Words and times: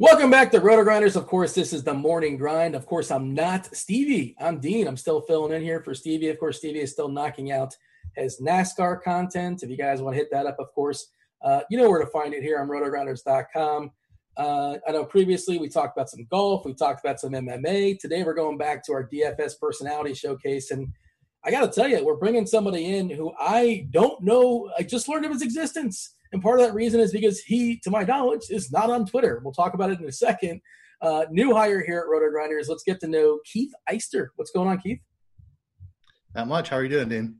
Welcome 0.00 0.30
back 0.30 0.50
to 0.52 0.60
Roto 0.60 0.82
Grinders. 0.82 1.14
Of 1.14 1.26
course, 1.26 1.52
this 1.52 1.74
is 1.74 1.84
the 1.84 1.92
morning 1.92 2.38
grind. 2.38 2.74
Of 2.74 2.86
course, 2.86 3.10
I'm 3.10 3.34
not 3.34 3.66
Stevie. 3.76 4.34
I'm 4.40 4.58
Dean. 4.58 4.88
I'm 4.88 4.96
still 4.96 5.20
filling 5.20 5.52
in 5.52 5.60
here 5.60 5.82
for 5.82 5.92
Stevie. 5.92 6.30
Of 6.30 6.40
course, 6.40 6.56
Stevie 6.56 6.80
is 6.80 6.90
still 6.90 7.10
knocking 7.10 7.52
out 7.52 7.76
his 8.16 8.40
NASCAR 8.40 9.02
content. 9.02 9.62
If 9.62 9.68
you 9.68 9.76
guys 9.76 10.00
want 10.00 10.14
to 10.14 10.18
hit 10.18 10.30
that 10.32 10.46
up, 10.46 10.56
of 10.58 10.72
course, 10.72 11.10
uh, 11.44 11.60
you 11.68 11.76
know 11.76 11.90
where 11.90 12.02
to 12.02 12.10
find 12.10 12.32
it 12.32 12.42
here 12.42 12.58
on 12.58 12.68
rotogrinders.com. 12.68 13.90
Uh, 14.38 14.78
I 14.88 14.92
know 14.92 15.04
previously 15.04 15.58
we 15.58 15.68
talked 15.68 15.98
about 15.98 16.08
some 16.08 16.26
golf, 16.30 16.64
we 16.64 16.72
talked 16.72 17.04
about 17.04 17.20
some 17.20 17.32
MMA. 17.32 17.98
Today 17.98 18.22
we're 18.22 18.32
going 18.32 18.56
back 18.56 18.82
to 18.86 18.94
our 18.94 19.06
DFS 19.06 19.60
personality 19.60 20.14
showcase. 20.14 20.70
And 20.70 20.88
I 21.44 21.50
got 21.50 21.70
to 21.70 21.78
tell 21.78 21.90
you, 21.90 22.02
we're 22.02 22.16
bringing 22.16 22.46
somebody 22.46 22.96
in 22.96 23.10
who 23.10 23.34
I 23.38 23.86
don't 23.90 24.22
know. 24.22 24.70
I 24.78 24.82
just 24.82 25.10
learned 25.10 25.26
of 25.26 25.32
his 25.32 25.42
existence. 25.42 26.14
And 26.32 26.42
part 26.42 26.60
of 26.60 26.66
that 26.66 26.74
reason 26.74 27.00
is 27.00 27.12
because 27.12 27.40
he, 27.40 27.78
to 27.80 27.90
my 27.90 28.04
knowledge, 28.04 28.44
is 28.50 28.70
not 28.70 28.90
on 28.90 29.06
Twitter. 29.06 29.40
We'll 29.42 29.52
talk 29.52 29.74
about 29.74 29.90
it 29.90 30.00
in 30.00 30.06
a 30.06 30.12
second. 30.12 30.60
Uh, 31.02 31.24
new 31.30 31.54
hire 31.54 31.82
here 31.84 31.98
at 31.98 32.08
Roto 32.08 32.30
Grinders. 32.30 32.68
Let's 32.68 32.82
get 32.82 33.00
to 33.00 33.08
know 33.08 33.40
Keith 33.50 33.72
Eister. 33.90 34.28
What's 34.36 34.50
going 34.50 34.68
on, 34.68 34.78
Keith? 34.78 35.00
Not 36.34 36.46
much. 36.46 36.68
How 36.68 36.76
are 36.76 36.82
you 36.82 36.88
doing, 36.88 37.08
Dean? 37.08 37.36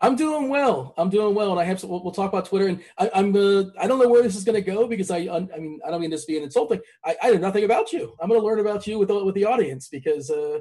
I'm 0.00 0.14
doing 0.14 0.48
well. 0.48 0.94
I'm 0.96 1.10
doing 1.10 1.34
well, 1.34 1.50
and 1.52 1.60
I 1.60 1.64
have. 1.64 1.80
Some, 1.80 1.90
we'll, 1.90 2.02
we'll 2.02 2.12
talk 2.12 2.32
about 2.32 2.46
Twitter, 2.46 2.68
and 2.68 2.82
I, 2.98 3.08
Uh, 3.08 3.64
I 3.80 3.86
don't 3.86 3.98
know 3.98 4.08
where 4.08 4.22
this 4.22 4.36
is 4.36 4.44
going 4.44 4.54
to 4.54 4.70
go 4.70 4.86
because 4.86 5.10
I. 5.10 5.18
I 5.18 5.40
mean, 5.58 5.80
I 5.84 5.90
don't 5.90 6.00
mean 6.00 6.10
this 6.10 6.24
being 6.24 6.44
insulting. 6.44 6.80
I, 7.04 7.16
I 7.22 7.30
know 7.30 7.38
nothing 7.38 7.64
about 7.64 7.92
you. 7.92 8.14
I'm 8.20 8.28
going 8.28 8.40
to 8.40 8.46
learn 8.46 8.60
about 8.60 8.86
you 8.86 8.98
with 8.98 9.08
the, 9.08 9.24
with 9.24 9.34
the 9.34 9.44
audience 9.44 9.88
because 9.88 10.30
uh, 10.30 10.58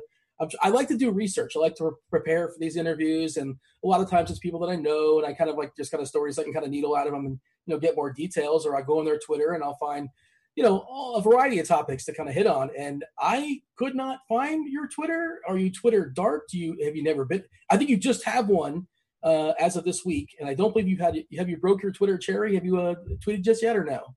i 0.61 0.69
like 0.69 0.87
to 0.87 0.97
do 0.97 1.11
research. 1.11 1.53
I 1.55 1.59
like 1.59 1.75
to 1.75 1.97
prepare 2.09 2.49
for 2.49 2.57
these 2.59 2.77
interviews, 2.77 3.37
and 3.37 3.55
a 3.83 3.87
lot 3.87 4.01
of 4.01 4.09
times 4.09 4.31
it's 4.31 4.39
people 4.39 4.59
that 4.61 4.71
I 4.71 4.75
know, 4.75 5.19
and 5.19 5.27
I 5.27 5.33
kind 5.33 5.49
of 5.49 5.57
like 5.57 5.75
just 5.75 5.91
kind 5.91 6.01
of 6.01 6.07
stories 6.07 6.39
I 6.39 6.43
can 6.43 6.53
kind 6.53 6.65
of 6.65 6.71
needle 6.71 6.95
out 6.95 7.07
of 7.07 7.13
them 7.13 7.25
and 7.25 7.39
you 7.67 7.73
know 7.73 7.79
get 7.79 7.95
more 7.95 8.11
details. 8.11 8.65
Or 8.65 8.75
I 8.75 8.81
go 8.81 8.99
on 8.99 9.05
their 9.05 9.19
Twitter 9.19 9.53
and 9.53 9.63
I'll 9.63 9.77
find 9.77 10.09
you 10.55 10.63
know 10.63 10.85
a 11.15 11.21
variety 11.21 11.59
of 11.59 11.67
topics 11.67 12.05
to 12.05 12.13
kind 12.13 12.29
of 12.29 12.35
hit 12.35 12.47
on. 12.47 12.71
And 12.77 13.05
I 13.19 13.61
could 13.75 13.95
not 13.95 14.19
find 14.27 14.67
your 14.71 14.87
Twitter. 14.87 15.41
Are 15.47 15.57
you 15.57 15.71
Twitter 15.71 16.09
dark? 16.09 16.47
Do 16.49 16.57
you 16.57 16.77
have 16.83 16.95
you 16.95 17.03
never 17.03 17.25
been? 17.25 17.43
I 17.69 17.77
think 17.77 17.89
you 17.89 17.97
just 17.97 18.23
have 18.25 18.47
one 18.47 18.87
uh, 19.23 19.53
as 19.59 19.75
of 19.75 19.83
this 19.83 20.03
week, 20.05 20.35
and 20.39 20.49
I 20.49 20.53
don't 20.53 20.73
believe 20.73 20.87
you've 20.87 20.99
had. 20.99 21.15
Have 21.37 21.49
you 21.49 21.57
broke 21.57 21.83
your 21.83 21.91
Twitter 21.91 22.17
cherry? 22.17 22.55
Have 22.55 22.65
you 22.65 22.79
uh, 22.79 22.95
tweeted 23.25 23.43
just 23.43 23.61
yet 23.61 23.75
or 23.75 23.83
no? 23.83 24.15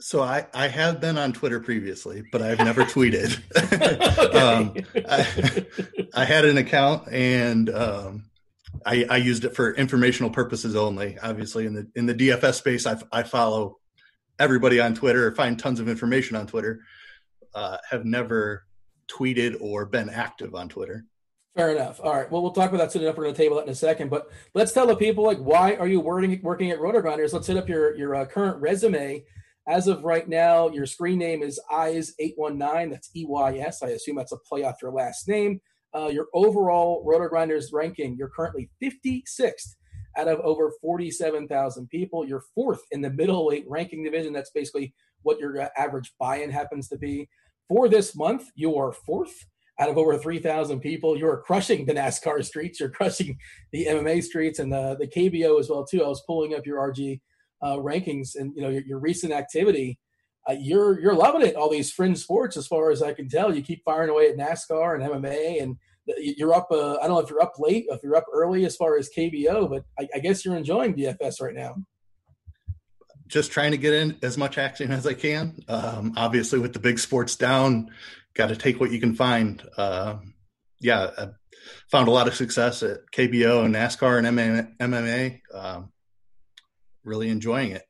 So 0.00 0.22
I, 0.22 0.46
I 0.54 0.68
have 0.68 0.98
been 0.98 1.18
on 1.18 1.34
Twitter 1.34 1.60
previously, 1.60 2.22
but 2.32 2.40
I've 2.40 2.58
never 2.58 2.84
tweeted. 2.84 3.36
um, 4.34 4.74
I, 5.06 6.22
I, 6.22 6.24
had 6.24 6.46
an 6.46 6.56
account 6.56 7.06
and 7.12 7.68
um, 7.68 8.29
I, 8.86 9.06
I, 9.10 9.16
used 9.18 9.44
it 9.44 9.54
for 9.54 9.74
informational 9.74 10.30
purposes 10.30 10.76
only. 10.76 11.18
Obviously, 11.22 11.66
in 11.66 11.74
the 11.74 11.86
in 11.94 12.06
the 12.06 12.14
DFS 12.14 12.54
space, 12.54 12.86
I, 12.86 12.96
I 13.12 13.22
follow 13.22 13.78
everybody 14.38 14.80
on 14.80 14.94
Twitter, 14.94 15.34
find 15.34 15.58
tons 15.58 15.80
of 15.80 15.88
information 15.88 16.36
on 16.36 16.46
Twitter. 16.46 16.80
Uh, 17.54 17.76
have 17.88 18.04
never 18.04 18.64
tweeted 19.10 19.56
or 19.60 19.86
been 19.86 20.08
active 20.08 20.54
on 20.54 20.68
Twitter. 20.68 21.04
Fair 21.56 21.74
enough. 21.74 22.00
All 22.00 22.14
right. 22.14 22.30
Well, 22.30 22.42
we'll 22.42 22.52
talk 22.52 22.70
about 22.70 22.78
that 22.78 22.92
soon 22.92 23.02
enough. 23.02 23.16
We're 23.16 23.24
going 23.24 23.34
to 23.34 23.42
table 23.42 23.56
that 23.56 23.64
in 23.64 23.70
a 23.70 23.74
second. 23.74 24.08
But 24.08 24.30
let's 24.54 24.72
tell 24.72 24.86
the 24.86 24.94
people 24.94 25.24
like 25.24 25.38
why 25.38 25.74
are 25.74 25.88
you 25.88 26.00
working 26.00 26.40
working 26.42 26.70
at 26.70 26.80
Roto 26.80 27.00
Grinders? 27.00 27.32
Let's 27.32 27.46
hit 27.46 27.56
up 27.56 27.68
your 27.68 27.96
your 27.96 28.14
uh, 28.14 28.24
current 28.24 28.60
resume 28.60 29.24
as 29.70 29.86
of 29.86 30.04
right 30.04 30.28
now, 30.28 30.68
your 30.68 30.86
screen 30.86 31.18
name 31.18 31.42
is 31.42 31.60
Eyes819. 31.70 32.90
That's 32.90 33.10
E 33.14 33.24
Y 33.26 33.58
S. 33.58 33.82
I 33.82 33.88
assume 33.88 34.16
that's 34.16 34.32
a 34.32 34.36
play 34.36 34.64
off 34.64 34.82
your 34.82 34.90
last 34.90 35.28
name. 35.28 35.60
Uh, 35.94 36.08
your 36.08 36.26
overall 36.34 37.02
Roto 37.04 37.28
Grinders 37.28 37.72
ranking, 37.72 38.16
you're 38.16 38.30
currently 38.30 38.70
56th 38.82 39.74
out 40.16 40.28
of 40.28 40.40
over 40.40 40.72
47,000 40.80 41.88
people. 41.88 42.26
You're 42.26 42.44
fourth 42.54 42.82
in 42.90 43.00
the 43.00 43.10
middleweight 43.10 43.64
ranking 43.68 44.04
division. 44.04 44.32
That's 44.32 44.50
basically 44.50 44.94
what 45.22 45.38
your 45.38 45.60
uh, 45.60 45.68
average 45.76 46.12
buy 46.18 46.36
in 46.38 46.50
happens 46.50 46.88
to 46.88 46.98
be. 46.98 47.28
For 47.68 47.88
this 47.88 48.16
month, 48.16 48.44
you 48.54 48.76
are 48.76 48.92
fourth 48.92 49.46
out 49.78 49.88
of 49.88 49.96
over 49.96 50.18
3,000 50.18 50.80
people. 50.80 51.16
You 51.16 51.28
are 51.28 51.40
crushing 51.40 51.86
the 51.86 51.94
NASCAR 51.94 52.44
streets. 52.44 52.80
You're 52.80 52.90
crushing 52.90 53.38
the 53.72 53.86
MMA 53.86 54.22
streets 54.22 54.58
and 54.58 54.72
the, 54.72 54.96
the 54.98 55.06
KBO 55.06 55.58
as 55.58 55.70
well, 55.70 55.84
too. 55.84 56.04
I 56.04 56.08
was 56.08 56.22
pulling 56.26 56.54
up 56.54 56.66
your 56.66 56.78
RG 56.78 57.20
uh, 57.62 57.76
rankings 57.76 58.36
and 58.36 58.54
you 58.54 58.62
know 58.62 58.68
your, 58.68 58.82
your 58.82 58.98
recent 58.98 59.32
activity, 59.32 59.98
uh, 60.48 60.56
you're 60.58 61.00
you're 61.00 61.14
loving 61.14 61.42
it. 61.42 61.54
All 61.54 61.70
these 61.70 61.92
fringe 61.92 62.18
sports, 62.18 62.56
as 62.56 62.66
far 62.66 62.90
as 62.90 63.02
I 63.02 63.12
can 63.12 63.28
tell, 63.28 63.54
you 63.54 63.62
keep 63.62 63.82
firing 63.84 64.10
away 64.10 64.28
at 64.28 64.36
NASCAR 64.36 64.94
and 64.94 65.04
MMA, 65.04 65.62
and 65.62 65.76
you're 66.18 66.54
up. 66.54 66.68
Uh, 66.70 66.96
I 66.96 67.06
don't 67.06 67.10
know 67.10 67.18
if 67.20 67.30
you're 67.30 67.42
up 67.42 67.54
late, 67.58 67.86
if 67.88 68.02
you're 68.02 68.16
up 68.16 68.26
early 68.32 68.64
as 68.64 68.76
far 68.76 68.96
as 68.96 69.10
KBO, 69.16 69.68
but 69.68 69.84
I, 69.98 70.08
I 70.14 70.18
guess 70.18 70.44
you're 70.44 70.56
enjoying 70.56 70.94
DFS 70.94 71.40
right 71.40 71.54
now. 71.54 71.76
Just 73.26 73.52
trying 73.52 73.70
to 73.72 73.78
get 73.78 73.94
in 73.94 74.18
as 74.22 74.36
much 74.36 74.58
action 74.58 74.90
as 74.90 75.06
I 75.06 75.14
can. 75.14 75.60
Um, 75.68 76.14
obviously, 76.16 76.58
with 76.58 76.72
the 76.72 76.80
big 76.80 76.98
sports 76.98 77.36
down, 77.36 77.90
got 78.34 78.48
to 78.48 78.56
take 78.56 78.80
what 78.80 78.90
you 78.90 78.98
can 78.98 79.14
find. 79.14 79.62
Uh, 79.76 80.16
yeah, 80.80 81.10
I 81.16 81.28
found 81.90 82.08
a 82.08 82.12
lot 82.12 82.28
of 82.28 82.34
success 82.34 82.82
at 82.82 83.00
KBO 83.12 83.64
and 83.64 83.74
NASCAR 83.74 84.18
and 84.18 84.78
MMA. 84.80 85.40
Um, 85.54 85.92
really 87.04 87.28
enjoying 87.28 87.72
it. 87.72 87.82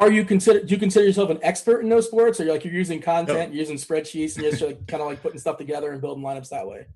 Are 0.00 0.10
you 0.10 0.24
consider 0.24 0.60
do 0.60 0.74
you 0.74 0.80
consider 0.80 1.06
yourself 1.06 1.28
an 1.28 1.38
expert 1.42 1.80
in 1.80 1.90
those 1.90 2.06
sports, 2.06 2.40
or 2.40 2.44
you're 2.44 2.54
like 2.54 2.64
you're 2.64 2.72
using 2.72 3.02
content, 3.02 3.52
you're 3.52 3.60
using 3.60 3.76
spreadsheets, 3.76 4.34
and 4.34 4.42
you're 4.42 4.52
just 4.52 4.62
like, 4.62 4.86
kind 4.86 5.02
of 5.02 5.08
like 5.08 5.20
putting 5.20 5.38
stuff 5.38 5.58
together 5.58 5.92
and 5.92 6.00
building 6.00 6.24
lineups 6.24 6.48
that 6.48 6.66
way? 6.66 6.86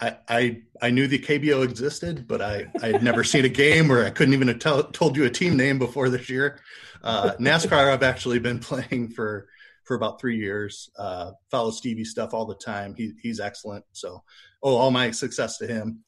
I, 0.00 0.16
I, 0.28 0.62
I 0.80 0.90
knew 0.90 1.06
the 1.08 1.18
KBO 1.18 1.64
existed, 1.64 2.26
but 2.26 2.42
I 2.42 2.66
I 2.82 2.88
had 2.88 3.02
never 3.02 3.22
seen 3.22 3.44
a 3.44 3.48
game, 3.48 3.92
or 3.92 4.04
I 4.04 4.10
couldn't 4.10 4.34
even 4.34 4.48
have 4.48 4.58
tell, 4.58 4.82
told 4.82 5.16
you 5.16 5.24
a 5.24 5.30
team 5.30 5.56
name 5.56 5.78
before 5.78 6.08
this 6.08 6.28
year. 6.28 6.60
Uh, 7.02 7.32
NASCAR, 7.38 7.92
I've 7.92 8.02
actually 8.02 8.40
been 8.40 8.58
playing 8.58 9.10
for 9.10 9.48
for 9.84 9.94
about 9.94 10.20
three 10.20 10.36
years. 10.36 10.90
Uh, 10.98 11.32
follow 11.50 11.70
Stevie 11.70 12.04
stuff 12.04 12.34
all 12.34 12.44
the 12.44 12.56
time. 12.56 12.94
He 12.96 13.12
he's 13.22 13.38
excellent. 13.38 13.84
So, 13.92 14.22
oh, 14.64 14.76
all 14.76 14.90
my 14.90 15.12
success 15.12 15.58
to 15.58 15.66
him. 15.66 16.04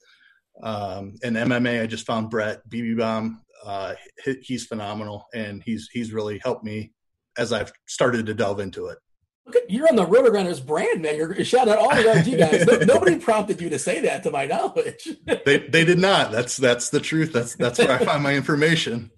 Um, 0.63 1.15
and 1.23 1.37
MMA, 1.37 1.83
I 1.83 1.87
just 1.87 2.07
found 2.07 2.29
Brett 2.29 2.69
BB 2.69 2.99
Bomb 2.99 3.41
uh, 3.65 3.95
he's 4.43 4.67
phenomenal, 4.67 5.27
and 5.35 5.63
he's 5.63 5.89
he's 5.93 6.13
really 6.13 6.39
helped 6.43 6.65
me 6.65 6.93
as 7.39 7.53
I've 7.53 7.73
started 7.87 8.27
to 8.27 8.35
delve 8.35 8.61
into 8.61 8.87
it. 8.87 8.99
Look 9.47 9.57
at, 9.57 9.71
you're 9.71 9.89
on 9.89 9.97
the 9.97 10.07
Roto 10.07 10.31
Grinders 10.31 10.61
brand, 10.61 11.03
man. 11.03 11.17
You're 11.17 11.45
shout 11.45 11.69
out 11.69 11.79
all 11.79 11.91
the 11.91 12.03
RG 12.03 12.39
guys. 12.51 12.67
No, 12.67 12.95
nobody 12.95 13.19
prompted 13.19 13.61
you 13.61 13.71
to 13.71 13.79
say 13.79 14.01
that, 14.01 14.23
to 14.25 14.31
my 14.31 14.47
knowledge. 14.47 15.09
they 15.45 15.59
they 15.59 15.85
did 15.85 15.99
not. 15.99 16.31
That's 16.31 16.57
that's 16.57 16.91
the 16.91 17.01
truth. 17.01 17.33
That's 17.33 17.55
that's 17.57 17.79
where 17.79 17.93
I 17.93 17.99
find 18.05 18.23
my 18.23 18.35
information. 18.35 19.11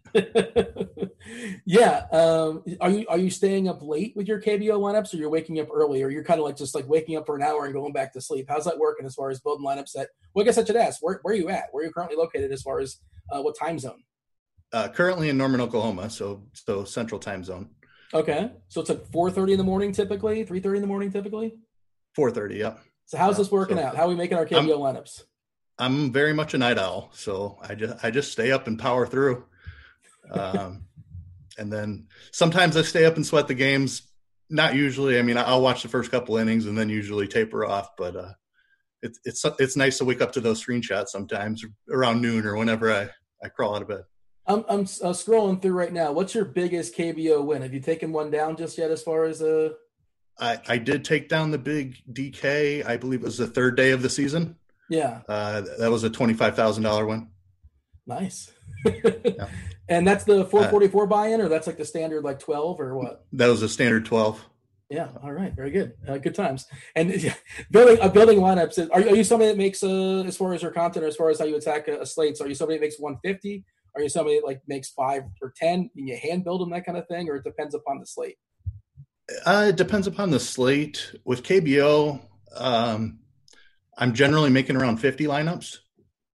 yeah. 1.65 2.07
Um, 2.13 2.63
are 2.81 2.91
you 2.91 3.07
are 3.09 3.19
you 3.19 3.31
staying 3.31 3.69
up 3.69 3.83
late 3.83 4.15
with 4.17 4.29
your 4.29 4.41
KBO 4.41 4.79
lineups, 4.79 5.13
or 5.13 5.17
you're 5.17 5.31
waking 5.31 5.59
up 5.61 5.69
early, 5.73 6.03
or 6.03 6.11
you're 6.11 6.25
kind 6.25 6.39
of 6.39 6.47
like 6.47 6.57
just 6.57 6.75
like 6.75 6.89
waking 6.89 7.17
up 7.17 7.27
for 7.27 7.37
an 7.37 7.43
hour 7.43 7.65
and 7.65 7.75
going 7.75 7.93
back 7.93 8.13
to 8.13 8.21
sleep? 8.21 8.47
How's 8.49 8.65
that 8.65 8.79
working 8.79 9.07
as 9.07 9.15
far 9.15 9.31
as 9.31 9.41
building 9.41 9.67
lineups? 9.67 9.93
That 9.93 10.09
well, 10.35 10.45
I 10.45 10.47
guess 10.47 10.59
I 10.59 10.65
should 10.65 10.77
ask. 10.77 11.03
Where 11.03 11.19
where 11.23 11.35
are 11.35 11.37
you 11.37 11.49
at? 11.49 11.65
Where 11.73 11.83
are 11.83 11.87
you 11.87 11.93
currently 11.93 12.17
located 12.17 12.53
as 12.53 12.63
far 12.63 12.79
as 12.81 12.99
uh, 13.31 13.43
what 13.43 13.59
time 13.59 13.79
zone? 13.79 14.03
Uh, 14.73 14.89
currently 14.89 15.29
in 15.29 15.37
Norman, 15.37 15.61
Oklahoma, 15.61 16.09
so 16.09 16.45
so 16.55 16.85
Central 16.85 17.21
Time 17.21 17.45
Zone. 17.45 17.71
Okay, 18.15 18.51
so 18.69 18.81
it's 18.81 18.91
like 18.91 19.07
four 19.07 19.31
thirty 19.31 19.53
in 19.53 19.59
the 19.59 19.65
morning 19.65 19.93
typically, 19.93 20.45
three 20.45 20.61
thirty 20.61 20.79
in 20.79 20.83
the 20.83 20.89
morning 20.89 21.11
typically. 21.13 21.55
Four 22.15 22.31
thirty, 22.31 22.57
yep. 22.57 22.81
So 23.07 23.19
how's 23.19 23.37
this 23.37 23.51
working 23.51 23.77
so, 23.77 23.85
out? 23.85 23.97
How 23.97 24.05
are 24.05 24.09
we 24.09 24.15
making 24.15 24.39
our 24.39 24.47
KBO 24.47 24.59
I'm, 24.59 24.67
lineups? 24.69 25.23
I'm 25.79 26.13
very 26.13 26.33
much 26.33 26.55
a 26.55 26.59
night 26.59 26.79
owl, 26.79 27.11
so 27.13 27.59
I 27.63 27.75
just 27.75 28.05
I 28.05 28.11
just 28.11 28.33
stay 28.33 28.53
up 28.53 28.67
and 28.67 28.79
power 28.79 29.07
through. 29.07 29.45
Um, 30.31 30.85
and 31.59 31.73
then 31.73 32.07
sometimes 32.31 32.77
I 32.77 32.83
stay 32.83 33.05
up 33.05 33.17
and 33.17 33.27
sweat 33.27 33.49
the 33.49 33.55
games. 33.55 34.03
Not 34.49 34.75
usually. 34.75 35.19
I 35.19 35.23
mean, 35.23 35.37
I'll 35.37 35.63
watch 35.63 35.83
the 35.83 35.89
first 35.89 36.11
couple 36.11 36.37
innings 36.37 36.67
and 36.67 36.77
then 36.77 36.89
usually 36.89 37.27
taper 37.27 37.65
off. 37.65 37.91
But 37.97 38.17
uh, 38.17 38.33
it's 39.03 39.19
it's 39.25 39.45
it's 39.59 39.77
nice 39.77 39.99
to 39.99 40.05
wake 40.05 40.21
up 40.21 40.33
to 40.33 40.41
those 40.41 40.65
screenshots 40.65 41.09
sometimes 41.09 41.65
around 41.91 42.21
noon 42.21 42.47
or 42.47 42.57
whenever 42.57 42.93
I 42.93 43.09
I 43.43 43.49
crawl 43.49 43.75
out 43.75 43.83
of 43.83 43.89
bed. 43.89 44.05
I'm 44.47 44.65
I'm 44.69 44.81
uh, 44.81 45.15
scrolling 45.15 45.61
through 45.63 45.73
right 45.73 45.93
now. 45.93 46.13
What's 46.13 46.35
your 46.35 46.45
biggest 46.45 46.97
KBO 46.97 47.45
win? 47.45 47.63
Have 47.63 47.75
you 47.75 47.81
taken 47.81 48.13
one 48.13 48.31
down 48.31 48.57
just 48.57 48.77
yet? 48.77 48.91
As 48.91 49.03
far 49.03 49.25
as 49.25 49.41
a, 49.41 49.67
uh... 49.67 49.71
I 50.39 50.59
I 50.69 50.79
did 50.79 51.05
take 51.05 51.29
down 51.29 51.51
the 51.51 51.59
big 51.59 51.97
DK. 52.13 52.85
I 52.85 52.97
believe 52.97 53.21
it 53.21 53.27
was 53.27 53.39
the 53.39 53.47
third 53.47 53.77
day 53.77 53.91
of 53.93 54.03
the 54.03 54.11
season. 54.11 54.57
Yeah, 54.91 55.23
uh, 55.29 55.63
that 55.79 55.91
was 55.91 56.05
a 56.05 56.11
twenty 56.11 56.35
five 56.35 56.57
thousand 56.57 56.83
dollar 56.83 57.07
win. 57.07 57.29
Nice. 58.07 58.51
yeah. 58.85 59.49
And 59.89 60.07
that's 60.07 60.25
the 60.25 60.47
444 60.47 61.03
uh, 61.03 61.07
buy-in, 61.07 61.41
or 61.41 61.49
that's 61.49 61.67
like 61.67 61.77
the 61.77 61.85
standard 61.85 62.25
like 62.25 62.39
12 62.39 62.81
or 62.81 62.97
what? 62.97 63.27
That 63.33 63.49
was 63.49 63.63
a 63.63 63.69
standard 63.69 64.07
12. 64.07 64.43
Yeah. 64.89 65.09
All 65.23 65.33
right. 65.33 65.53
Very 65.55 65.71
good. 65.71 65.95
Uh, 66.07 66.19
good 66.19 66.35
times. 66.35 66.67
And 66.95 67.11
building 67.71 67.99
a 67.99 68.03
uh, 68.03 68.09
building 68.09 68.39
lineups. 68.39 68.89
Are, 68.91 69.01
are 69.01 69.17
you 69.17 69.25
somebody 69.25 69.51
that 69.51 69.59
makes 69.59 69.83
uh, 69.83 70.23
as 70.23 70.37
far 70.37 70.55
as 70.55 70.63
your 70.63 70.71
content, 70.71 71.05
or 71.05 71.09
as 71.09 71.17
far 71.17 71.31
as 71.31 71.39
how 71.39 71.45
you 71.47 71.57
attack 71.57 71.89
a, 71.89 72.01
a 72.01 72.07
slate? 72.07 72.37
So 72.37 72.45
are 72.45 72.49
you 72.49 72.55
somebody 72.55 72.79
that 72.79 72.85
makes 72.85 72.99
150? 73.01 73.65
Are 73.95 74.03
you 74.03 74.09
somebody 74.09 74.39
that 74.39 74.47
like 74.47 74.63
makes 74.67 74.91
five 74.91 75.25
or 75.41 75.53
10 75.57 75.91
and 75.95 76.09
you 76.09 76.17
hand 76.17 76.45
build 76.45 76.61
them 76.61 76.71
that 76.71 76.87
kind 76.87 76.97
of 76.97 77.07
thing, 77.09 77.29
or 77.29 77.37
it 77.37 77.45
depends 77.45 77.75
upon 77.75 77.99
the 77.99 78.07
slate? 78.07 78.39
Uh, 79.45 79.67
it 79.69 79.77
depends 79.77 80.07
upon 80.07 80.31
the 80.31 80.41
slate. 80.41 81.15
With 81.25 81.43
KBO, 81.43 82.21
um, 82.57 83.21
I'm 83.97 84.15
generally 84.15 84.51
making 84.51 84.77
around 84.77 84.99
50 84.99 85.25
lineups. 85.25 85.79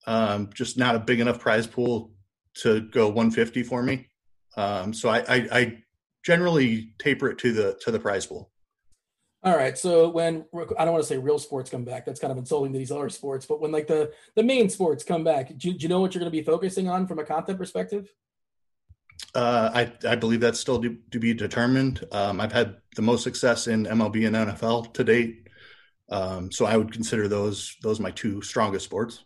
Um, 0.07 0.51
just 0.53 0.77
not 0.77 0.95
a 0.95 0.99
big 0.99 1.21
enough 1.21 1.39
prize 1.39 1.67
pool 1.67 2.13
to 2.57 2.83
go 2.83 3.07
150 3.07 3.63
for 3.63 3.83
me. 3.83 4.09
Um, 4.57 4.93
so 4.93 5.09
I, 5.09 5.19
I, 5.21 5.49
I 5.51 5.79
generally 6.25 6.95
taper 6.99 7.31
it 7.31 7.39
to 7.39 7.53
the 7.53 7.79
to 7.83 7.91
the 7.91 7.99
prize 7.99 8.27
pool. 8.27 8.51
All 9.45 9.55
right. 9.55 9.77
So 9.77 10.09
when 10.09 10.47
I 10.79 10.85
don't 10.85 10.95
want 10.95 11.05
to 11.05 11.09
say 11.09 11.19
real 11.19 11.39
sports 11.39 11.71
come 11.71 11.85
back, 11.85 12.07
that's 12.07 12.19
kind 12.19 12.33
of 12.33 12.39
insulting 12.39 12.73
to 12.73 12.79
these 12.79 12.91
other 12.91 13.11
sports. 13.11 13.45
But 13.45 13.61
when 13.61 13.73
like 13.73 13.87
the 13.87 14.11
the 14.35 14.43
main 14.43 14.71
sports 14.71 15.05
come 15.05 15.23
back, 15.23 15.49
do, 15.59 15.73
do 15.73 15.79
you 15.79 15.89
know 15.89 16.01
what 16.01 16.15
you're 16.15 16.21
going 16.21 16.33
to 16.33 16.37
be 16.37 16.43
focusing 16.43 16.89
on 16.89 17.07
from 17.07 17.19
a 17.19 17.25
content 17.25 17.59
perspective? 17.59 18.11
Uh, 19.35 19.71
I 19.75 20.09
I 20.09 20.15
believe 20.17 20.41
that's 20.41 20.59
still 20.59 20.81
to, 20.81 20.97
to 21.11 21.19
be 21.19 21.35
determined. 21.35 22.07
Um, 22.11 22.41
I've 22.41 22.53
had 22.53 22.79
the 22.97 23.03
most 23.03 23.23
success 23.23 23.67
in 23.67 23.85
MLB 23.85 24.27
and 24.27 24.35
NFL 24.35 24.95
to 24.95 25.05
date, 25.05 25.49
um, 26.09 26.51
so 26.51 26.65
I 26.65 26.79
would 26.79 26.91
consider 26.91 27.29
those 27.29 27.77
those 27.83 28.01
my 28.01 28.13
two 28.13 28.41
strongest 28.41 28.87
sports. 28.87 29.25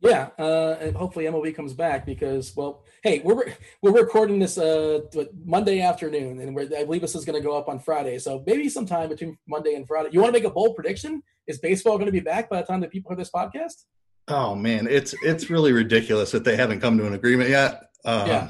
Yeah, 0.00 0.28
uh, 0.38 0.76
and 0.80 0.94
hopefully 0.94 1.24
MLB 1.24 1.56
comes 1.56 1.72
back 1.72 2.06
because, 2.06 2.54
well, 2.54 2.84
hey, 3.02 3.20
we're 3.24 3.52
we're 3.82 3.92
recording 3.92 4.38
this 4.38 4.56
uh, 4.56 5.00
Monday 5.44 5.80
afternoon, 5.80 6.40
and 6.40 6.58
I 6.74 6.84
believe 6.84 7.00
this 7.00 7.16
is 7.16 7.24
going 7.24 7.40
to 7.40 7.46
go 7.46 7.56
up 7.56 7.68
on 7.68 7.80
Friday. 7.80 8.18
So 8.20 8.44
maybe 8.46 8.68
sometime 8.68 9.08
between 9.08 9.36
Monday 9.48 9.74
and 9.74 9.86
Friday. 9.88 10.10
You 10.12 10.20
want 10.20 10.32
to 10.32 10.40
make 10.40 10.48
a 10.48 10.54
bold 10.54 10.76
prediction? 10.76 11.22
Is 11.48 11.58
baseball 11.58 11.94
going 11.94 12.06
to 12.06 12.12
be 12.12 12.20
back 12.20 12.48
by 12.48 12.60
the 12.60 12.66
time 12.66 12.80
that 12.82 12.90
people 12.90 13.10
hear 13.10 13.16
this 13.16 13.30
podcast? 13.30 13.84
Oh 14.28 14.54
man, 14.54 14.86
it's 14.88 15.14
it's 15.22 15.50
really 15.50 15.72
ridiculous 15.72 16.30
that 16.30 16.44
they 16.44 16.56
haven't 16.56 16.80
come 16.80 16.96
to 16.98 17.06
an 17.06 17.14
agreement 17.14 17.50
yet. 17.50 17.82
Um, 18.04 18.28
yeah. 18.28 18.48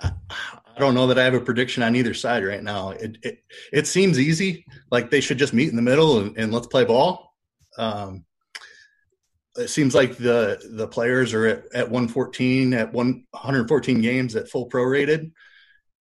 I, 0.00 0.12
I 0.30 0.80
don't 0.80 0.94
know 0.94 1.06
that 1.06 1.18
I 1.18 1.24
have 1.24 1.34
a 1.34 1.40
prediction 1.40 1.82
on 1.82 1.94
either 1.94 2.14
side 2.14 2.44
right 2.44 2.62
now. 2.62 2.90
It 2.90 3.18
it, 3.22 3.44
it 3.72 3.86
seems 3.86 4.18
easy, 4.18 4.64
like 4.90 5.10
they 5.10 5.20
should 5.20 5.38
just 5.38 5.52
meet 5.52 5.68
in 5.68 5.76
the 5.76 5.82
middle 5.82 6.18
and, 6.18 6.36
and 6.36 6.52
let's 6.52 6.66
play 6.66 6.84
ball. 6.84 7.34
Um, 7.78 8.24
it 9.56 9.68
seems 9.68 9.94
like 9.94 10.16
the 10.16 10.60
the 10.70 10.88
players 10.88 11.34
are 11.34 11.46
at, 11.46 11.64
at 11.74 11.90
114 11.90 12.72
at 12.74 12.92
114 12.92 14.00
games 14.00 14.36
at 14.36 14.48
full 14.48 14.68
prorated. 14.68 15.32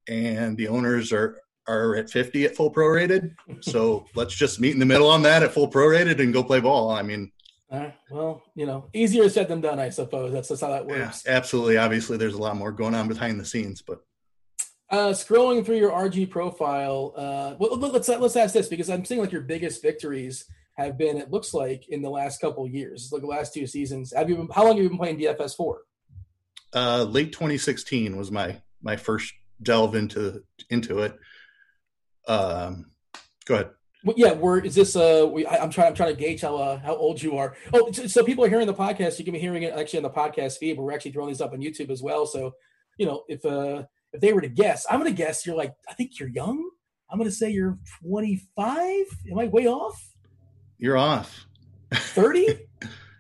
And 0.08 0.58
the 0.58 0.68
owners 0.68 1.12
are 1.12 1.42
are 1.68 1.96
at 1.96 2.10
50 2.10 2.46
at 2.46 2.56
full 2.56 2.74
prorated. 2.74 3.36
So 3.62 4.06
let's 4.16 4.36
just 4.36 4.60
meet 4.60 4.74
in 4.74 4.80
the 4.80 4.86
middle 4.86 5.10
on 5.10 5.24
that 5.24 5.44
at 5.44 5.54
full 5.54 5.70
prorated 5.70 6.20
and 6.20 6.34
go 6.34 6.44
play 6.44 6.60
ball. 6.60 6.92
I 6.92 7.02
mean 7.02 7.32
uh, 7.70 7.90
well 8.10 8.44
you 8.54 8.66
know 8.66 8.90
easier 8.94 9.30
said 9.30 9.48
than 9.48 9.62
done 9.62 9.80
i 9.80 9.90
suppose. 9.90 10.32
That's 10.32 10.50
just 10.50 10.62
how 10.62 10.70
that 10.70 10.86
works. 10.86 11.24
yeah, 11.26 11.34
absolutely. 11.34 11.78
Obviously 11.78 12.18
there's 12.18 12.36
a 12.36 12.42
lot 12.42 12.56
more 12.56 12.72
going 12.72 12.96
on 12.96 13.08
behind 13.08 13.40
the 13.40 13.46
scenes 13.46 13.82
but. 13.82 14.00
Uh, 14.90 15.14
scrolling 15.14 15.66
through 15.66 15.78
your 15.78 15.92
rg 15.92 16.30
profile 16.30 17.14
uh, 17.16 17.56
well, 17.58 17.78
let's 17.78 18.10
let's 18.10 18.36
ask 18.36 18.54
this 18.54 18.68
because 18.68 18.90
i'm 18.90 19.06
seeing 19.06 19.22
like 19.22 19.32
your 19.32 19.40
biggest 19.40 19.82
victories 19.82 20.44
have 20.86 20.98
been, 20.98 21.18
it 21.18 21.32
looks 21.32 21.54
like, 21.54 21.88
in 21.90 22.02
the 22.02 22.10
last 22.10 22.40
couple 22.42 22.68
years, 22.68 23.10
like 23.12 23.22
the 23.22 23.28
last 23.28 23.54
two 23.54 23.68
seasons. 23.68 24.14
Have 24.16 24.30
you 24.30 24.36
been? 24.36 24.50
How 24.54 24.64
long 24.64 24.76
have 24.76 24.84
you 24.84 24.90
been 24.90 24.98
playing 24.98 25.20
DFS 25.20 25.56
for? 25.56 25.82
Uh, 26.74 27.04
late 27.04 27.34
2016 27.34 28.16
was 28.18 28.32
my 28.32 28.62
my 28.82 28.96
first 28.96 29.34
delve 29.62 29.96
into 29.96 30.44
into 30.70 31.00
it. 31.00 31.18
Um, 32.28 32.92
go 33.46 33.56
ahead. 33.56 33.72
Well, 34.04 34.16
yeah, 34.18 34.34
we're 34.34 34.60
is 34.60 34.74
this 34.74 34.96
uh 34.96 35.30
we, 35.32 35.46
I, 35.46 35.64
am 35.64 35.70
trying 35.70 35.88
I'm 35.88 35.94
trying 35.94 36.16
to 36.16 36.20
gauge 36.20 36.42
how 36.42 36.56
uh, 36.58 36.80
how 36.80 36.96
old 36.96 37.22
you 37.22 37.38
are. 37.38 37.56
Oh, 37.74 37.92
so 37.92 38.24
people 38.24 38.44
are 38.44 38.50
hearing 38.50 38.68
the 38.68 38.74
podcast. 38.74 39.20
You 39.20 39.26
can 39.26 39.34
be 39.34 39.40
hearing 39.40 39.64
it 39.64 39.74
actually 39.74 39.98
on 39.98 40.04
the 40.04 40.10
podcast 40.10 40.58
feed, 40.58 40.76
but 40.76 40.84
we're 40.84 40.94
actually 40.94 41.12
throwing 41.12 41.30
these 41.30 41.42
up 41.42 41.54
on 41.54 41.60
YouTube 41.60 41.92
as 41.92 42.02
well. 42.02 42.26
So, 42.26 42.54
you 42.98 43.06
know, 43.06 43.24
if 43.28 43.46
uh 43.46 43.84
if 44.14 44.22
they 44.22 44.34
were 44.34 44.42
to 44.42 44.50
guess, 44.50 44.86
I'm 44.90 45.00
gonna 45.00 45.12
guess 45.12 45.46
you're 45.46 45.56
like 45.56 45.74
I 45.88 45.94
think 45.94 46.20
you're 46.20 46.30
young. 46.30 46.68
I'm 47.12 47.20
gonna 47.20 47.32
say 47.32 47.52
you're 47.52 47.78
25. 48.04 49.06
Am 49.32 49.40
I 49.40 49.46
way 49.48 49.68
off? 49.68 50.02
You're 50.82 50.98
off. 50.98 51.46
30? 51.94 52.58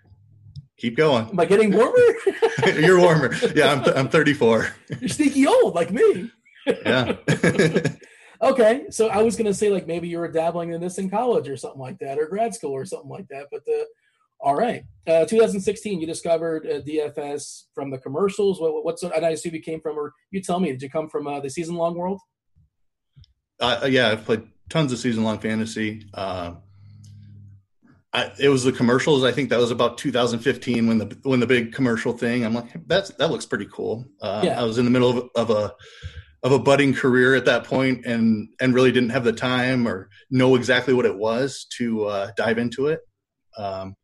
Keep 0.78 0.98
going. 0.98 1.30
Am 1.30 1.40
I 1.40 1.46
getting 1.46 1.72
warmer? 1.72 1.96
You're 2.75 3.00
warmer. 3.00 3.36
Yeah, 3.56 3.74
I'm, 3.74 3.94
I'm 3.96 4.10
34. 4.10 4.68
You're 5.00 5.08
sneaky 5.08 5.46
old 5.46 5.75
like 5.75 5.92
me. 5.92 6.31
yeah. 6.66 7.18
okay. 8.42 8.86
So 8.90 9.10
I 9.10 9.22
was 9.22 9.36
going 9.36 9.46
to 9.46 9.54
say, 9.54 9.69
like, 9.69 9.86
maybe 9.86 10.08
you 10.08 10.18
were 10.18 10.28
dabbling 10.28 10.74
in 10.74 10.81
this 10.81 10.98
in 10.98 11.08
college 11.08 11.48
or 11.48 11.56
something 11.56 11.80
like 11.80 12.00
that, 12.00 12.18
or 12.18 12.25
grad 12.25 12.56
school 12.56 12.72
or 12.72 12.84
something 12.84 13.12
like 13.12 13.28
that. 13.28 13.46
But 13.52 13.62
uh, 13.72 13.84
all 14.40 14.56
right. 14.56 14.84
Uh, 15.06 15.25
2016, 15.25 16.02
you 16.02 16.08
discovered 16.08 16.66
uh, 16.66 16.81
DFS 16.81 17.66
from 17.75 17.92
the 17.92 18.00
commercials. 18.00 18.60
What, 18.60 18.84
what's 18.84 19.04
and 19.04 19.24
I 19.24 19.30
assume 19.30 19.54
you 19.54 19.62
came 19.62 19.81
from, 19.81 20.00
or 20.00 20.13
you 20.31 20.42
tell 20.42 20.60
me, 20.60 20.72
did 20.72 20.81
you 20.81 20.90
come 20.90 21.10
from 21.10 21.28
uh, 21.28 21.40
the 21.40 21.50
season 21.52 21.75
long 21.75 21.94
world? 21.94 22.19
Uh, 23.60 23.88
yeah, 23.88 24.10
I've 24.10 24.25
played 24.25 24.48
tons 24.68 24.91
of 24.91 24.98
season 24.98 25.24
long 25.24 25.38
fantasy. 25.38 26.08
Uh, 26.12 26.53
I, 28.13 28.32
it 28.39 28.50
was 28.50 28.63
the 28.63 28.74
commercials. 28.74 29.24
I 29.24 29.32
think 29.32 29.50
that 29.50 29.60
was 29.60 29.72
about 29.72 29.98
2015 29.98 30.88
when 30.88 30.98
the 30.98 31.18
when 31.24 31.39
the 31.39 31.48
big 31.48 31.74
commercial 31.74 32.12
thing. 32.12 32.44
I'm 32.44 32.53
like, 32.53 32.88
that's 32.88 33.10
that 33.12 33.32
looks 33.32 33.46
pretty 33.46 33.68
cool. 33.72 34.06
Uh, 34.22 34.41
yeah. 34.44 34.60
I 34.60 34.63
was 34.63 34.77
in 34.77 34.86
the 34.86 34.91
middle 34.91 35.18
of, 35.18 35.30
of 35.36 35.50
a 35.50 35.74
of 36.44 36.51
a 36.51 36.60
budding 36.60 36.94
career 36.94 37.36
at 37.36 37.46
that 37.46 37.63
point, 37.63 38.06
and 38.06 38.50
and 38.60 38.74
really 38.74 38.91
didn't 38.91 39.12
have 39.12 39.24
the 39.24 39.32
time 39.32 39.88
or 39.88 40.10
know 40.30 40.56
exactly 40.56 40.94
what 40.94 41.06
it 41.06 41.15
was 41.15 41.65
to 41.77 42.06
uh, 42.06 42.32
dive 42.36 42.58
into 42.58 42.88
it. 42.88 43.00
Um, 43.58 43.96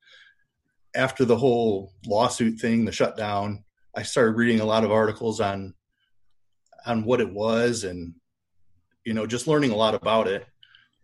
after 0.96 1.26
the 1.26 1.38
whole 1.38 1.94
lawsuit 2.06 2.60
thing, 2.60 2.86
the 2.86 2.92
shutdown, 2.92 3.64
I 3.94 4.04
started 4.04 4.38
reading 4.38 4.62
a 4.62 4.66
lot 4.66 4.86
of 4.86 4.92
articles 4.92 5.42
on 5.42 5.74
on 6.86 7.04
what 7.04 7.20
it 7.20 7.32
was, 7.32 7.84
and 7.84 8.14
you 9.04 9.14
know, 9.14 9.26
just 9.26 9.48
learning 9.48 9.72
a 9.72 9.76
lot 9.76 9.96
about 9.96 10.28
it. 10.28 10.46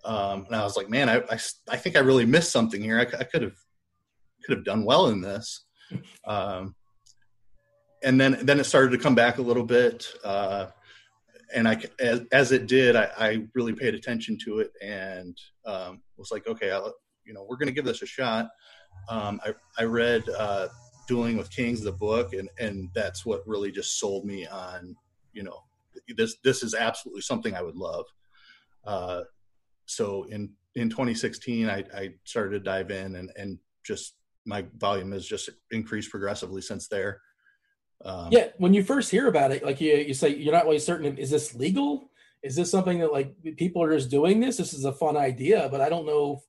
Um, 0.05 0.45
and 0.47 0.55
I 0.55 0.63
was 0.63 0.75
like, 0.75 0.89
man, 0.89 1.09
I, 1.09 1.17
I, 1.29 1.39
I, 1.69 1.77
think 1.77 1.95
I 1.95 1.99
really 1.99 2.25
missed 2.25 2.51
something 2.51 2.81
here. 2.81 2.99
I, 2.99 3.03
I 3.03 3.23
could 3.23 3.41
have 3.41 3.55
could 4.43 4.57
have 4.57 4.65
done 4.65 4.85
well 4.85 5.07
in 5.07 5.21
this. 5.21 5.65
Um, 6.25 6.75
and 8.03 8.19
then 8.19 8.39
then 8.41 8.59
it 8.59 8.63
started 8.63 8.91
to 8.91 8.97
come 8.97 9.13
back 9.13 9.37
a 9.37 9.41
little 9.41 9.63
bit. 9.63 10.07
Uh, 10.23 10.67
and 11.53 11.67
I, 11.67 11.81
as, 11.99 12.21
as 12.31 12.51
it 12.51 12.67
did, 12.67 12.95
I, 12.95 13.09
I, 13.17 13.47
really 13.53 13.73
paid 13.73 13.93
attention 13.93 14.37
to 14.45 14.59
it 14.59 14.71
and 14.81 15.37
um, 15.65 16.01
was 16.17 16.31
like, 16.31 16.47
okay, 16.47 16.71
I'll, 16.71 16.93
you 17.25 17.33
know, 17.33 17.45
we're 17.47 17.57
going 17.57 17.67
to 17.67 17.73
give 17.73 17.85
this 17.85 18.01
a 18.01 18.07
shot. 18.07 18.49
Um, 19.07 19.39
I, 19.45 19.53
I 19.77 19.83
read 19.83 20.27
uh, 20.29 20.69
Dueling 21.07 21.37
with 21.37 21.51
Kings, 21.51 21.81
the 21.81 21.91
book, 21.91 22.33
and 22.33 22.49
and 22.59 22.89
that's 22.93 23.25
what 23.25 23.47
really 23.47 23.71
just 23.71 23.99
sold 23.99 24.25
me 24.25 24.47
on, 24.47 24.95
you 25.33 25.43
know, 25.43 25.63
this 26.15 26.37
this 26.43 26.63
is 26.63 26.73
absolutely 26.73 27.21
something 27.21 27.55
I 27.55 27.61
would 27.61 27.75
love. 27.75 28.05
Uh, 28.85 29.21
so 29.85 30.25
in 30.29 30.51
in 30.75 30.89
2016 30.89 31.69
I, 31.69 31.83
I 31.95 32.09
started 32.23 32.51
to 32.51 32.59
dive 32.59 32.91
in 32.91 33.15
and 33.15 33.31
and 33.35 33.59
just 33.83 34.15
my 34.45 34.65
volume 34.77 35.11
has 35.11 35.25
just 35.25 35.49
increased 35.71 36.11
progressively 36.11 36.61
since 36.61 36.87
there 36.87 37.21
um, 38.05 38.29
yeah 38.31 38.47
when 38.57 38.73
you 38.73 38.83
first 38.83 39.11
hear 39.11 39.27
about 39.27 39.51
it 39.51 39.63
like 39.63 39.79
you 39.81 39.95
you 39.95 40.13
say 40.13 40.29
you're 40.29 40.53
not 40.53 40.65
really 40.65 40.79
certain 40.79 41.17
is 41.17 41.29
this 41.29 41.55
legal 41.55 42.09
is 42.43 42.55
this 42.55 42.69
something 42.69 42.99
that 42.99 43.11
like 43.11 43.33
people 43.57 43.81
are 43.81 43.93
just 43.93 44.09
doing 44.09 44.39
this 44.39 44.57
this 44.57 44.73
is 44.73 44.85
a 44.85 44.93
fun 44.93 45.15
idea 45.15 45.67
but 45.71 45.81
i 45.81 45.89
don't 45.89 46.05
know 46.05 46.41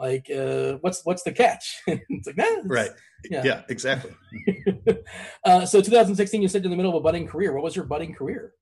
Like, 0.00 0.30
uh, 0.30 0.78
what's 0.80 1.04
what's 1.04 1.22
the 1.24 1.32
catch? 1.32 1.82
it's 1.86 2.26
like, 2.26 2.38
nah, 2.38 2.62
right. 2.64 2.90
Yeah, 3.30 3.42
yeah 3.44 3.62
exactly. 3.68 4.12
uh, 5.44 5.66
so 5.66 5.82
2016, 5.82 6.40
you 6.40 6.48
said 6.48 6.64
in 6.64 6.70
the 6.70 6.76
middle 6.76 6.90
of 6.90 6.96
a 6.96 7.04
budding 7.04 7.26
career. 7.26 7.52
What 7.52 7.62
was 7.62 7.76
your 7.76 7.84
budding 7.84 8.14
career? 8.14 8.54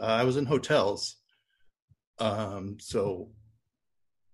Uh, 0.00 0.06
I 0.06 0.24
was 0.24 0.36
in 0.36 0.44
hotels. 0.44 1.18
Um, 2.18 2.78
so 2.80 3.30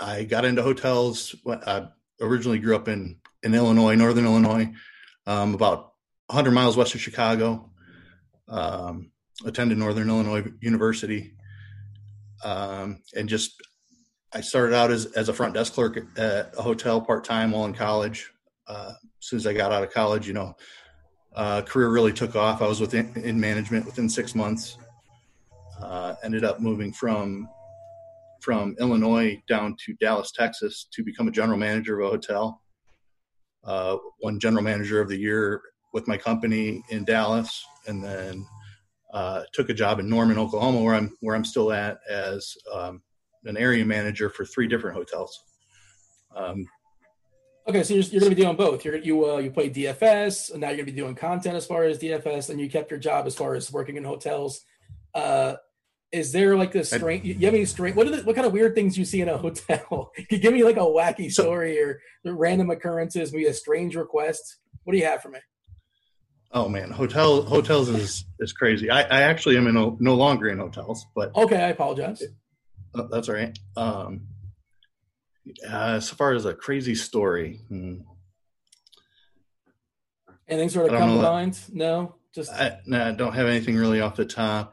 I 0.00 0.24
got 0.24 0.44
into 0.44 0.62
hotels. 0.62 1.34
I 1.46 1.88
originally 2.20 2.58
grew 2.58 2.76
up 2.76 2.88
in 2.88 3.16
in 3.42 3.54
Illinois, 3.54 3.94
Northern 3.94 4.24
Illinois, 4.24 4.72
um, 5.26 5.54
about 5.54 5.92
100 6.26 6.50
miles 6.50 6.76
west 6.76 6.94
of 6.94 7.00
Chicago. 7.00 7.70
Um, 8.48 9.12
attended 9.44 9.78
Northern 9.78 10.08
Illinois 10.08 10.44
University, 10.60 11.34
um, 12.44 13.02
and 13.16 13.28
just 13.28 13.52
I 14.32 14.40
started 14.40 14.74
out 14.74 14.90
as 14.90 15.06
as 15.06 15.28
a 15.28 15.34
front 15.34 15.54
desk 15.54 15.74
clerk 15.74 15.98
at 16.16 16.54
a 16.56 16.62
hotel 16.62 17.00
part 17.00 17.24
time 17.24 17.52
while 17.52 17.64
in 17.66 17.74
college. 17.74 18.30
Uh, 18.66 18.92
as 18.92 19.26
soon 19.26 19.38
as 19.38 19.46
I 19.46 19.52
got 19.52 19.72
out 19.72 19.82
of 19.82 19.90
college, 19.92 20.26
you 20.26 20.34
know, 20.34 20.54
uh, 21.34 21.62
career 21.62 21.88
really 21.88 22.12
took 22.12 22.36
off. 22.36 22.62
I 22.62 22.66
was 22.66 22.80
within 22.80 23.12
in 23.16 23.38
management 23.38 23.86
within 23.86 24.08
six 24.08 24.34
months. 24.34 24.76
Uh, 25.80 26.16
ended 26.24 26.44
up 26.44 26.60
moving 26.60 26.92
from 26.92 27.48
from 28.40 28.76
Illinois 28.80 29.42
down 29.48 29.76
to 29.84 29.94
Dallas, 29.94 30.32
Texas, 30.32 30.88
to 30.92 31.02
become 31.04 31.28
a 31.28 31.32
general 31.32 31.58
manager 31.58 32.00
of 32.00 32.06
a 32.06 32.10
hotel. 32.10 32.62
Uh, 33.64 33.96
one 34.20 34.38
general 34.38 34.62
manager 34.62 35.00
of 35.00 35.08
the 35.08 35.16
year 35.16 35.60
with 35.92 36.06
my 36.06 36.16
company 36.16 36.82
in 36.90 37.04
Dallas, 37.04 37.64
and 37.86 38.02
then 38.02 38.46
uh, 39.12 39.42
took 39.52 39.68
a 39.70 39.74
job 39.74 39.98
in 40.00 40.08
Norman, 40.08 40.38
Oklahoma, 40.38 40.80
where 40.82 40.94
I'm 40.94 41.16
where 41.20 41.34
I'm 41.34 41.44
still 41.44 41.72
at 41.72 41.98
as 42.08 42.54
um, 42.72 43.02
an 43.44 43.56
area 43.56 43.84
manager 43.84 44.28
for 44.28 44.44
three 44.44 44.68
different 44.68 44.96
hotels. 44.96 45.44
Um, 46.34 46.66
okay, 47.68 47.82
so 47.82 47.94
you're, 47.94 48.04
you're 48.04 48.20
going 48.20 48.30
to 48.30 48.36
be 48.36 48.42
doing 48.42 48.56
both. 48.56 48.84
You're, 48.84 48.96
you 48.96 49.30
uh, 49.30 49.38
you 49.38 49.50
play 49.50 49.70
DFS, 49.70 50.52
and 50.52 50.60
now 50.60 50.68
you're 50.68 50.76
going 50.76 50.86
to 50.86 50.92
be 50.92 50.98
doing 50.98 51.14
content 51.14 51.56
as 51.56 51.66
far 51.66 51.84
as 51.84 51.98
DFS, 51.98 52.50
and 52.50 52.60
you 52.60 52.68
kept 52.68 52.90
your 52.90 53.00
job 53.00 53.26
as 53.26 53.34
far 53.34 53.54
as 53.54 53.72
working 53.72 53.96
in 53.96 54.04
hotels. 54.04 54.62
Uh, 55.14 55.56
is 56.10 56.32
there 56.32 56.56
like 56.56 56.72
this 56.72 56.90
strange? 56.90 57.24
You 57.24 57.34
have 57.46 57.54
any 57.54 57.64
strange? 57.64 57.96
What 57.96 58.06
are 58.06 58.10
the, 58.10 58.22
what 58.22 58.34
kind 58.34 58.46
of 58.46 58.52
weird 58.52 58.74
things 58.74 58.96
you 58.96 59.04
see 59.04 59.20
in 59.20 59.28
a 59.28 59.36
hotel? 59.38 60.12
you 60.30 60.38
give 60.38 60.52
me 60.52 60.64
like 60.64 60.76
a 60.76 60.80
wacky 60.80 61.30
story 61.30 61.80
or 61.80 62.00
random 62.24 62.70
occurrences, 62.70 63.32
maybe 63.32 63.46
a 63.46 63.54
strange 63.54 63.94
request. 63.96 64.58
What 64.84 64.92
do 64.92 64.98
you 64.98 65.04
have 65.04 65.22
for 65.22 65.28
me? 65.28 65.40
Oh 66.50 66.68
man, 66.68 66.90
hotel 66.90 67.42
hotels 67.42 67.90
is 67.90 68.24
is 68.40 68.52
crazy. 68.52 68.90
I, 68.90 69.02
I 69.02 69.20
actually 69.22 69.58
am 69.58 69.66
in 69.66 69.74
no, 69.74 69.98
no 70.00 70.14
longer 70.14 70.48
in 70.48 70.58
hotels, 70.58 71.04
but 71.14 71.34
okay, 71.36 71.62
I 71.62 71.68
apologize. 71.68 72.22
Uh, 72.94 73.02
that's 73.10 73.28
all 73.28 73.34
right. 73.34 73.58
Um, 73.76 74.28
uh, 75.68 75.96
as 75.96 76.08
far 76.08 76.32
as 76.32 76.46
a 76.46 76.54
crazy 76.54 76.94
story, 76.94 77.60
hmm. 77.68 77.96
anything 80.48 80.70
sort 80.70 80.90
of 80.90 80.98
come 80.98 81.16
to 81.16 81.22
mind? 81.22 81.60
No, 81.70 82.14
just 82.34 82.50
I, 82.50 82.78
no, 82.86 83.08
I 83.08 83.12
don't 83.12 83.34
have 83.34 83.46
anything 83.46 83.76
really 83.76 84.00
off 84.00 84.16
the 84.16 84.24
top. 84.24 84.72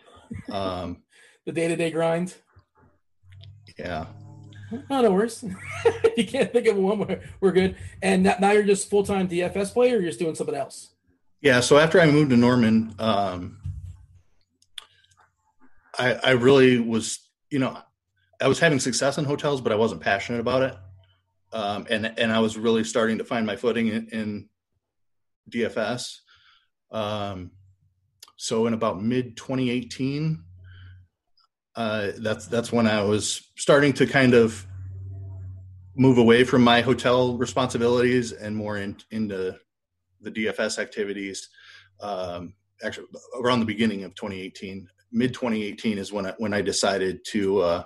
Um, 0.49 1.03
the 1.45 1.51
day 1.51 1.67
to 1.67 1.75
day 1.75 1.91
grind. 1.91 2.35
Yeah. 3.77 4.07
No, 4.89 5.01
no 5.01 5.11
worries. 5.11 5.43
you 6.17 6.25
can't 6.25 6.51
think 6.51 6.67
of 6.67 6.77
one. 6.77 6.99
We're, 6.99 7.21
we're 7.39 7.51
good. 7.51 7.75
And 8.01 8.23
now 8.23 8.51
you're 8.51 8.63
just 8.63 8.89
full 8.89 9.03
time 9.03 9.27
DFS 9.27 9.73
player, 9.73 9.97
or 9.97 9.99
you're 9.99 10.09
just 10.09 10.19
doing 10.19 10.35
something 10.35 10.55
else? 10.55 10.91
Yeah. 11.41 11.59
So 11.59 11.77
after 11.77 11.99
I 11.99 12.07
moved 12.07 12.31
to 12.31 12.37
Norman, 12.37 12.95
um, 12.99 13.57
I, 15.97 16.13
I 16.13 16.31
really 16.31 16.79
was, 16.79 17.19
you 17.49 17.59
know, 17.59 17.77
I 18.41 18.47
was 18.47 18.59
having 18.59 18.79
success 18.79 19.17
in 19.17 19.25
hotels, 19.25 19.61
but 19.61 19.71
I 19.71 19.75
wasn't 19.75 20.01
passionate 20.01 20.39
about 20.39 20.63
it. 20.63 20.75
Um, 21.53 21.87
and 21.89 22.13
and 22.17 22.31
I 22.33 22.39
was 22.39 22.57
really 22.57 22.83
starting 22.83 23.19
to 23.19 23.23
find 23.23 23.45
my 23.45 23.55
footing 23.55 23.87
in, 23.87 24.07
in 24.09 24.49
DFS. 25.49 26.19
Um, 26.91 27.51
so 28.35 28.67
in 28.67 28.73
about 28.73 29.01
mid 29.01 29.37
2018, 29.37 30.43
uh, 31.75 32.11
that's 32.17 32.47
that's 32.47 32.71
when 32.71 32.87
I 32.87 33.03
was 33.03 33.49
starting 33.57 33.93
to 33.93 34.05
kind 34.05 34.33
of 34.33 34.65
move 35.95 36.17
away 36.17 36.43
from 36.43 36.63
my 36.63 36.81
hotel 36.81 37.37
responsibilities 37.37 38.31
and 38.31 38.55
more 38.55 38.77
in, 38.77 38.97
into 39.11 39.57
the 40.21 40.31
DFS 40.31 40.79
activities. 40.79 41.49
Um, 42.01 42.53
actually, 42.83 43.07
around 43.41 43.59
the 43.59 43.65
beginning 43.65 44.03
of 44.03 44.15
2018, 44.15 44.87
mid 45.11 45.33
2018 45.33 45.97
is 45.97 46.11
when 46.11 46.27
I, 46.27 46.33
when 46.37 46.53
I 46.53 46.61
decided 46.61 47.25
to 47.31 47.61
uh, 47.61 47.83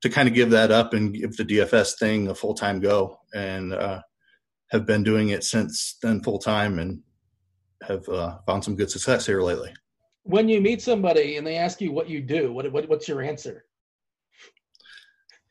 to 0.00 0.08
kind 0.08 0.28
of 0.28 0.34
give 0.34 0.50
that 0.50 0.70
up 0.70 0.94
and 0.94 1.14
give 1.14 1.36
the 1.36 1.44
DFS 1.44 1.98
thing 1.98 2.28
a 2.28 2.34
full 2.34 2.54
time 2.54 2.80
go, 2.80 3.18
and 3.34 3.74
uh, 3.74 4.00
have 4.70 4.86
been 4.86 5.02
doing 5.02 5.28
it 5.28 5.44
since 5.44 5.98
then 6.02 6.22
full 6.22 6.38
time, 6.38 6.78
and 6.78 7.02
have 7.82 8.08
uh, 8.08 8.38
found 8.46 8.64
some 8.64 8.76
good 8.76 8.90
success 8.90 9.26
here 9.26 9.42
lately 9.42 9.72
when 10.24 10.48
you 10.48 10.60
meet 10.60 10.82
somebody 10.82 11.36
and 11.36 11.46
they 11.46 11.56
ask 11.56 11.80
you 11.80 11.92
what 11.92 12.08
you 12.08 12.20
do, 12.20 12.52
what, 12.52 12.70
what 12.72 12.88
what's 12.88 13.08
your 13.08 13.22
answer? 13.22 13.64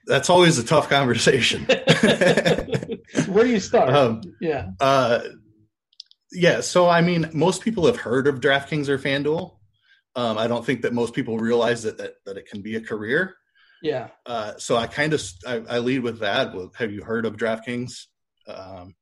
That's 0.08 0.30
always 0.30 0.58
a 0.58 0.64
tough 0.64 0.90
conversation. 0.90 1.66
Where 3.28 3.44
do 3.44 3.50
you 3.50 3.60
start? 3.60 3.90
Um, 3.96 4.22
yeah. 4.40 4.70
Uh, 4.80 5.22
yeah. 6.32 6.62
So, 6.62 6.90
I 6.90 7.02
mean, 7.02 7.30
most 7.34 7.62
people 7.62 7.86
have 7.86 7.98
heard 7.98 8.28
of 8.28 8.40
DraftKings 8.40 8.88
or 8.88 8.98
FanDuel. 8.98 9.58
Um, 10.16 10.38
I 10.38 10.48
don't 10.48 10.66
think 10.66 10.82
that 10.82 10.94
most 10.94 11.14
people 11.14 11.38
realize 11.38 11.84
that 11.84 11.98
that, 12.00 12.16
that 12.26 12.38
it 12.38 12.48
can 12.48 12.62
be 12.62 12.76
a 12.76 12.82
career. 12.82 13.36
Yeah. 13.82 14.10
Uh, 14.26 14.54
so 14.58 14.76
I 14.76 14.88
kind 14.88 15.14
of 15.14 15.24
I, 15.46 15.62
I, 15.70 15.80
lead 15.80 16.04
with 16.04 16.20
that. 16.20 16.54
With 16.54 16.76
Have 16.76 16.92
you 16.92 17.04
heard 17.04 17.26
of 17.26 17.38
DraftKings? 17.38 18.06
Um, 18.48 18.96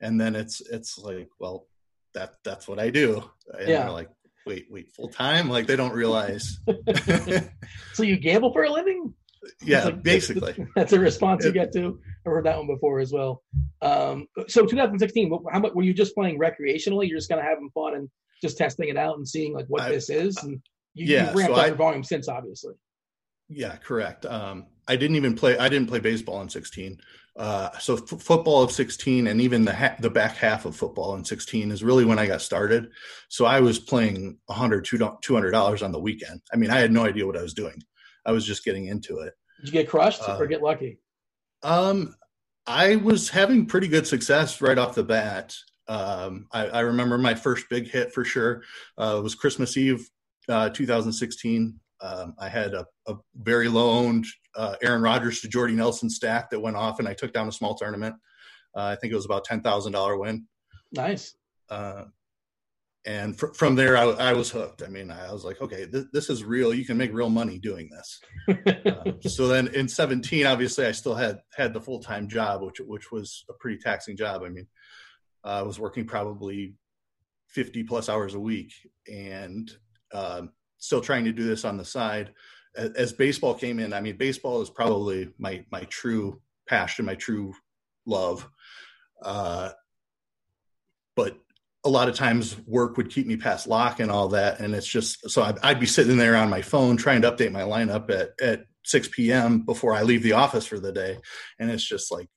and 0.00 0.20
then 0.20 0.34
it's 0.34 0.60
it's 0.60 0.98
like, 0.98 1.28
well, 1.38 1.66
that 2.14 2.34
that's 2.44 2.66
what 2.66 2.78
I 2.78 2.90
do. 2.90 3.22
And 3.58 3.68
yeah. 3.68 3.88
like, 3.90 4.08
wait, 4.46 4.66
wait, 4.70 4.90
full 4.92 5.08
time? 5.08 5.48
Like 5.48 5.66
they 5.66 5.76
don't 5.76 5.92
realize. 5.92 6.58
so 7.94 8.02
you 8.02 8.16
gamble 8.16 8.52
for 8.52 8.64
a 8.64 8.70
living? 8.70 9.14
Yeah, 9.62 9.84
like, 9.86 10.02
basically. 10.02 10.66
That's 10.76 10.92
a 10.92 11.00
response 11.00 11.44
you 11.44 11.52
get 11.52 11.72
to. 11.72 11.98
I've 12.26 12.32
heard 12.32 12.46
that 12.46 12.58
one 12.58 12.66
before 12.66 13.00
as 13.00 13.12
well. 13.12 13.42
Um, 13.80 14.26
so 14.48 14.66
2016, 14.66 15.32
how 15.50 15.60
much 15.60 15.72
were 15.72 15.82
you 15.82 15.94
just 15.94 16.14
playing 16.14 16.38
recreationally? 16.38 17.08
You're 17.08 17.18
just 17.18 17.28
kind 17.28 17.40
of 17.40 17.46
having 17.46 17.70
fun 17.70 17.94
and 17.94 18.10
just 18.42 18.58
testing 18.58 18.88
it 18.88 18.96
out 18.96 19.16
and 19.16 19.26
seeing 19.26 19.54
like 19.54 19.66
what 19.68 19.82
I, 19.82 19.90
this 19.90 20.10
is, 20.10 20.36
and 20.42 20.60
you, 20.94 21.06
yeah, 21.06 21.26
you've 21.26 21.34
ramped 21.36 21.54
so 21.54 21.60
up 21.60 21.64
I, 21.64 21.66
your 21.68 21.76
volume 21.76 22.04
since, 22.04 22.28
obviously. 22.28 22.74
Yeah, 23.48 23.76
correct. 23.76 24.26
Um, 24.26 24.66
I 24.86 24.96
didn't 24.96 25.16
even 25.16 25.34
play. 25.34 25.58
I 25.58 25.68
didn't 25.68 25.88
play 25.88 26.00
baseball 26.00 26.40
in 26.42 26.48
16. 26.48 27.00
Uh, 27.40 27.70
so 27.78 27.94
f- 27.94 28.20
football 28.20 28.62
of 28.62 28.70
16 28.70 29.26
and 29.26 29.40
even 29.40 29.64
the 29.64 29.74
ha- 29.74 29.96
the 29.98 30.10
back 30.10 30.36
half 30.36 30.66
of 30.66 30.76
football 30.76 31.14
in 31.14 31.24
16 31.24 31.72
is 31.72 31.82
really 31.82 32.04
when 32.04 32.18
I 32.18 32.26
got 32.26 32.42
started. 32.42 32.90
So 33.30 33.46
I 33.46 33.60
was 33.60 33.78
playing 33.78 34.36
100 34.44 34.84
200 34.84 35.50
dollars 35.50 35.82
on 35.82 35.90
the 35.90 35.98
weekend. 35.98 36.42
I 36.52 36.56
mean, 36.56 36.68
I 36.70 36.80
had 36.80 36.92
no 36.92 37.06
idea 37.06 37.26
what 37.26 37.38
I 37.38 37.42
was 37.42 37.54
doing. 37.54 37.82
I 38.26 38.32
was 38.32 38.44
just 38.44 38.62
getting 38.62 38.88
into 38.88 39.20
it. 39.20 39.32
Did 39.58 39.68
you 39.68 39.72
get 39.72 39.88
crushed 39.88 40.20
uh, 40.28 40.36
or 40.38 40.46
get 40.46 40.62
lucky? 40.62 40.98
Um, 41.62 42.14
I 42.66 42.96
was 42.96 43.30
having 43.30 43.64
pretty 43.64 43.88
good 43.88 44.06
success 44.06 44.60
right 44.60 44.76
off 44.76 44.94
the 44.94 45.02
bat. 45.02 45.56
Um, 45.88 46.46
I, 46.52 46.66
I, 46.66 46.80
remember 46.80 47.16
my 47.16 47.34
first 47.34 47.70
big 47.70 47.90
hit 47.90 48.12
for 48.12 48.22
sure 48.22 48.64
uh, 48.98 49.18
was 49.22 49.34
Christmas 49.34 49.78
Eve, 49.78 50.08
uh, 50.46 50.68
2016. 50.68 51.80
Um, 52.02 52.34
I 52.38 52.48
had 52.48 52.74
a, 52.74 52.86
a 53.06 53.16
very 53.36 53.68
low 53.68 53.90
owned 53.90 54.26
uh, 54.56 54.76
Aaron 54.82 55.02
Rodgers 55.02 55.40
to 55.40 55.48
Jordy 55.48 55.74
Nelson 55.74 56.10
stack 56.10 56.50
that 56.50 56.60
went 56.60 56.76
off, 56.76 56.98
and 56.98 57.08
I 57.08 57.14
took 57.14 57.32
down 57.32 57.48
a 57.48 57.52
small 57.52 57.74
tournament. 57.74 58.14
Uh, 58.76 58.84
I 58.84 58.96
think 58.96 59.12
it 59.12 59.16
was 59.16 59.26
about 59.26 59.44
ten 59.44 59.60
thousand 59.60 59.92
dollar 59.92 60.16
win. 60.16 60.46
Nice. 60.92 61.34
Uh, 61.68 62.04
and 63.06 63.38
fr- 63.38 63.54
from 63.54 63.76
there, 63.76 63.96
I, 63.96 64.04
I, 64.10 64.32
was 64.34 64.50
hooked. 64.50 64.82
I 64.82 64.88
mean, 64.88 65.10
I 65.10 65.32
was 65.32 65.44
like, 65.44 65.60
okay, 65.62 65.86
th- 65.86 66.06
this 66.12 66.28
is 66.28 66.44
real. 66.44 66.74
You 66.74 66.84
can 66.84 66.98
make 66.98 67.14
real 67.14 67.30
money 67.30 67.58
doing 67.58 67.88
this. 67.88 68.20
Uh, 68.86 69.12
so 69.28 69.48
then, 69.48 69.68
in 69.68 69.88
seventeen, 69.88 70.46
obviously, 70.46 70.86
I 70.86 70.92
still 70.92 71.14
had 71.14 71.38
had 71.54 71.72
the 71.72 71.80
full 71.80 72.00
time 72.00 72.28
job, 72.28 72.62
which 72.62 72.80
which 72.80 73.10
was 73.10 73.44
a 73.48 73.54
pretty 73.54 73.78
taxing 73.78 74.16
job. 74.16 74.42
I 74.44 74.50
mean, 74.50 74.66
I 75.44 75.62
was 75.62 75.78
working 75.78 76.06
probably 76.06 76.74
fifty 77.48 77.82
plus 77.82 78.08
hours 78.08 78.34
a 78.34 78.40
week, 78.40 78.72
and 79.10 79.70
um, 80.12 80.50
still 80.80 81.00
trying 81.00 81.24
to 81.24 81.32
do 81.32 81.44
this 81.44 81.64
on 81.64 81.76
the 81.76 81.84
side. 81.84 82.32
As, 82.76 82.90
as 82.92 83.12
baseball 83.12 83.54
came 83.54 83.78
in, 83.78 83.92
I 83.92 84.00
mean, 84.00 84.16
baseball 84.16 84.60
is 84.62 84.70
probably 84.70 85.30
my 85.38 85.64
my 85.70 85.84
true 85.84 86.40
passion, 86.68 87.04
my 87.04 87.14
true 87.14 87.54
love. 88.06 88.48
Uh, 89.22 89.70
but 91.14 91.38
a 91.84 91.88
lot 91.88 92.08
of 92.08 92.14
times 92.14 92.56
work 92.66 92.96
would 92.96 93.10
keep 93.10 93.26
me 93.26 93.36
past 93.36 93.66
lock 93.66 94.00
and 94.00 94.10
all 94.10 94.28
that, 94.28 94.60
and 94.60 94.74
it's 94.74 94.86
just 94.86 95.30
so 95.30 95.42
I'd, 95.42 95.58
I'd 95.62 95.80
be 95.80 95.86
sitting 95.86 96.16
there 96.16 96.36
on 96.36 96.50
my 96.50 96.62
phone 96.62 96.96
trying 96.96 97.22
to 97.22 97.30
update 97.30 97.52
my 97.52 97.62
lineup 97.62 98.10
at 98.10 98.30
at 98.40 98.64
6 98.84 99.08
p.m. 99.12 99.60
before 99.60 99.94
I 99.94 100.02
leave 100.02 100.22
the 100.22 100.32
office 100.32 100.66
for 100.66 100.78
the 100.78 100.92
day, 100.92 101.18
and 101.58 101.70
it's 101.70 101.84
just 101.84 102.10
like 102.10 102.28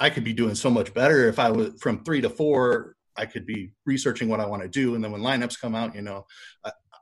I 0.00 0.10
could 0.10 0.24
be 0.24 0.32
doing 0.32 0.54
so 0.54 0.70
much 0.70 0.94
better 0.94 1.28
if 1.28 1.38
I 1.38 1.50
was 1.50 1.80
from 1.80 2.04
three 2.04 2.20
to 2.20 2.30
four. 2.30 2.94
I 3.16 3.26
could 3.26 3.46
be 3.46 3.72
researching 3.84 4.28
what 4.28 4.38
I 4.38 4.46
want 4.46 4.62
to 4.62 4.68
do, 4.68 4.94
and 4.94 5.02
then 5.02 5.12
when 5.12 5.22
lineups 5.22 5.60
come 5.60 5.74
out, 5.74 5.94
you 5.94 6.02
know, 6.02 6.24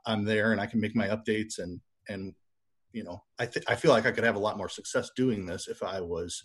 I'm 0.07 0.23
there 0.23 0.51
and 0.51 0.61
I 0.61 0.65
can 0.65 0.79
make 0.79 0.95
my 0.95 1.07
updates 1.07 1.59
and 1.59 1.79
and 2.09 2.33
you 2.93 3.03
know 3.03 3.21
I 3.37 3.45
th- 3.45 3.65
I 3.67 3.75
feel 3.75 3.91
like 3.91 4.05
I 4.05 4.11
could 4.11 4.23
have 4.23 4.35
a 4.35 4.39
lot 4.39 4.57
more 4.57 4.69
success 4.69 5.11
doing 5.15 5.45
this 5.45 5.67
if 5.67 5.83
I 5.83 6.01
was 6.01 6.43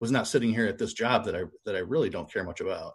was 0.00 0.10
not 0.10 0.26
sitting 0.26 0.52
here 0.52 0.66
at 0.66 0.78
this 0.78 0.92
job 0.92 1.24
that 1.26 1.36
I 1.36 1.44
that 1.64 1.76
I 1.76 1.80
really 1.80 2.10
don't 2.10 2.32
care 2.32 2.44
much 2.44 2.60
about. 2.60 2.94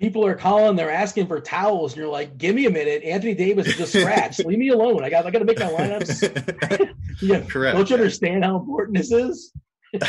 People 0.00 0.24
are 0.24 0.34
calling, 0.34 0.76
they're 0.76 0.90
asking 0.90 1.26
for 1.26 1.40
towels, 1.40 1.92
and 1.92 2.00
you're 2.00 2.10
like, 2.10 2.38
"Give 2.38 2.54
me 2.54 2.64
a 2.64 2.70
minute." 2.70 3.02
Anthony 3.04 3.34
Davis 3.34 3.66
is 3.66 3.76
just 3.76 3.92
scratched. 3.92 4.40
Leave 4.46 4.58
me 4.58 4.70
alone. 4.70 5.04
I 5.04 5.10
got 5.10 5.26
I 5.26 5.30
got 5.30 5.40
to 5.40 5.44
make 5.44 5.58
my 5.58 5.66
lineups. 5.66 6.94
yeah, 7.20 7.40
correct. 7.42 7.76
Don't 7.76 7.90
you 7.90 7.96
understand 7.96 8.44
how 8.44 8.56
important 8.56 8.96
this 8.96 9.12
is? 9.12 9.52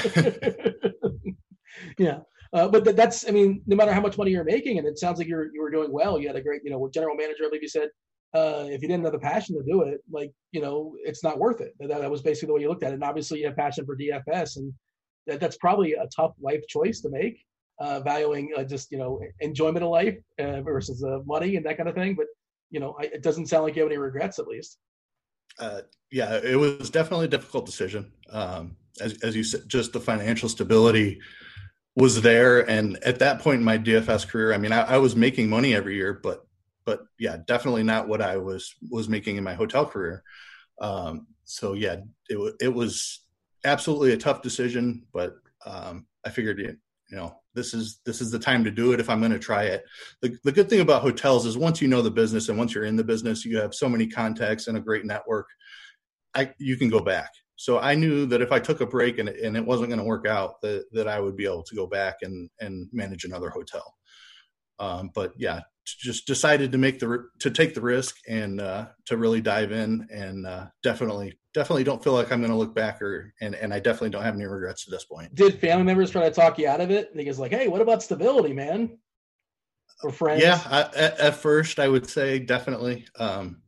yeah. 1.98 2.20
Uh, 2.54 2.68
but 2.68 2.84
th- 2.84 2.96
that's, 2.96 3.28
I 3.28 3.32
mean, 3.32 3.62
no 3.66 3.76
matter 3.76 3.94
how 3.94 4.02
much 4.02 4.18
money 4.18 4.32
you're 4.32 4.44
making, 4.44 4.78
and 4.78 4.88
it 4.88 5.00
sounds 5.00 5.18
like 5.20 5.28
you're 5.28 5.54
you 5.54 5.62
were 5.62 5.72
doing 5.72 5.92
well. 5.92 6.20
You 6.20 6.28
had 6.28 6.36
a 6.36 6.42
great, 6.42 6.62
you 6.64 6.72
know, 6.72 6.80
what 6.80 6.94
general 6.94 7.16
manager. 7.16 7.44
I 7.46 7.48
believe 7.48 7.62
you 7.62 7.70
said, 7.70 7.90
uh, 8.34 8.66
if 8.68 8.82
you 8.82 8.88
didn't 8.88 9.04
have 9.04 9.12
the 9.12 9.20
passion 9.20 9.58
to 9.58 9.64
do 9.64 9.82
it, 9.82 10.02
like 10.10 10.32
you 10.52 10.62
know, 10.62 10.96
it's 11.04 11.24
not 11.24 11.38
worth 11.38 11.62
it. 11.62 11.74
That, 11.80 11.90
that 11.90 12.12
was 12.12 12.22
basically 12.22 12.48
the 12.48 12.54
way 12.54 12.62
you 12.62 12.70
looked 12.70 12.84
at 12.84 12.92
it. 12.92 12.96
And 12.96 13.04
obviously, 13.04 13.40
you 13.40 13.48
have 13.48 13.56
passion 13.56 13.86
for 13.86 13.98
DFS, 13.98 14.58
and 14.58 14.74
that, 15.28 15.40
that's 15.40 15.58
probably 15.58 15.94
a 15.94 16.08
tough 16.16 16.32
life 16.40 16.62
choice 16.68 17.02
to 17.02 17.10
make, 17.10 17.46
uh, 17.80 18.00
valuing 18.00 18.52
uh, 18.58 18.64
just 18.64 18.92
you 18.92 18.98
know 18.98 19.20
enjoyment 19.42 19.84
of 19.84 19.90
life 19.90 20.18
uh, 20.40 20.62
versus 20.62 21.04
uh, 21.04 21.20
money 21.26 21.58
and 21.58 21.66
that 21.66 21.78
kind 21.78 21.90
of 21.90 21.96
thing. 21.96 22.16
But 22.16 22.28
you 22.70 22.80
know, 22.80 22.96
I, 23.00 23.04
it 23.06 23.22
doesn't 23.22 23.48
sound 23.48 23.64
like 23.64 23.76
you 23.76 23.82
have 23.82 23.92
any 23.92 23.98
regrets, 23.98 24.40
at 24.40 24.48
least. 24.48 24.78
Uh, 25.60 25.82
yeah, 26.12 26.40
it 26.42 26.58
was 26.58 26.90
definitely 26.90 27.26
a 27.26 27.30
difficult 27.30 27.66
decision. 27.66 28.12
Um, 28.30 28.78
as, 29.02 29.22
as 29.24 29.36
you 29.36 29.44
said, 29.44 29.68
just 29.68 29.92
the 29.92 30.00
financial 30.00 30.48
stability 30.48 31.20
was 31.96 32.22
there, 32.22 32.70
and 32.70 32.98
at 33.04 33.20
that 33.20 33.40
point 33.40 33.58
in 33.58 33.64
my 33.66 33.78
DFS 33.78 34.26
career, 34.26 34.54
I 34.54 34.58
mean, 34.58 34.72
I, 34.72 34.82
I 34.82 34.98
was 34.98 35.16
making 35.16 35.50
money 35.50 35.76
every 35.76 35.96
year, 35.96 36.14
but 36.14 36.48
but 36.86 37.02
yeah, 37.20 37.38
definitely 37.48 37.84
not 37.84 38.08
what 38.08 38.22
I 38.22 38.38
was 38.38 38.76
was 38.90 39.10
making 39.10 39.38
in 39.38 39.44
my 39.44 39.54
hotel 39.54 39.86
career. 39.86 40.24
Um, 40.80 41.28
so 41.44 41.74
yeah, 41.74 41.98
it 42.30 42.56
it 42.60 42.74
was 42.74 43.26
absolutely 43.66 44.14
a 44.14 44.18
tough 44.18 44.42
decision, 44.42 45.04
but 45.14 45.36
um, 45.66 46.08
I 46.26 46.30
figured 46.30 46.60
you 46.60 47.18
know, 47.18 47.36
this 47.54 47.74
is 47.74 48.00
this 48.06 48.22
is 48.22 48.32
the 48.32 48.40
time 48.40 48.64
to 48.64 48.72
do 48.72 48.94
it 48.94 49.00
if 49.00 49.10
I'm 49.10 49.20
going 49.20 49.32
to 49.32 49.40
try 49.40 49.64
it. 49.64 49.84
The 50.22 50.38
the 50.44 50.52
good 50.52 50.70
thing 50.70 50.80
about 50.80 51.02
hotels 51.02 51.46
is 51.46 51.58
once 51.58 51.82
you 51.82 51.88
know 51.88 52.02
the 52.02 52.12
business 52.12 52.50
and 52.50 52.58
once 52.58 52.74
you're 52.74 52.86
in 52.86 52.96
the 52.96 53.04
business, 53.04 53.46
you 53.46 53.58
have 53.58 53.76
so 53.76 53.90
many 53.90 54.08
contacts 54.08 54.68
and 54.68 54.78
a 54.78 54.82
great 54.82 55.06
network. 55.06 55.48
I 56.34 56.54
you 56.58 56.78
can 56.78 56.90
go 56.90 57.02
back. 57.02 57.32
So 57.58 57.78
I 57.78 57.94
knew 57.94 58.26
that 58.26 58.42
if 58.42 58.52
I 58.52 58.60
took 58.60 58.82
a 58.82 58.88
break 58.88 59.20
and, 59.20 59.30
and 59.30 59.56
it 59.56 59.64
wasn't 59.64 59.90
going 59.90 60.00
to 60.00 60.06
work 60.06 60.26
out, 60.26 60.60
that, 60.62 60.86
that 60.94 61.08
I 61.08 61.20
would 61.20 61.36
be 61.36 61.46
able 61.46 61.62
to 61.62 61.76
go 61.76 61.86
back 61.86 62.16
and, 62.24 62.50
and 62.60 62.88
manage 62.92 63.24
another 63.24 63.52
hotel. 63.52 63.84
Um, 64.80 65.12
but 65.14 65.34
yeah, 65.38 65.60
just 65.86 66.28
decided 66.28 66.72
to 66.72 66.78
make 66.78 67.00
the 67.00 67.26
to 67.40 67.50
take 67.50 67.74
the 67.74 67.82
risk 67.82 68.18
and 68.28 68.62
uh, 68.62 68.88
to 69.06 69.18
really 69.18 69.42
dive 69.42 69.72
in 69.72 70.08
and 70.12 70.46
uh, 70.46 70.68
definitely 70.84 71.38
definitely 71.54 71.84
don't 71.84 72.04
feel 72.04 72.14
like 72.14 72.32
I'm 72.32 72.40
going 72.40 72.52
to 72.52 72.58
look 72.58 72.76
back 72.76 73.02
or 73.02 73.34
and 73.42 73.56
and 73.56 73.74
I 73.74 73.80
definitely 73.80 74.12
don't 74.12 74.24
have 74.24 74.36
any 74.36 74.46
regrets 74.46 74.88
at 74.88 74.92
this 74.92 75.06
point. 75.06 75.34
Did 75.36 75.60
family 75.60 75.84
members 75.84 76.12
try 76.12 76.24
to 76.24 76.32
talk 76.32 76.60
you 76.60 76.68
out 76.68 76.82
of 76.82 76.92
it? 76.92 77.16
Because 77.16 77.40
like, 77.40 77.52
hey, 77.52 77.68
what 77.68 77.82
about 77.82 78.04
stability, 78.04 78.54
man? 78.54 78.98
Or 80.04 80.12
friends? 80.12 80.42
Yeah, 80.42 80.60
I, 80.66 80.82
at, 80.96 81.20
at, 81.20 81.36
first 81.36 81.80
I 81.80 81.88
would 81.88 82.10
say 82.10 82.40
definitely. 82.40 83.06
Um, 83.18 83.62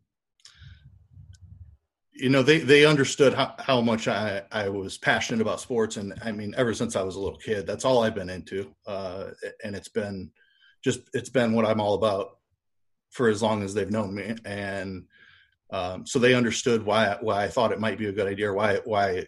you 2.15 2.29
know 2.29 2.43
they 2.43 2.59
they 2.59 2.85
understood 2.85 3.33
how, 3.33 3.55
how 3.57 3.81
much 3.81 4.07
I, 4.07 4.43
I 4.51 4.69
was 4.69 4.99
passionate 4.99 5.41
about 5.41 5.59
sports 5.59 5.97
and 5.97 6.13
i 6.23 6.31
mean 6.31 6.53
ever 6.55 6.73
since 6.73 6.95
i 6.95 7.01
was 7.01 7.15
a 7.15 7.19
little 7.19 7.39
kid 7.39 7.65
that's 7.65 7.85
all 7.85 8.03
i've 8.03 8.13
been 8.13 8.29
into 8.29 8.71
uh, 8.85 9.31
and 9.63 9.75
it's 9.75 9.89
been 9.89 10.31
just 10.83 11.01
it's 11.13 11.29
been 11.29 11.53
what 11.53 11.65
i'm 11.65 11.79
all 11.79 11.95
about 11.95 12.37
for 13.11 13.27
as 13.27 13.41
long 13.41 13.63
as 13.63 13.73
they've 13.73 13.91
known 13.91 14.13
me 14.13 14.35
and 14.45 15.05
um, 15.71 16.05
so 16.05 16.19
they 16.19 16.33
understood 16.33 16.85
why 16.85 17.17
why 17.21 17.43
i 17.43 17.47
thought 17.47 17.71
it 17.71 17.79
might 17.79 17.97
be 17.97 18.07
a 18.07 18.11
good 18.11 18.27
idea 18.27 18.49
or 18.49 18.53
why 18.53 18.79
why 18.85 19.25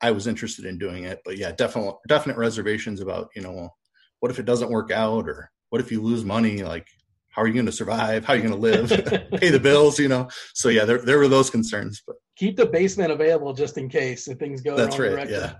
i 0.00 0.10
was 0.10 0.26
interested 0.26 0.64
in 0.64 0.78
doing 0.78 1.04
it 1.04 1.20
but 1.24 1.36
yeah 1.36 1.52
definitely 1.52 1.92
definite 2.08 2.36
reservations 2.36 3.00
about 3.00 3.28
you 3.34 3.42
know 3.42 3.68
what 4.20 4.30
if 4.30 4.38
it 4.38 4.46
doesn't 4.46 4.70
work 4.70 4.90
out 4.90 5.28
or 5.28 5.50
what 5.70 5.80
if 5.80 5.90
you 5.90 6.02
lose 6.02 6.24
money 6.24 6.62
like 6.62 6.86
how 7.36 7.42
are 7.42 7.46
you 7.46 7.52
going 7.52 7.66
to 7.66 7.72
survive? 7.72 8.24
How 8.24 8.32
are 8.32 8.36
you 8.36 8.48
going 8.48 8.54
to 8.54 8.58
live? 8.58 8.88
Pay 9.40 9.50
the 9.50 9.60
bills, 9.60 9.98
you 9.98 10.08
know? 10.08 10.28
So 10.54 10.70
yeah, 10.70 10.86
there, 10.86 10.98
there 10.98 11.18
were 11.18 11.28
those 11.28 11.50
concerns, 11.50 12.02
but 12.06 12.16
keep 12.34 12.56
the 12.56 12.64
basement 12.64 13.12
available 13.12 13.52
just 13.52 13.76
in 13.76 13.90
case 13.90 14.26
if 14.26 14.38
things 14.38 14.62
go 14.62 14.74
That's 14.74 14.98
right. 14.98 15.10
Direction. 15.10 15.40
Yeah. 15.40 15.52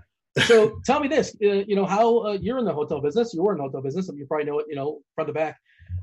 So 0.43 0.79
tell 0.85 0.99
me 0.99 1.07
this, 1.07 1.35
uh, 1.43 1.63
you 1.67 1.75
know, 1.75 1.85
how 1.85 2.19
uh, 2.19 2.37
you're 2.39 2.57
in 2.57 2.65
the 2.65 2.73
hotel 2.73 3.01
business, 3.01 3.33
you 3.33 3.43
were 3.43 3.53
in 3.53 3.57
the 3.57 3.63
hotel 3.63 3.81
business, 3.81 4.09
and 4.09 4.17
you 4.17 4.25
probably 4.25 4.45
know 4.45 4.59
it, 4.59 4.65
you 4.69 4.75
know, 4.75 4.99
front 5.15 5.27
to 5.27 5.33
back. 5.33 5.57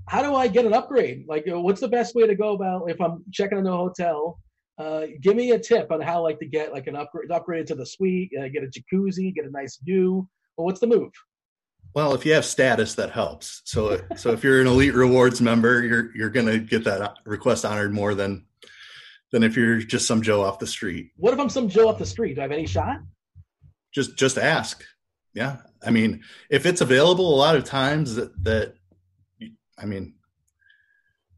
How 0.08 0.22
do 0.22 0.34
I 0.34 0.48
get 0.48 0.64
an 0.64 0.72
upgrade? 0.72 1.24
Like, 1.28 1.46
uh, 1.50 1.60
what's 1.60 1.80
the 1.80 1.88
best 1.88 2.14
way 2.14 2.26
to 2.26 2.34
go 2.34 2.54
about 2.54 2.90
if 2.90 3.00
I'm 3.00 3.24
checking 3.32 3.58
into 3.58 3.72
a 3.72 3.76
hotel? 3.76 4.38
Uh, 4.76 5.06
give 5.20 5.36
me 5.36 5.52
a 5.52 5.58
tip 5.58 5.92
on 5.92 6.00
how 6.00 6.22
like 6.22 6.38
to 6.40 6.46
get 6.46 6.72
like 6.72 6.86
an 6.86 6.96
upgrade, 6.96 7.30
upgraded 7.30 7.66
to 7.66 7.74
the 7.74 7.86
suite, 7.86 8.32
uh, 8.38 8.48
get 8.48 8.64
a 8.64 8.66
jacuzzi, 8.66 9.34
get 9.34 9.44
a 9.44 9.50
nice 9.50 9.78
view. 9.84 10.28
Well, 10.56 10.66
what's 10.66 10.80
the 10.80 10.86
move? 10.86 11.12
Well, 11.94 12.12
if 12.14 12.26
you 12.26 12.32
have 12.32 12.44
status, 12.44 12.96
that 12.96 13.12
helps. 13.12 13.62
So, 13.64 14.00
so 14.16 14.32
if 14.32 14.42
you're 14.42 14.60
an 14.60 14.66
elite 14.66 14.94
rewards 14.94 15.40
member, 15.40 15.84
you're 15.84 16.14
you're 16.16 16.30
going 16.30 16.46
to 16.46 16.58
get 16.58 16.82
that 16.84 17.18
request 17.24 17.64
honored 17.64 17.94
more 17.94 18.14
than 18.14 18.46
than 19.30 19.44
if 19.44 19.56
you're 19.56 19.78
just 19.78 20.06
some 20.06 20.22
Joe 20.22 20.42
off 20.42 20.58
the 20.58 20.66
street. 20.66 21.12
What 21.16 21.32
if 21.34 21.40
I'm 21.40 21.48
some 21.48 21.68
Joe 21.68 21.88
off 21.88 21.98
the 21.98 22.06
street? 22.06 22.34
Do 22.34 22.40
I 22.40 22.44
have 22.44 22.52
any 22.52 22.66
shot? 22.66 22.98
Just 23.94 24.16
just 24.16 24.38
ask. 24.38 24.84
Yeah, 25.34 25.58
I 25.84 25.90
mean, 25.90 26.22
if 26.50 26.66
it's 26.66 26.80
available, 26.80 27.34
a 27.34 27.36
lot 27.36 27.56
of 27.56 27.64
times 27.64 28.16
that 28.16 28.44
that 28.44 28.74
I 29.78 29.86
mean, 29.86 30.14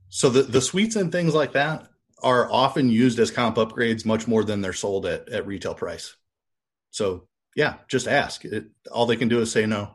so 0.09 0.29
the 0.31 0.42
the 0.42 0.61
suites 0.61 0.97
and 0.97 1.12
things 1.12 1.35
like 1.35 1.53
that 1.53 1.88
are 2.23 2.51
often 2.51 2.88
used 2.88 3.19
as 3.19 3.31
comp 3.31 3.57
upgrades 3.57 4.07
much 4.07 4.27
more 4.27 4.45
than 4.45 4.61
they're 4.61 4.73
sold 4.73 5.07
at 5.07 5.29
at 5.29 5.47
retail 5.47 5.75
price. 5.75 6.16
So 6.90 7.29
yeah, 7.55 7.77
just 7.88 8.09
ask. 8.09 8.45
It, 8.45 8.66
all 8.90 9.07
they 9.07 9.16
can 9.16 9.29
do 9.29 9.40
is 9.40 9.53
say 9.53 9.66
no. 9.66 9.95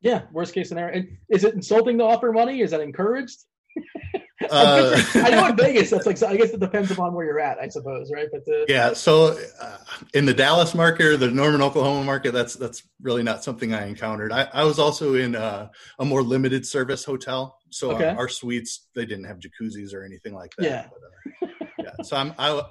Yeah, 0.00 0.22
worst 0.32 0.54
case 0.54 0.68
scenario. 0.68 0.98
And 0.98 1.18
is 1.28 1.44
it 1.44 1.54
insulting 1.54 1.98
to 1.98 2.04
offer 2.04 2.32
money? 2.32 2.60
Is 2.60 2.70
that 2.70 2.80
encouraged? 2.80 3.38
Uh, 4.50 5.02
I 5.14 5.30
know 5.30 5.46
in 5.46 5.56
Vegas, 5.56 5.90
that's 5.90 6.06
like 6.06 6.22
I 6.22 6.36
guess 6.36 6.50
it 6.50 6.60
depends 6.60 6.90
upon 6.90 7.14
where 7.14 7.24
you're 7.24 7.40
at, 7.40 7.58
I 7.58 7.68
suppose, 7.68 8.10
right? 8.12 8.28
But 8.30 8.44
the, 8.44 8.66
yeah, 8.68 8.92
so 8.92 9.38
uh, 9.60 9.78
in 10.12 10.26
the 10.26 10.34
Dallas 10.34 10.74
market 10.74 11.06
or 11.06 11.16
the 11.16 11.30
Norman, 11.30 11.62
Oklahoma 11.62 12.04
market, 12.04 12.32
that's 12.32 12.54
that's 12.54 12.82
really 13.00 13.22
not 13.22 13.42
something 13.42 13.72
I 13.72 13.86
encountered. 13.86 14.32
I, 14.32 14.48
I 14.52 14.64
was 14.64 14.78
also 14.78 15.14
in 15.14 15.36
uh, 15.36 15.68
a 15.98 16.04
more 16.04 16.22
limited 16.22 16.66
service 16.66 17.04
hotel, 17.04 17.58
so 17.70 17.92
okay. 17.92 18.08
our, 18.08 18.16
our, 18.18 18.28
suites 18.28 18.88
they 18.94 19.06
didn't 19.06 19.24
have 19.24 19.38
jacuzzis 19.38 19.94
or 19.94 20.04
anything 20.04 20.34
like 20.34 20.52
that. 20.58 20.64
Yeah, 20.64 20.86
but, 21.40 21.48
uh, 21.48 21.52
yeah. 21.78 22.04
So 22.04 22.16
I'm 22.16 22.34
I 22.38 22.62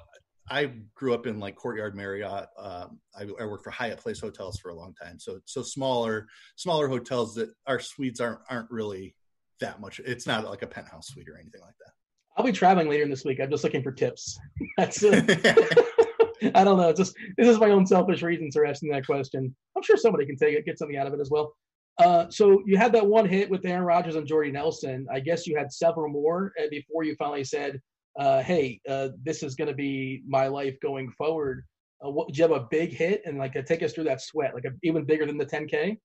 I 0.48 0.72
grew 0.94 1.14
up 1.14 1.26
in 1.26 1.40
like 1.40 1.56
Courtyard 1.56 1.96
Marriott. 1.96 2.46
Um, 2.58 3.00
I, 3.18 3.24
I, 3.40 3.44
worked 3.46 3.64
for 3.64 3.70
Hyatt 3.70 3.98
Place 3.98 4.20
hotels 4.20 4.58
for 4.58 4.68
a 4.70 4.74
long 4.74 4.94
time. 4.94 5.18
So 5.18 5.40
so 5.44 5.62
smaller 5.62 6.28
smaller 6.56 6.88
hotels 6.88 7.34
that 7.34 7.50
our 7.66 7.80
suites 7.80 8.20
aren't 8.20 8.40
aren't 8.48 8.70
really 8.70 9.16
that 9.60 9.80
much. 9.80 10.00
It's 10.04 10.26
not 10.26 10.44
like 10.44 10.62
a 10.62 10.66
penthouse 10.66 11.08
suite 11.08 11.28
or 11.28 11.36
anything 11.36 11.60
like 11.60 11.76
that. 11.78 11.92
I'll 12.36 12.44
be 12.44 12.52
traveling 12.52 12.88
later 12.88 13.02
in 13.02 13.10
this 13.10 13.24
week. 13.24 13.40
I'm 13.40 13.50
just 13.50 13.64
looking 13.64 13.82
for 13.82 13.92
tips. 13.92 14.38
That's 14.76 15.02
uh, 15.02 15.22
I 16.54 16.64
don't 16.64 16.78
know. 16.78 16.92
Just 16.92 17.16
this 17.36 17.48
is 17.48 17.58
my 17.58 17.70
own 17.70 17.86
selfish 17.86 18.22
reasons 18.22 18.54
for 18.54 18.66
asking 18.66 18.90
that 18.90 19.06
question. 19.06 19.54
I'm 19.76 19.82
sure 19.82 19.96
somebody 19.96 20.26
can 20.26 20.36
take 20.36 20.54
it, 20.54 20.66
get 20.66 20.78
something 20.78 20.96
out 20.96 21.06
of 21.06 21.14
it 21.14 21.20
as 21.20 21.30
well. 21.30 21.54
Uh, 21.98 22.28
so 22.28 22.62
you 22.66 22.76
had 22.76 22.92
that 22.92 23.06
one 23.06 23.26
hit 23.26 23.48
with 23.48 23.64
Aaron 23.64 23.84
Rodgers 23.84 24.16
and 24.16 24.26
Jordy 24.26 24.50
Nelson. 24.50 25.06
I 25.10 25.20
guess 25.20 25.46
you 25.46 25.56
had 25.56 25.72
several 25.72 26.12
more 26.12 26.52
uh, 26.60 26.66
before 26.70 27.04
you 27.04 27.16
finally 27.16 27.44
said, 27.44 27.80
uh, 28.18 28.42
hey, 28.42 28.80
uh, 28.88 29.08
this 29.22 29.42
is 29.42 29.54
going 29.54 29.68
to 29.68 29.74
be 29.74 30.22
my 30.26 30.46
life 30.46 30.76
going 30.82 31.10
forward. 31.12 31.64
Uh, 32.04 32.10
what, 32.10 32.28
do 32.28 32.36
you 32.36 32.42
have 32.42 32.56
a 32.56 32.66
big 32.70 32.92
hit 32.92 33.22
and 33.24 33.38
like 33.38 33.56
uh, 33.56 33.62
take 33.62 33.82
us 33.82 33.94
through 33.94 34.04
that 34.04 34.20
sweat, 34.20 34.54
like 34.54 34.64
a, 34.64 34.70
even 34.82 35.04
bigger 35.04 35.24
than 35.24 35.38
the 35.38 35.46
10K? 35.46 35.96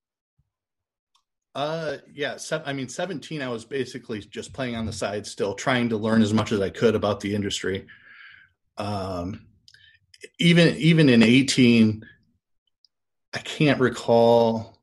Uh, 1.54 1.98
yeah. 2.14 2.38
Se- 2.38 2.64
I 2.66 2.74
mean, 2.74 2.88
17, 2.88 3.42
I 3.42 3.50
was 3.50 3.66
basically 3.66 4.20
just 4.20 4.54
playing 4.54 4.76
on 4.76 4.86
the 4.86 4.94
side 4.94 5.26
still, 5.28 5.54
trying 5.54 5.90
to 5.90 5.98
learn 5.98 6.22
as 6.22 6.34
much 6.34 6.52
as 6.52 6.62
I 6.62 6.70
could 6.70 6.96
about 6.96 7.20
the 7.20 7.36
industry. 7.36 7.88
Um, 8.78 9.48
even 10.40 10.76
even 10.78 11.10
in 11.10 11.24
18, 11.24 12.06
I 13.34 13.40
can't 13.40 13.80
recall 13.80 14.82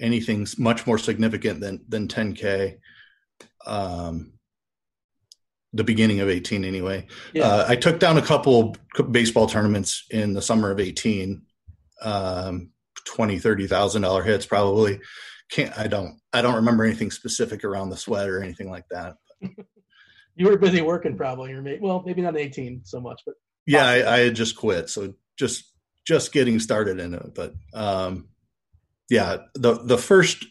anything 0.00 0.46
much 0.58 0.86
more 0.86 0.98
significant 0.98 1.60
than 1.60 1.84
than 1.88 2.08
10K. 2.08 2.78
Um, 3.66 4.32
the 5.72 5.84
beginning 5.84 6.20
of 6.20 6.28
18 6.28 6.64
anyway. 6.64 7.06
Yeah. 7.32 7.46
Uh, 7.46 7.64
I 7.68 7.76
took 7.76 8.00
down 8.00 8.18
a 8.18 8.22
couple 8.22 8.76
baseball 9.10 9.46
tournaments 9.46 10.04
in 10.10 10.32
the 10.32 10.42
summer 10.42 10.70
of 10.70 10.80
18. 10.80 11.42
Um, 12.02 12.70
20, 13.04 13.38
30,000 13.38 14.02
dollar 14.02 14.22
hits 14.22 14.46
probably. 14.46 15.00
Can't, 15.50 15.76
I 15.78 15.86
don't, 15.86 16.18
I 16.32 16.42
don't 16.42 16.56
remember 16.56 16.84
anything 16.84 17.10
specific 17.10 17.64
around 17.64 17.90
the 17.90 17.96
sweat 17.96 18.28
or 18.28 18.42
anything 18.42 18.70
like 18.70 18.88
that. 18.90 19.16
you 20.36 20.46
were 20.46 20.58
busy 20.58 20.80
working 20.80 21.16
probably, 21.16 21.52
or 21.52 21.62
maybe, 21.62 21.80
well, 21.80 22.02
maybe 22.06 22.22
not 22.22 22.36
18 22.36 22.82
so 22.84 23.00
much, 23.00 23.22
but 23.26 23.34
yeah, 23.66 23.86
I, 23.86 24.14
I, 24.14 24.18
had 24.20 24.34
just 24.34 24.56
quit. 24.56 24.88
So 24.88 25.14
just, 25.36 25.64
just 26.06 26.32
getting 26.32 26.58
started 26.60 27.00
in 27.00 27.14
it. 27.14 27.34
But, 27.34 27.54
um, 27.74 28.28
yeah, 29.08 29.38
the, 29.54 29.74
the 29.74 29.98
first, 29.98 30.44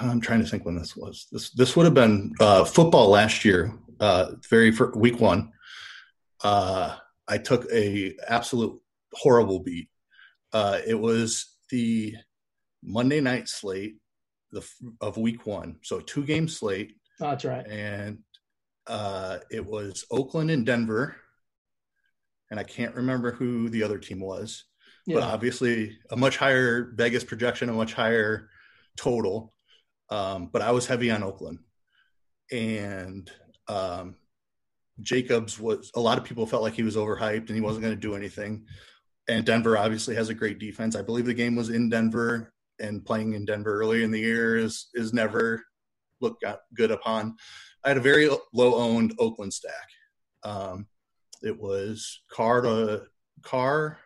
I'm 0.00 0.20
trying 0.20 0.42
to 0.42 0.46
think 0.46 0.64
when 0.64 0.76
this 0.76 0.96
was. 0.96 1.26
This 1.32 1.50
this 1.50 1.76
would 1.76 1.84
have 1.84 1.94
been 1.94 2.34
uh, 2.40 2.64
football 2.64 3.08
last 3.08 3.44
year, 3.44 3.72
uh, 4.00 4.32
very 4.48 4.70
week 4.94 5.20
one. 5.20 5.52
Uh, 6.42 6.96
I 7.26 7.38
took 7.38 7.70
a 7.72 8.14
absolute 8.28 8.80
horrible 9.12 9.60
beat. 9.60 9.88
Uh, 10.52 10.80
it 10.86 10.98
was 10.98 11.56
the 11.70 12.14
Monday 12.86 13.20
night 13.20 13.48
slate 13.48 13.96
the 14.52 14.66
of 15.00 15.16
week 15.16 15.46
one. 15.46 15.76
So 15.82 16.00
two 16.00 16.24
game 16.24 16.48
slate. 16.48 16.94
Oh, 17.20 17.30
that's 17.30 17.44
right. 17.44 17.66
And 17.66 18.18
uh, 18.86 19.38
it 19.50 19.64
was 19.64 20.04
Oakland 20.10 20.50
and 20.50 20.64
Denver, 20.64 21.16
and 22.50 22.60
I 22.60 22.62
can't 22.62 22.94
remember 22.94 23.32
who 23.32 23.68
the 23.68 23.82
other 23.82 23.98
team 23.98 24.20
was, 24.20 24.64
yeah. 25.06 25.16
but 25.16 25.24
obviously 25.24 25.98
a 26.10 26.16
much 26.16 26.36
higher 26.36 26.92
Vegas 26.94 27.24
projection, 27.24 27.68
a 27.68 27.72
much 27.72 27.94
higher 27.94 28.48
total. 28.96 29.52
Um, 30.08 30.50
but 30.52 30.62
I 30.62 30.70
was 30.70 30.86
heavy 30.86 31.10
on 31.10 31.24
Oakland, 31.24 31.58
and 32.52 33.28
um, 33.66 34.14
Jacobs 35.00 35.58
was. 35.58 35.90
A 35.96 36.00
lot 36.00 36.18
of 36.18 36.24
people 36.24 36.46
felt 36.46 36.62
like 36.62 36.74
he 36.74 36.84
was 36.84 36.96
overhyped 36.96 37.48
and 37.48 37.56
he 37.56 37.60
wasn't 37.60 37.82
going 37.82 37.96
to 37.96 38.00
do 38.00 38.14
anything. 38.14 38.66
And 39.28 39.44
Denver 39.44 39.76
obviously 39.76 40.14
has 40.14 40.28
a 40.28 40.34
great 40.34 40.60
defense. 40.60 40.94
I 40.94 41.02
believe 41.02 41.26
the 41.26 41.34
game 41.34 41.56
was 41.56 41.70
in 41.70 41.90
Denver, 41.90 42.52
and 42.80 43.04
playing 43.04 43.34
in 43.34 43.44
Denver 43.44 43.80
early 43.80 44.02
in 44.02 44.10
the 44.10 44.20
year 44.20 44.56
is 44.56 44.88
is 44.94 45.12
never 45.12 45.64
looked 46.20 46.44
good 46.74 46.90
upon. 46.90 47.36
I 47.84 47.88
had 47.88 47.96
a 47.96 48.00
very 48.00 48.28
low 48.52 48.74
owned 48.74 49.14
Oakland 49.18 49.52
stack. 49.52 49.88
Um, 50.42 50.86
it 51.42 51.58
was 51.58 52.20
Carr 52.30 52.62
to 52.62 53.02
Carr, 53.42 53.98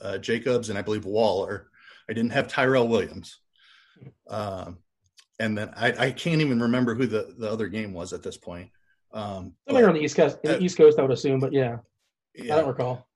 uh, 0.00 0.18
Jacobs, 0.18 0.70
and 0.70 0.78
I 0.78 0.82
believe 0.82 1.04
Waller. 1.04 1.68
I 2.08 2.12
didn't 2.12 2.32
have 2.32 2.48
Tyrell 2.48 2.88
Williams. 2.88 3.38
Um, 4.28 4.78
and 5.38 5.56
then 5.56 5.70
I, 5.76 6.06
I, 6.06 6.10
can't 6.10 6.40
even 6.40 6.60
remember 6.60 6.94
who 6.94 7.06
the, 7.06 7.34
the 7.38 7.50
other 7.50 7.68
game 7.68 7.92
was 7.92 8.12
at 8.12 8.22
this 8.22 8.36
point. 8.36 8.70
Um, 9.12 9.54
Somewhere 9.68 9.88
on 9.88 9.94
the 9.94 10.00
East 10.00 10.16
Coast, 10.16 10.38
uh, 10.44 10.58
East 10.58 10.76
Coast, 10.76 10.98
I 10.98 11.02
would 11.02 11.10
assume, 11.10 11.40
but 11.40 11.52
yeah, 11.52 11.78
yeah. 12.34 12.54
I 12.54 12.58
don't 12.58 12.68
recall. 12.68 13.06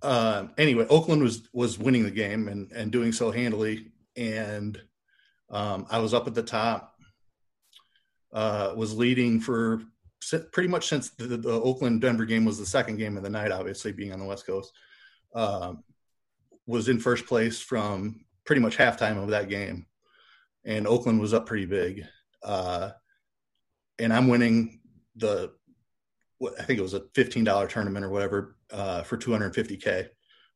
Uh, 0.00 0.46
anyway, 0.58 0.86
Oakland 0.88 1.22
was 1.22 1.48
was 1.52 1.78
winning 1.78 2.04
the 2.04 2.10
game 2.10 2.48
and 2.48 2.72
and 2.72 2.90
doing 2.90 3.12
so 3.12 3.30
handily, 3.30 3.91
and 4.16 4.80
um, 5.50 5.86
I 5.90 5.98
was 5.98 6.14
up 6.14 6.26
at 6.26 6.34
the 6.34 6.42
top 6.42 6.92
uh, 8.32 8.72
was 8.76 8.96
leading 8.96 9.40
for 9.40 9.82
pretty 10.52 10.68
much 10.68 10.88
since 10.88 11.10
the, 11.10 11.36
the, 11.36 11.50
Oakland 11.50 12.00
Denver 12.00 12.24
game 12.24 12.44
was 12.44 12.58
the 12.58 12.66
second 12.66 12.96
game 12.96 13.16
of 13.16 13.22
the 13.22 13.30
night, 13.30 13.50
obviously 13.50 13.92
being 13.92 14.12
on 14.12 14.20
the 14.20 14.24
West 14.24 14.46
Coast, 14.46 14.72
um, 15.34 15.82
was 16.66 16.88
in 16.88 17.00
first 17.00 17.26
place 17.26 17.60
from 17.60 18.24
pretty 18.46 18.62
much 18.62 18.76
halftime 18.76 19.22
of 19.22 19.30
that 19.30 19.48
game. 19.48 19.86
And 20.64 20.86
Oakland 20.86 21.20
was 21.20 21.34
up 21.34 21.46
pretty 21.46 21.66
big. 21.66 22.04
Uh, 22.42 22.90
and 23.98 24.12
I'm 24.12 24.28
winning 24.28 24.80
the, 25.16 25.52
I 26.58 26.62
think 26.62 26.78
it 26.78 26.82
was 26.82 26.94
a 26.94 27.00
$15 27.00 27.68
tournament 27.68 28.04
or 28.04 28.10
whatever 28.10 28.56
uh, 28.70 29.02
for 29.02 29.16
250K 29.16 30.08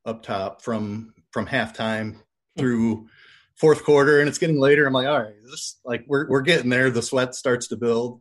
up 0.05 0.23
top 0.23 0.63
from, 0.63 1.13
from 1.33 1.47
halftime 1.47 2.17
through 2.57 3.09
fourth 3.57 3.85
quarter 3.85 4.21
and 4.21 4.29
it's 4.29 4.39
getting 4.39 4.61
later. 4.61 4.87
I'm 4.87 4.93
like, 4.93 5.09
all 5.09 5.23
right, 5.23 5.35
this 5.51 5.79
like 5.85 6.05
we're 6.07 6.29
we're 6.29 6.43
getting 6.43 6.71
there. 6.71 6.91
The 6.91 7.03
sweat 7.03 7.35
starts 7.35 7.69
to 7.69 7.77
build. 7.77 8.21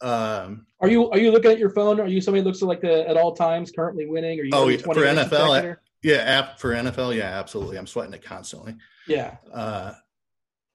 Um, 0.00 0.66
are 0.80 0.88
you 0.88 1.10
are 1.10 1.18
you 1.18 1.30
looking 1.30 1.50
at 1.50 1.58
your 1.58 1.70
phone? 1.70 2.00
Are 2.00 2.06
you 2.06 2.20
somebody 2.20 2.42
who 2.42 2.48
looks 2.48 2.62
like 2.62 2.80
the 2.80 3.08
at 3.08 3.16
all 3.16 3.34
times 3.34 3.70
currently 3.70 4.06
winning? 4.06 4.40
Are 4.40 4.44
you 4.44 4.50
oh 4.52 4.68
yeah, 4.68 4.78
for 4.78 4.94
NFL? 4.94 5.72
I, 5.72 5.76
yeah, 6.02 6.16
app 6.16 6.58
for 6.58 6.72
NFL. 6.72 7.16
Yeah, 7.16 7.38
absolutely. 7.38 7.78
I'm 7.78 7.86
sweating 7.86 8.12
it 8.12 8.22
constantly. 8.22 8.76
Yeah. 9.06 9.36
Uh, 9.52 9.92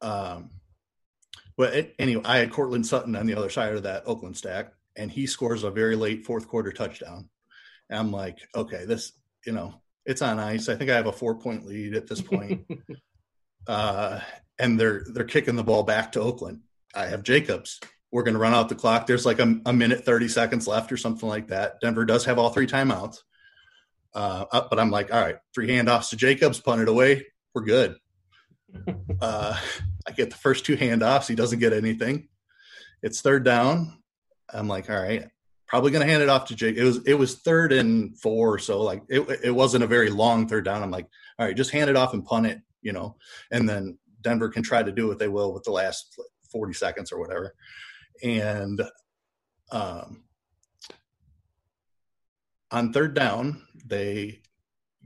um, 0.02 0.50
but 1.58 1.74
it, 1.74 1.96
anyway, 2.00 2.24
I 2.26 2.38
had 2.38 2.52
Courtland 2.52 2.88
Sutton 2.88 3.16
on 3.16 3.26
the 3.26 3.36
other 3.36 3.50
side 3.50 3.76
of 3.76 3.84
that 3.84 4.04
Oakland 4.06 4.38
stack, 4.38 4.74
and 4.96 5.12
he 5.12 5.28
scores 5.28 5.64
a 5.64 5.70
very 5.70 5.96
late 5.96 6.26
fourth 6.26 6.48
quarter 6.48 6.72
touchdown. 6.72 7.30
And 7.90 8.00
I'm 8.00 8.12
like, 8.12 8.38
okay, 8.56 8.86
this, 8.86 9.12
you 9.46 9.52
know, 9.52 9.76
it's 10.06 10.22
on 10.22 10.40
ice. 10.40 10.70
I 10.70 10.76
think 10.76 10.90
I 10.90 10.96
have 10.96 11.08
a 11.08 11.12
four 11.12 11.36
point 11.36 11.66
lead 11.66 11.96
at 11.96 12.08
this 12.08 12.22
point. 12.22 12.66
uh, 13.68 14.20
and 14.58 14.80
they're 14.80 15.04
they're 15.14 15.24
kicking 15.24 15.56
the 15.56 15.64
ball 15.64 15.84
back 15.84 16.12
to 16.14 16.22
Oakland. 16.22 16.62
I 16.94 17.06
have 17.06 17.24
Jacobs. 17.24 17.80
We're 18.12 18.24
going 18.24 18.34
to 18.34 18.40
run 18.40 18.54
out 18.54 18.70
the 18.70 18.76
clock. 18.76 19.06
There's 19.06 19.26
like 19.26 19.40
a, 19.40 19.56
a, 19.66 19.74
minute 19.74 20.04
thirty 20.04 20.28
seconds 20.28 20.68
left 20.68 20.92
or 20.92 20.98
something 20.98 21.30
like 21.30 21.48
that. 21.48 21.80
Denver 21.80 22.06
does 22.06 22.26
have 22.26 22.40
all 22.40 22.50
three 22.50 22.68
timeouts, 22.68 23.18
uh, 24.14 24.46
but 24.52 24.80
I'm 24.80 24.90
like, 24.90 25.14
all 25.14 25.22
right, 25.22 25.38
three 25.54 25.68
handoffs 25.68 26.10
to 26.10 26.18
Jacobs, 26.18 26.60
punt 26.60 26.82
it 26.82 26.90
away. 26.90 27.26
We're 27.54 27.64
good. 27.64 27.96
uh, 29.22 29.58
I 30.08 30.12
get 30.12 30.32
the 30.32 30.38
first 30.38 30.66
two 30.66 30.76
handoffs. 30.76 31.28
He 31.28 31.36
doesn't 31.36 31.60
get 31.60 31.74
anything. 31.74 32.28
It's 33.02 33.22
third 33.22 33.44
down. 33.44 33.98
I'm 34.52 34.68
like, 34.68 34.90
all 34.90 35.02
right, 35.02 35.28
probably 35.68 35.92
going 35.92 36.06
to 36.06 36.12
hand 36.12 36.24
it 36.24 36.30
off 36.30 36.46
to 36.46 36.56
Jake. 36.56 36.76
It 36.76 36.84
was 36.84 37.06
it 37.06 37.14
was 37.14 37.36
third 37.36 37.72
and 37.72 38.20
four, 38.20 38.58
so 38.58 38.82
like 38.82 39.04
it 39.08 39.22
it 39.44 39.52
wasn't 39.52 39.84
a 39.84 39.88
very 39.88 40.10
long 40.10 40.48
third 40.48 40.66
down. 40.66 40.82
I'm 40.82 40.92
like, 40.92 41.08
all 41.38 41.46
right, 41.46 41.56
just 41.56 41.72
hand 41.72 41.90
it 41.90 41.96
off 41.96 42.14
and 42.14 42.26
punt 42.26 42.48
it 42.48 42.62
you 42.82 42.94
know, 42.94 43.16
and 43.52 43.68
then 43.68 43.98
Denver 44.22 44.50
can 44.50 44.64
try 44.64 44.84
to 44.84 44.92
do 44.92 45.08
what 45.08 45.20
they 45.20 45.28
will 45.28 45.54
with 45.54 45.64
the 45.64 45.72
last 45.72 46.20
40 46.52 46.74
seconds 46.74 47.12
or 47.12 47.20
whatever. 47.20 47.56
And 48.24 48.82
um, 49.72 50.24
on 52.72 52.94
third 52.94 53.14
down, 53.14 53.62
they 53.86 54.42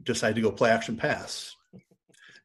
decide 0.01 0.35
to 0.35 0.41
go 0.41 0.51
play 0.51 0.71
action 0.71 0.97
pass. 0.97 1.55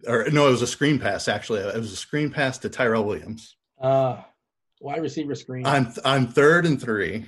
Or 0.06 0.28
no, 0.30 0.46
it 0.46 0.52
was 0.52 0.62
a 0.62 0.66
screen 0.66 0.98
pass. 0.98 1.26
Actually, 1.26 1.60
it 1.60 1.76
was 1.76 1.92
a 1.92 1.96
screen 1.96 2.30
pass 2.30 2.58
to 2.58 2.68
Tyrell 2.68 3.04
Williams. 3.04 3.56
Uh, 3.80 4.22
wide 4.80 5.02
receiver 5.02 5.34
screen 5.34 5.66
on 5.66 5.92
on 6.04 6.28
third 6.28 6.66
and 6.66 6.80
three, 6.80 7.26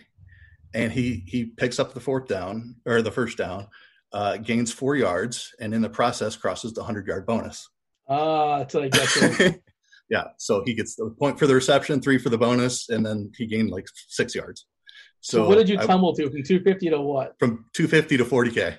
and 0.72 0.92
he 0.92 1.24
he 1.26 1.46
picks 1.46 1.80
up 1.80 1.94
the 1.94 2.00
fourth 2.00 2.28
down 2.28 2.76
or 2.86 3.02
the 3.02 3.10
first 3.10 3.38
down, 3.38 3.66
uh, 4.12 4.36
gains 4.36 4.72
four 4.72 4.94
yards, 4.94 5.52
and 5.58 5.74
in 5.74 5.82
the 5.82 5.90
process 5.90 6.36
crosses 6.36 6.72
the 6.72 6.84
hundred 6.84 7.08
yard 7.08 7.26
bonus. 7.26 7.68
Ah, 8.10 8.60
until 8.60 8.82
he 8.82 8.90
gets 8.90 9.16
it. 9.22 9.62
yeah, 10.10 10.24
so 10.36 10.62
he 10.66 10.74
gets 10.74 10.96
the 10.96 11.08
point 11.18 11.38
for 11.38 11.46
the 11.46 11.54
reception, 11.54 12.02
three 12.02 12.18
for 12.18 12.28
the 12.28 12.36
bonus, 12.36 12.88
and 12.88 13.06
then 13.06 13.30
he 13.36 13.46
gained 13.46 13.70
like 13.70 13.86
six 14.08 14.34
yards. 14.34 14.66
So, 15.20 15.38
so 15.38 15.48
what 15.48 15.56
did 15.56 15.68
you 15.68 15.76
tumble 15.76 16.12
I, 16.18 16.22
to 16.22 16.30
from 16.30 16.42
250 16.42 16.90
to 16.90 17.00
what? 17.00 17.36
From 17.38 17.66
250 17.74 18.16
to 18.16 18.24
40k. 18.24 18.76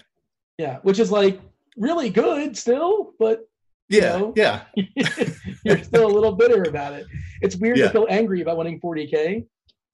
Yeah, 0.58 0.80
which 0.84 1.00
is 1.00 1.12
like 1.12 1.40
really 1.78 2.10
good 2.10 2.58
still, 2.58 3.14
but 3.18 3.48
yeah, 3.88 4.18
know, 4.18 4.34
yeah, 4.36 4.64
you're 5.64 5.84
still 5.84 6.08
a 6.08 6.14
little 6.14 6.34
bitter 6.34 6.64
about 6.64 6.94
it. 6.94 7.06
It's 7.42 7.56
weird 7.56 7.78
yeah. 7.78 7.86
to 7.86 7.92
feel 7.92 8.08
angry 8.10 8.42
about 8.42 8.58
winning 8.58 8.82
40k. 8.82 9.46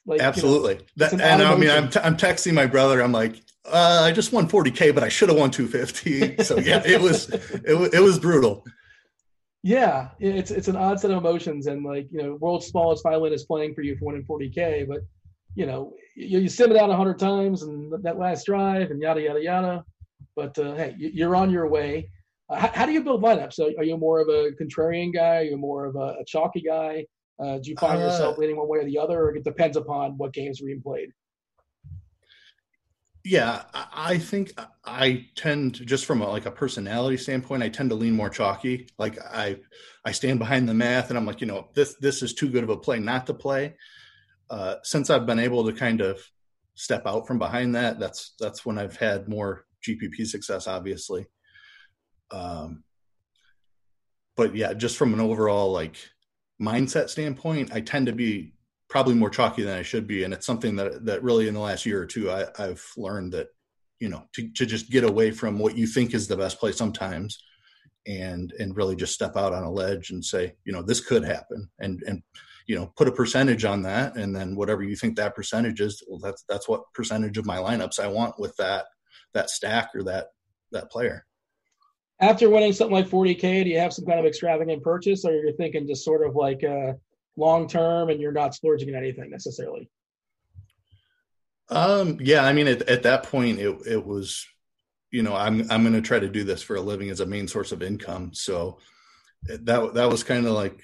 Like, 0.08 0.22
Absolutely. 0.22 0.74
You 0.74 0.80
know, 0.80 0.86
that, 0.98 1.14
an 1.14 1.22
and 1.22 1.42
I 1.44 1.56
mean, 1.56 1.70
I'm, 1.70 1.90
t- 1.90 2.00
I'm 2.02 2.16
texting 2.16 2.54
my 2.54 2.66
brother. 2.66 3.02
I'm 3.02 3.12
like, 3.12 3.36
uh, 3.66 4.04
I 4.06 4.14
just 4.14 4.32
won 4.32 4.48
40k, 4.48 4.96
but 4.96 5.04
I 5.04 5.10
should 5.10 5.28
have 5.30 5.38
won 5.38 5.52
250. 5.52 6.38
So 6.44 6.58
yeah, 6.58 6.82
it 6.86 7.02
was 7.02 7.30
it, 7.30 7.94
it 7.94 8.00
was 8.00 8.18
brutal 8.18 8.66
yeah, 9.64 10.10
it's 10.20 10.52
it's 10.52 10.68
an 10.68 10.76
odd 10.76 11.00
set 11.00 11.12
of 11.12 11.18
emotions, 11.18 11.68
and 11.68 11.84
like 11.84 12.08
you 12.12 12.22
know, 12.22 12.36
world's 12.36 12.68
smallest 12.68 13.04
violin 13.04 13.34
is 13.34 13.46
playing 13.46 13.74
for 13.74 13.82
you 13.82 13.98
for 13.98 14.06
winning 14.06 14.24
40k, 14.24 14.88
but 14.88 15.02
you 15.56 15.66
know, 15.66 15.94
you, 16.16 16.40
you 16.40 16.50
sim 16.50 16.72
it 16.72 16.78
out 16.78 16.90
a 16.90 16.96
hundred 16.96 17.18
times 17.18 17.64
and 17.64 17.92
that 18.04 18.20
last 18.20 18.46
drive 18.46 18.92
and 18.92 19.02
yada 19.02 19.22
yada 19.22 19.42
yada. 19.42 19.84
But 20.36 20.58
uh, 20.60 20.76
hey, 20.76 20.96
you're 20.98 21.36
on 21.36 21.50
your 21.50 21.68
way. 21.68 22.10
Uh, 22.50 22.58
how, 22.58 22.68
how, 22.74 22.86
do 22.86 22.92
you 22.92 23.04
build 23.04 23.24
lineups? 23.24 23.54
So 23.54 23.72
are 23.78 23.84
you 23.84 23.98
more 23.98 24.20
of 24.20 24.30
a 24.30 24.52
contrarian 24.52 25.14
guy? 25.14 25.38
Are 25.38 25.44
you 25.44 25.58
more 25.58 25.86
of 25.86 25.96
a, 25.96 26.18
a 26.20 26.26
chalky 26.26 26.62
guy? 26.62 27.06
Uh, 27.44 27.58
do 27.58 27.72
you 27.72 27.76
find 27.78 28.02
uh, 28.02 28.06
yourself 28.06 28.38
leaning 28.38 28.56
one 28.56 28.68
way 28.68 28.80
or 28.80 28.86
the 28.86 28.98
other, 28.98 29.20
or 29.20 29.36
it 29.36 29.44
depends 29.44 29.78
upon 29.78 30.12
what 30.18 30.32
games 30.34 30.62
are 30.62 30.66
being 30.66 30.82
played? 30.82 31.10
Yeah, 33.30 33.64
I 33.74 34.20
think 34.20 34.54
I 34.86 35.26
tend 35.36 35.76
to, 35.76 35.86
just 35.86 36.06
from 36.06 36.22
a, 36.22 36.30
like 36.30 36.46
a 36.46 36.52
personality 36.52 37.18
standpoint, 37.18 37.62
I 37.62 37.68
tend 37.68 37.90
to 37.90 37.96
lean 37.96 38.14
more 38.16 38.30
chalky. 38.30 38.88
Like 38.98 39.20
I, 39.22 39.58
I 40.06 40.14
stand 40.14 40.40
behind 40.40 40.70
the 40.70 40.74
math, 40.74 41.10
and 41.10 41.18
I'm 41.18 41.26
like, 41.26 41.42
you 41.42 41.48
know, 41.48 41.68
this 41.74 41.96
this 42.00 42.24
is 42.24 42.34
too 42.34 42.50
good 42.50 42.64
of 42.64 42.70
a 42.70 42.78
play 42.78 43.00
not 43.00 43.28
to 43.28 43.34
play. 43.34 43.76
Uh, 44.50 44.76
since 44.84 45.10
I've 45.10 45.26
been 45.26 45.40
able 45.40 45.66
to 45.66 45.74
kind 45.74 46.00
of 46.00 46.22
step 46.76 47.06
out 47.06 47.28
from 47.28 47.38
behind 47.38 47.76
that, 47.76 48.00
that's 48.00 48.34
that's 48.40 48.66
when 48.66 48.78
I've 48.78 48.96
had 48.96 49.28
more 49.28 49.66
GPP 49.86 50.26
success, 50.26 50.66
obviously. 50.66 51.26
Um, 52.32 52.86
but 54.38 54.56
yeah, 54.56 54.72
just 54.72 54.96
from 54.96 55.14
an 55.14 55.20
overall 55.20 55.74
like 55.74 55.98
mindset 56.62 57.10
standpoint, 57.10 57.74
I 57.74 57.82
tend 57.82 58.06
to 58.06 58.14
be 58.14 58.54
probably 58.90 59.16
more 59.16 59.30
chalky 59.30 59.64
than 59.64 59.78
I 59.78 59.84
should 59.84 60.08
be. 60.08 60.24
And 60.24 60.34
it's 60.34 60.46
something 60.46 60.76
that, 60.78 61.06
that 61.06 61.24
really 61.24 61.48
in 61.48 61.54
the 61.54 61.60
last 61.60 61.86
year 61.86 62.02
or 62.02 62.06
two, 62.06 62.32
I, 62.32 62.46
have 62.58 62.82
learned 62.96 63.34
that, 63.34 63.48
you 64.00 64.10
know, 64.10 64.24
to, 64.34 64.50
to 64.54 64.66
just 64.66 64.90
get 64.90 65.04
away 65.04 65.32
from 65.32 65.60
what 65.60 65.78
you 65.78 65.88
think 65.88 66.14
is 66.14 66.28
the 66.28 66.38
best 66.38 66.60
play 66.60 66.72
sometimes 66.72 67.44
and, 68.06 68.54
and 68.60 68.78
really 68.78 68.96
just 68.96 69.14
step 69.14 69.36
out 69.36 69.54
on 69.54 69.64
a 69.64 69.72
ledge 69.72 70.12
and 70.12 70.24
say, 70.24 70.56
you 70.64 70.72
know, 70.72 70.82
this 70.82 71.02
could 71.02 71.26
happen 71.26 71.70
and, 71.80 72.02
and, 72.08 72.24
you 72.68 72.76
know, 72.76 72.92
put 72.96 73.08
a 73.08 73.12
percentage 73.12 73.66
on 73.66 73.82
that. 73.84 74.16
And 74.16 74.36
then 74.36 74.56
whatever 74.56 74.84
you 74.84 74.96
think 74.96 75.16
that 75.16 75.36
percentage 75.36 75.82
is, 75.82 76.02
well, 76.08 76.20
that's, 76.20 76.44
that's 76.48 76.68
what 76.68 76.84
percentage 76.94 77.38
of 77.38 77.46
my 77.46 77.58
lineups 77.58 78.00
I 78.00 78.08
want 78.08 78.40
with 78.40 78.56
that, 78.58 78.86
that 79.34 79.50
stack 79.50 79.90
or 79.96 80.04
that, 80.04 80.28
that 80.72 80.92
player. 80.92 81.26
After 82.20 82.50
winning 82.50 82.74
something 82.74 82.96
like 82.96 83.08
40K, 83.08 83.64
do 83.64 83.70
you 83.70 83.80
have 83.80 83.94
some 83.94 84.06
kind 84.06 84.20
of 84.20 84.26
extravagant 84.26 84.82
purchase 84.82 85.24
or 85.24 85.34
you're 85.34 85.54
thinking 85.54 85.88
just 85.88 86.04
sort 86.04 86.26
of 86.26 86.36
like, 86.36 86.64
uh, 86.64 86.94
long 87.38 87.68
term 87.68 88.10
and 88.10 88.20
you're 88.20 88.32
not 88.32 88.56
splurging 88.56 88.90
in 88.90 88.96
anything 88.96 89.30
necessarily? 89.30 89.90
Um, 91.70 92.18
yeah, 92.22 92.44
I 92.44 92.54
mean, 92.54 92.68
at, 92.68 92.84
at 92.84 93.04
that 93.04 93.24
point, 93.24 93.60
it, 93.60 93.78
it 93.86 94.06
was, 94.06 94.46
you 95.12 95.22
know, 95.22 95.36
I'm, 95.36 95.70
I'm 95.70 95.84
going 95.84 95.94
to 95.94 96.02
try 96.02 96.20
to 96.20 96.30
do 96.30 96.44
this 96.44 96.62
for 96.62 96.76
a 96.76 96.82
living 96.82 97.10
as 97.10 97.20
a 97.20 97.26
main 97.26 97.48
source 97.48 97.72
of 97.72 97.84
income. 97.84 98.34
So 98.34 98.80
that 99.44 99.94
that 99.94 100.10
was 100.10 100.24
kind 100.24 100.46
of 100.46 100.54
like 100.54 100.82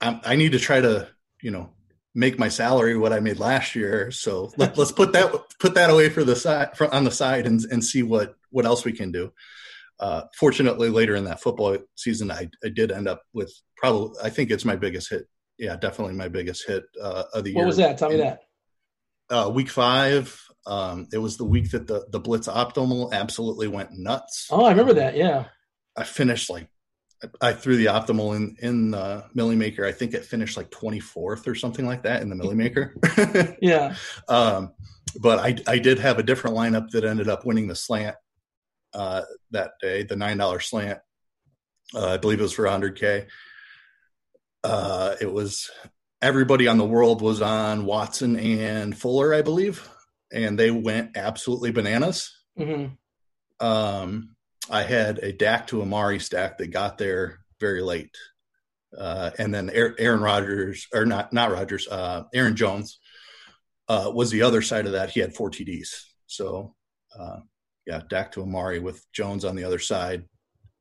I, 0.00 0.20
I 0.24 0.36
need 0.36 0.52
to 0.52 0.58
try 0.58 0.80
to 0.80 1.08
you 1.42 1.50
know 1.50 1.70
make 2.14 2.38
my 2.38 2.48
salary 2.48 2.96
what 2.96 3.12
I 3.12 3.20
made 3.20 3.38
last 3.38 3.74
year. 3.74 4.10
So 4.10 4.52
let, 4.56 4.78
us 4.78 4.92
put 4.92 5.12
that 5.12 5.32
put 5.58 5.74
that 5.74 5.90
away 5.90 6.08
for 6.08 6.24
the 6.24 6.36
side 6.36 6.76
for, 6.76 6.92
on 6.92 7.04
the 7.04 7.10
side 7.10 7.46
and 7.46 7.62
and 7.70 7.84
see 7.84 8.02
what 8.02 8.36
what 8.50 8.66
else 8.66 8.84
we 8.84 8.92
can 8.92 9.12
do. 9.12 9.32
Uh, 9.98 10.22
fortunately, 10.34 10.90
later 10.90 11.14
in 11.14 11.24
that 11.24 11.40
football 11.40 11.78
season, 11.94 12.30
I, 12.30 12.50
I 12.62 12.68
did 12.68 12.92
end 12.92 13.08
up 13.08 13.22
with 13.32 13.52
probably 13.76 14.18
I 14.22 14.30
think 14.30 14.50
it's 14.50 14.64
my 14.64 14.76
biggest 14.76 15.10
hit. 15.10 15.26
Yeah, 15.58 15.76
definitely 15.76 16.14
my 16.14 16.28
biggest 16.28 16.66
hit 16.66 16.84
uh, 17.00 17.24
of 17.32 17.44
the 17.44 17.50
year. 17.50 17.58
What 17.58 17.66
was 17.66 17.76
that? 17.78 17.98
Tell 17.98 18.10
me 18.10 18.18
that. 18.18 18.40
Uh, 19.28 19.50
week 19.52 19.68
five. 19.70 20.42
Um, 20.66 21.08
it 21.12 21.18
was 21.18 21.36
the 21.36 21.44
week 21.44 21.70
that 21.70 21.86
the 21.86 22.06
the 22.10 22.20
blitz 22.20 22.48
optimal 22.48 23.12
absolutely 23.12 23.68
went 23.68 23.92
nuts. 23.92 24.48
Oh, 24.50 24.64
I 24.64 24.70
remember 24.70 24.94
that. 24.94 25.16
Yeah. 25.16 25.46
I 25.96 26.04
finished 26.04 26.50
like 26.50 26.68
I 27.40 27.52
threw 27.52 27.76
the 27.76 27.86
optimal 27.86 28.36
in 28.36 28.56
in 28.60 28.90
the 28.90 29.24
millie 29.34 29.56
maker. 29.56 29.86
I 29.86 29.92
think 29.92 30.12
it 30.12 30.24
finished 30.24 30.56
like 30.56 30.70
24th 30.70 31.46
or 31.46 31.54
something 31.54 31.86
like 31.86 32.02
that 32.02 32.22
in 32.22 32.28
the 32.28 32.36
millie 32.36 32.56
maker. 32.56 32.94
yeah. 33.62 33.94
Um, 34.28 34.72
but 35.18 35.38
I 35.38 35.56
I 35.66 35.78
did 35.78 35.98
have 35.98 36.18
a 36.18 36.22
different 36.22 36.56
lineup 36.56 36.90
that 36.90 37.04
ended 37.04 37.28
up 37.28 37.46
winning 37.46 37.68
the 37.68 37.74
slant 37.74 38.16
uh, 38.92 39.22
that 39.52 39.72
day, 39.80 40.02
the 40.02 40.16
nine 40.16 40.36
dollar 40.36 40.60
slant. 40.60 40.98
Uh, 41.94 42.14
I 42.14 42.16
believe 42.16 42.40
it 42.40 42.42
was 42.42 42.52
for 42.52 42.64
100k. 42.64 43.26
Uh, 44.64 45.14
it 45.20 45.32
was 45.32 45.70
everybody 46.22 46.66
on 46.68 46.78
the 46.78 46.84
world 46.84 47.22
was 47.22 47.40
on 47.42 47.84
Watson 47.84 48.38
and 48.38 48.96
Fuller, 48.96 49.34
I 49.34 49.42
believe, 49.42 49.88
and 50.32 50.58
they 50.58 50.70
went 50.70 51.16
absolutely 51.16 51.70
bananas. 51.70 52.32
Mm-hmm. 52.58 53.66
Um, 53.66 54.36
I 54.70 54.82
had 54.82 55.18
a 55.18 55.32
Dak 55.32 55.68
to 55.68 55.82
Amari 55.82 56.18
stack 56.18 56.58
that 56.58 56.68
got 56.68 56.98
there 56.98 57.40
very 57.60 57.82
late. 57.82 58.16
Uh, 58.96 59.30
and 59.38 59.54
then 59.54 59.70
Aaron 59.70 60.20
Rodgers, 60.20 60.86
or 60.92 61.04
not, 61.04 61.32
not 61.32 61.52
Rodgers, 61.52 61.86
uh, 61.88 62.24
Aaron 62.34 62.56
Jones 62.56 62.98
uh, 63.88 64.10
was 64.12 64.30
the 64.30 64.42
other 64.42 64.62
side 64.62 64.86
of 64.86 64.92
that. 64.92 65.10
He 65.10 65.20
had 65.20 65.34
four 65.34 65.50
TDs. 65.50 65.88
So, 66.26 66.74
uh, 67.18 67.40
yeah, 67.86 68.00
Dak 68.08 68.32
to 68.32 68.42
Amari 68.42 68.78
with 68.78 69.04
Jones 69.12 69.44
on 69.44 69.54
the 69.54 69.64
other 69.64 69.78
side 69.78 70.24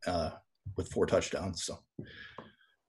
uh, 0.07 0.31
with 0.75 0.91
four 0.91 1.05
touchdowns. 1.05 1.63
So, 1.65 1.79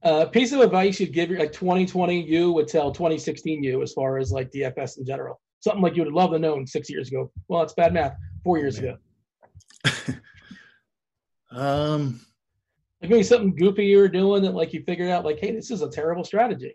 a 0.06 0.08
uh, 0.08 0.26
piece 0.26 0.52
of 0.52 0.60
advice 0.60 1.00
you'd 1.00 1.12
give 1.12 1.30
your 1.30 1.40
like 1.40 1.52
2020 1.52 2.22
you 2.22 2.52
would 2.52 2.68
tell 2.68 2.92
2016 2.92 3.64
you 3.64 3.82
as 3.82 3.92
far 3.92 4.18
as 4.18 4.30
like 4.30 4.52
DFS 4.52 4.98
in 4.98 5.04
general. 5.04 5.40
Something 5.58 5.82
like 5.82 5.96
you 5.96 6.04
would 6.04 6.12
love 6.12 6.30
to 6.30 6.38
know 6.38 6.64
six 6.64 6.88
years 6.88 7.08
ago. 7.08 7.32
Well, 7.48 7.62
it's 7.62 7.72
bad 7.72 7.92
math. 7.92 8.16
Four 8.44 8.58
years 8.58 8.78
ago. 8.78 8.96
Um, 11.56 12.20
like 13.00 13.10
maybe 13.10 13.22
something 13.22 13.54
goofy 13.56 13.86
you 13.86 13.96
were 13.96 14.08
doing 14.08 14.42
that 14.42 14.54
like 14.54 14.74
you 14.74 14.82
figured 14.82 15.08
out 15.08 15.24
like, 15.24 15.38
hey, 15.38 15.52
this 15.52 15.70
is 15.70 15.80
a 15.80 15.88
terrible 15.88 16.22
strategy. 16.22 16.74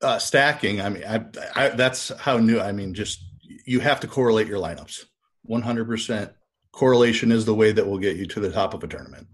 Uh, 0.00 0.18
stacking. 0.18 0.80
I 0.80 0.88
mean, 0.88 1.04
I, 1.04 1.24
I, 1.56 1.68
that's 1.70 2.10
how 2.18 2.38
new. 2.38 2.60
I 2.60 2.70
mean, 2.70 2.94
just 2.94 3.24
you 3.64 3.80
have 3.80 3.98
to 4.00 4.06
correlate 4.06 4.46
your 4.46 4.60
lineups. 4.60 5.04
One 5.42 5.62
hundred 5.62 5.86
percent 5.86 6.32
correlation 6.70 7.32
is 7.32 7.44
the 7.44 7.54
way 7.54 7.72
that 7.72 7.86
will 7.86 7.98
get 7.98 8.16
you 8.16 8.26
to 8.26 8.40
the 8.40 8.52
top 8.52 8.74
of 8.74 8.84
a 8.84 8.86
tournament. 8.86 9.26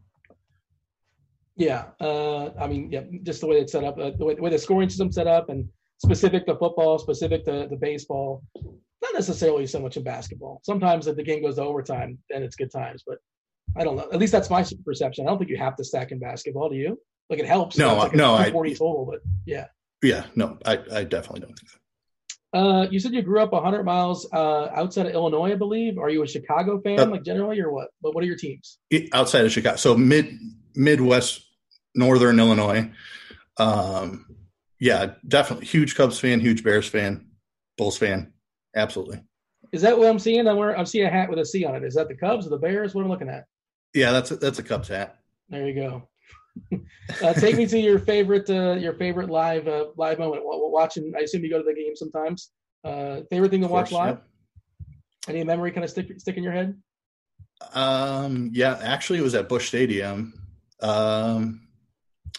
Yeah, 1.59 1.87
uh, 2.01 2.51
I 2.59 2.69
mean, 2.69 2.91
yeah, 2.93 3.03
just 3.25 3.41
the 3.41 3.49
way 3.49 3.57
it's 3.57 3.73
set 3.73 3.83
up, 3.83 3.99
uh, 3.99 4.13
the, 4.17 4.25
way, 4.25 4.35
the 4.35 4.43
way 4.43 4.51
the 4.51 4.59
scoring 4.59 4.89
system 4.89 5.11
set 5.11 5.27
up, 5.27 5.49
and 5.49 5.69
specific 5.99 6.47
to 6.47 6.57
football, 6.57 6.99
specific 6.99 7.45
to 7.47 7.67
the 7.69 7.77
baseball. 7.77 8.45
Not 9.03 9.15
necessarily 9.15 9.67
so 9.67 9.81
much 9.81 9.97
in 9.97 10.05
basketball. 10.05 10.61
Sometimes 10.63 11.09
if 11.09 11.17
the 11.17 11.23
game 11.23 11.43
goes 11.43 11.57
to 11.57 11.63
overtime, 11.63 12.19
then 12.31 12.45
it's 12.45 12.57
good 12.57 12.71
times. 12.71 13.03
But 13.05 13.19
I 13.77 13.83
don't 13.83 13.97
know. 13.97 14.09
At 14.13 14.21
least 14.21 14.33
that's 14.33 14.51
my 14.51 14.65
perception. 14.85 15.27
I 15.27 15.31
don't 15.31 15.39
think 15.39 15.51
you 15.51 15.57
have 15.57 15.77
to 15.77 15.85
stack 15.85 16.13
in 16.13 16.21
basketball. 16.21 16.71
Do 16.71 16.77
you? 16.77 17.01
Like 17.29 17.41
it 17.41 17.47
helps. 17.47 17.77
No, 17.77 17.97
like 17.97 18.15
no, 18.15 18.35
I 18.35 18.51
forty 18.53 18.75
total, 18.75 19.05
but 19.05 19.21
yeah. 19.45 19.67
Yeah, 20.01 20.27
no, 20.37 20.59
I, 20.65 20.79
I 20.93 21.05
definitely 21.05 21.41
don't 21.41 21.59
think 21.59 21.71
so. 21.71 21.79
Uh, 22.53 22.89
you 22.91 22.99
said 22.99 23.13
you 23.13 23.21
grew 23.21 23.43
up 23.43 23.53
100 23.53 23.85
miles 23.85 24.27
uh, 24.33 24.69
outside 24.73 25.05
of 25.05 25.13
Illinois, 25.13 25.53
I 25.53 25.57
believe. 25.57 25.99
Are 25.99 26.09
you 26.09 26.23
a 26.23 26.27
Chicago 26.27 26.81
fan, 26.81 26.99
uh, 26.99 27.07
like 27.07 27.23
generally, 27.23 27.61
or 27.61 27.71
what? 27.71 27.89
But 28.01 28.15
what 28.15 28.25
are 28.25 28.27
your 28.27 28.37
teams? 28.37 28.79
Outside 29.13 29.45
of 29.45 29.53
Chicago, 29.53 29.77
so 29.77 29.97
mid 29.97 30.39
Midwest, 30.75 31.48
Northern 31.95 32.39
Illinois. 32.39 32.91
Um, 33.57 34.27
yeah, 34.81 35.15
definitely 35.27 35.67
huge 35.67 35.95
Cubs 35.95 36.21
fan, 36.21 36.41
huge 36.41 36.63
Bears 36.63 36.89
fan, 36.89 37.27
Bulls 37.77 37.99
fan, 37.99 38.33
absolutely. 38.77 39.21
Is 39.73 39.83
that 39.83 39.99
what 39.99 40.09
I'm 40.09 40.19
seeing? 40.19 40.47
I'm 40.47 40.57
wearing, 40.57 40.79
I'm 40.79 40.87
seeing 40.87 41.07
a 41.07 41.11
hat 41.11 41.29
with 41.29 41.39
a 41.39 41.45
C 41.45 41.65
on 41.65 41.75
it. 41.75 41.85
Is 41.85 41.95
that 41.95 42.09
the 42.09 42.15
Cubs 42.15 42.47
or 42.47 42.51
the 42.51 42.59
Bears? 42.59 42.95
What 42.95 43.03
I'm 43.03 43.11
I 43.11 43.15
looking 43.15 43.29
at? 43.29 43.45
Yeah, 43.95 44.13
that's 44.13 44.31
a, 44.31 44.37
that's 44.37 44.59
a 44.59 44.63
Cubs 44.63 44.89
hat. 44.89 45.19
There 45.49 45.67
you 45.67 45.75
go. 45.75 46.09
uh, 47.23 47.33
take 47.35 47.57
me 47.57 47.67
to 47.67 47.79
your 47.79 47.99
favorite 47.99 48.51
uh, 48.51 48.75
your 48.75 48.95
favorite 48.95 49.31
live 49.31 49.69
uh, 49.69 49.87
live 49.97 50.19
moment. 50.19 50.43
Watching, 50.45 51.13
I 51.17 51.21
assume 51.21 51.45
you 51.45 51.51
go 51.51 51.59
to 51.59 51.65
the 51.65 51.75
game 51.75 51.95
sometimes. 51.95 52.51
Uh, 52.85 53.21
favorite 53.31 53.51
thing 53.51 53.63
to 53.63 53.69
watch 53.69 53.93
live? 53.93 54.19
Yeah. 54.19 55.35
Any 55.35 55.45
memory 55.45 55.73
kind 55.73 55.85
of 55.85 55.91
stick 55.91 56.09
stick 56.19 56.37
in 56.37 56.43
your 56.43 56.53
head? 56.53 56.77
Um, 57.73 58.51
yeah, 58.53 58.79
actually, 58.83 59.19
it 59.19 59.23
was 59.23 59.35
at 59.35 59.49
Busch 59.49 59.69
Stadium. 59.69 60.35
Um, 60.81 61.68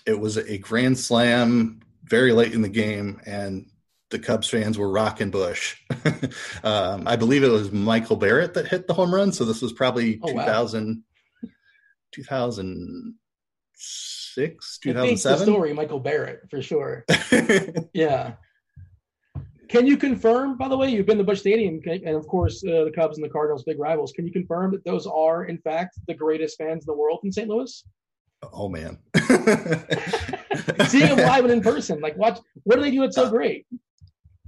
it 0.05 0.19
was 0.19 0.37
a 0.37 0.57
grand 0.57 0.97
slam 0.97 1.81
very 2.03 2.33
late 2.33 2.53
in 2.53 2.61
the 2.61 2.69
game, 2.69 3.21
and 3.25 3.65
the 4.09 4.19
Cubs 4.19 4.49
fans 4.49 4.77
were 4.77 4.89
rocking 4.89 5.29
Busch. 5.29 5.77
um, 6.63 7.07
I 7.07 7.15
believe 7.15 7.43
it 7.43 7.49
was 7.49 7.71
Michael 7.71 8.15
Barrett 8.15 8.55
that 8.55 8.67
hit 8.67 8.87
the 8.87 8.93
home 8.93 9.13
run. 9.13 9.31
So 9.31 9.45
this 9.45 9.61
was 9.61 9.71
probably 9.71 10.19
oh, 10.23 10.31
2000, 10.31 11.03
wow. 11.43 11.49
2006, 12.11 14.79
2007. 14.79 15.45
story, 15.45 15.73
Michael 15.73 15.99
Barrett, 15.99 16.49
for 16.49 16.59
sure. 16.61 17.05
yeah. 17.93 18.33
Can 19.67 19.85
you 19.85 19.97
confirm, 19.97 20.57
by 20.57 20.67
the 20.67 20.75
way, 20.75 20.89
you've 20.89 21.05
been 21.05 21.19
to 21.19 21.23
Busch 21.23 21.41
Stadium, 21.41 21.79
and 21.85 22.15
of 22.15 22.25
course, 22.25 22.63
uh, 22.65 22.85
the 22.85 22.91
Cubs 22.91 23.19
and 23.19 23.25
the 23.25 23.29
Cardinals, 23.29 23.63
big 23.63 23.77
rivals. 23.77 24.11
Can 24.11 24.25
you 24.25 24.33
confirm 24.33 24.71
that 24.71 24.83
those 24.83 25.05
are, 25.05 25.45
in 25.45 25.59
fact, 25.59 25.99
the 26.07 26.15
greatest 26.15 26.57
fans 26.57 26.87
in 26.87 26.87
the 26.87 26.97
world 26.97 27.19
in 27.23 27.31
St. 27.31 27.47
Louis? 27.47 27.83
Oh 28.41 28.69
man, 28.69 28.99
seeing 30.87 31.07
them 31.07 31.19
live 31.19 31.43
and 31.43 31.51
in 31.51 31.61
person, 31.61 31.99
like 31.99 32.17
watch. 32.17 32.39
What 32.63 32.77
do 32.77 32.81
they 32.81 32.91
do? 32.91 33.03
It's 33.03 33.15
so 33.15 33.25
uh, 33.25 33.29
great. 33.29 33.67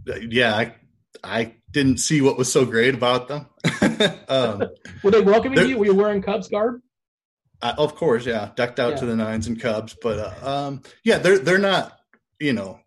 Yeah, 0.06 0.56
I 0.56 0.76
I 1.24 1.56
didn't 1.72 1.98
see 1.98 2.22
what 2.22 2.38
was 2.38 2.52
so 2.52 2.66
great 2.66 2.96
about 2.96 3.28
them. 3.28 3.48
um, 4.30 4.64
Were 5.04 5.12
they 5.12 5.22
welcoming 5.22 5.68
you? 5.68 5.78
Were 5.78 5.86
you 5.86 5.96
wearing 5.96 6.22
Cubs 6.22 6.48
garb? 6.48 6.82
Uh, 7.62 7.74
of 7.78 7.96
course, 7.96 8.26
yeah, 8.26 8.52
decked 8.56 8.80
out 8.80 8.94
yeah. 8.94 9.00
to 9.00 9.06
the 9.06 9.16
nines 9.16 9.48
and 9.48 9.60
Cubs, 9.60 9.96
but 10.02 10.20
uh, 10.20 10.50
um, 10.50 10.82
yeah, 11.04 11.20
they're 11.20 11.38
they're 11.38 11.58
not 11.58 11.98
you 12.40 12.54
know 12.54 12.80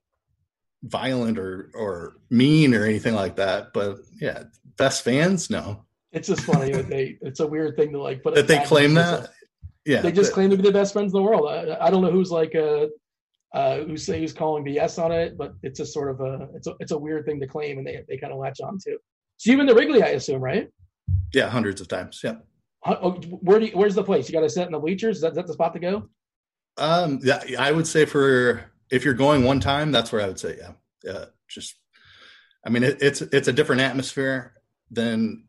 violent 0.82 1.38
or 1.38 1.70
or 1.74 2.16
mean 2.30 2.74
or 2.74 2.84
anything 2.84 3.14
like 3.14 3.36
that. 3.36 3.72
But 3.72 3.98
yeah, 4.20 4.44
best 4.76 5.04
fans, 5.04 5.50
no. 5.50 5.84
It's 6.12 6.28
just 6.28 6.42
funny 6.42 6.72
that 6.72 6.88
they. 6.88 7.18
It's 7.22 7.40
a 7.40 7.46
weird 7.46 7.76
thing 7.76 7.92
to 7.92 8.00
like 8.00 8.22
put 8.22 8.34
that 8.34 8.48
they 8.48 8.64
claim 8.64 8.94
that. 8.94 9.30
Yeah, 9.86 10.00
they 10.00 10.12
just 10.12 10.30
that, 10.30 10.34
claim 10.34 10.50
to 10.50 10.56
be 10.56 10.62
the 10.62 10.72
best 10.72 10.92
friends 10.92 11.12
in 11.12 11.18
the 11.18 11.22
world. 11.22 11.48
I, 11.48 11.86
I 11.86 11.90
don't 11.90 12.02
know 12.02 12.10
who's 12.10 12.30
like 12.30 12.54
uh, 12.54 12.86
uh, 13.54 13.78
who's 13.84 14.06
who's 14.06 14.32
calling 14.32 14.64
BS 14.64 15.02
on 15.02 15.12
it, 15.12 15.36
but 15.36 15.54
it's 15.62 15.80
a 15.80 15.86
sort 15.86 16.10
of 16.10 16.20
a 16.20 16.48
it's 16.54 16.66
a 16.66 16.74
it's 16.80 16.92
a 16.92 16.98
weird 16.98 17.26
thing 17.26 17.40
to 17.40 17.46
claim, 17.46 17.78
and 17.78 17.86
they 17.86 18.02
they 18.08 18.16
kind 18.16 18.32
of 18.32 18.38
latch 18.38 18.60
on 18.60 18.78
to. 18.78 18.98
So 19.36 19.50
you've 19.50 19.58
been 19.58 19.66
to 19.66 19.74
Wrigley, 19.74 20.02
I 20.02 20.08
assume, 20.08 20.42
right? 20.42 20.68
Yeah, 21.32 21.48
hundreds 21.48 21.80
of 21.80 21.88
times. 21.88 22.20
Yeah. 22.22 22.36
Oh, 22.86 23.12
where 23.12 23.58
do 23.58 23.66
you, 23.66 23.72
where's 23.72 23.94
the 23.94 24.04
place? 24.04 24.28
You 24.28 24.34
got 24.34 24.40
to 24.40 24.50
sit 24.50 24.66
in 24.66 24.72
the 24.72 24.78
bleachers. 24.78 25.16
Is 25.16 25.22
that, 25.22 25.32
is 25.32 25.36
that 25.36 25.46
the 25.46 25.54
spot 25.54 25.72
to 25.72 25.78
go? 25.78 26.08
Um, 26.76 27.20
yeah, 27.22 27.42
I 27.58 27.72
would 27.72 27.86
say 27.86 28.04
for 28.04 28.70
if 28.90 29.04
you're 29.04 29.14
going 29.14 29.44
one 29.44 29.60
time, 29.60 29.90
that's 29.90 30.12
where 30.12 30.20
I 30.20 30.26
would 30.26 30.38
say, 30.38 30.56
yeah, 30.58 30.72
yeah. 31.02 31.24
Just, 31.48 31.76
I 32.66 32.70
mean, 32.70 32.82
it, 32.82 32.98
it's 33.00 33.22
it's 33.22 33.48
a 33.48 33.52
different 33.52 33.82
atmosphere 33.82 34.54
than 34.90 35.44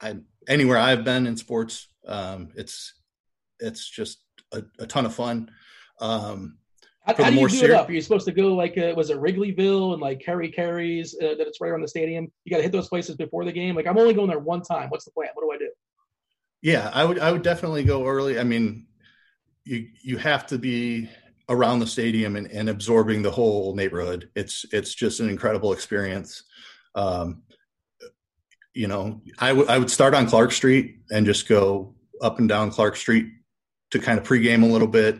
I 0.00 0.16
anywhere 0.48 0.78
I've 0.78 1.04
been 1.04 1.26
in 1.26 1.36
sports. 1.36 1.88
Um, 2.06 2.50
it's 2.56 2.94
it's 3.60 3.88
just 3.88 4.20
a, 4.52 4.62
a 4.78 4.86
ton 4.86 5.06
of 5.06 5.14
fun. 5.14 5.50
Um, 6.00 6.58
how, 7.06 7.14
how 7.14 7.30
do 7.30 7.36
you 7.36 7.48
do 7.48 7.56
ser- 7.56 7.66
it 7.66 7.70
up? 7.70 7.88
Are 7.88 7.92
you 7.92 8.00
supposed 8.00 8.26
to 8.26 8.32
go 8.32 8.54
like 8.54 8.76
uh, 8.76 8.92
was 8.96 9.10
it 9.10 9.18
Wrigleyville 9.18 9.92
and 9.92 10.02
like 10.02 10.20
Kerry 10.20 10.50
Kerry's 10.50 11.14
uh, 11.22 11.34
that 11.36 11.46
it's 11.46 11.60
right 11.60 11.68
around 11.68 11.82
the 11.82 11.88
stadium? 11.88 12.30
You 12.44 12.50
got 12.50 12.56
to 12.56 12.62
hit 12.64 12.72
those 12.72 12.88
places 12.88 13.16
before 13.16 13.44
the 13.44 13.52
game. 13.52 13.76
Like 13.76 13.86
I'm 13.86 13.96
only 13.96 14.14
going 14.14 14.28
there 14.28 14.40
one 14.40 14.62
time. 14.62 14.88
What's 14.90 15.04
the 15.04 15.12
plan? 15.12 15.28
What 15.34 15.44
do 15.44 15.52
I 15.52 15.58
do? 15.58 15.70
Yeah, 16.62 16.90
I 16.92 17.04
would 17.04 17.20
I 17.20 17.30
would 17.30 17.42
definitely 17.42 17.84
go 17.84 18.06
early. 18.06 18.40
I 18.40 18.42
mean, 18.42 18.86
you 19.64 19.86
you 20.02 20.16
have 20.16 20.46
to 20.48 20.58
be 20.58 21.08
around 21.48 21.78
the 21.78 21.86
stadium 21.86 22.34
and, 22.34 22.50
and 22.50 22.68
absorbing 22.68 23.22
the 23.22 23.30
whole 23.30 23.74
neighborhood. 23.76 24.30
It's 24.34 24.64
it's 24.72 24.92
just 24.92 25.20
an 25.20 25.28
incredible 25.28 25.72
experience. 25.72 26.42
Um, 26.96 27.42
you 28.74 28.88
know, 28.88 29.22
I 29.38 29.52
would 29.52 29.68
I 29.68 29.78
would 29.78 29.90
start 29.90 30.14
on 30.14 30.26
Clark 30.26 30.50
Street 30.50 30.96
and 31.10 31.24
just 31.24 31.46
go 31.46 31.94
up 32.20 32.40
and 32.40 32.48
down 32.48 32.70
Clark 32.70 32.96
Street 32.96 33.26
to 33.90 33.98
kind 33.98 34.18
of 34.18 34.26
pregame 34.26 34.62
a 34.62 34.72
little 34.72 34.88
bit. 34.88 35.18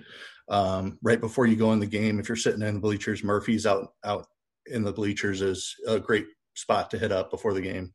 Um, 0.49 0.99
right 1.03 1.21
before 1.21 1.47
you 1.47 1.57
go 1.57 1.73
in 1.73 1.81
the 1.81 1.87
game, 1.87 2.21
if 2.21 2.29
you're 2.29 2.37
sitting 2.37 2.63
in 2.63 2.75
the 2.75 2.81
bleachers, 2.81 3.25
Murphy's 3.25 3.67
out 3.67 3.89
out 4.05 4.27
in 4.67 4.83
the 4.83 4.93
bleachers 4.93 5.43
is 5.43 5.75
a 5.87 5.99
great 5.99 6.27
spot 6.55 6.91
to 6.91 6.99
hit 6.99 7.13
up 7.13 7.31
before 7.31 7.53
the 7.53 7.61
game. 7.61 7.93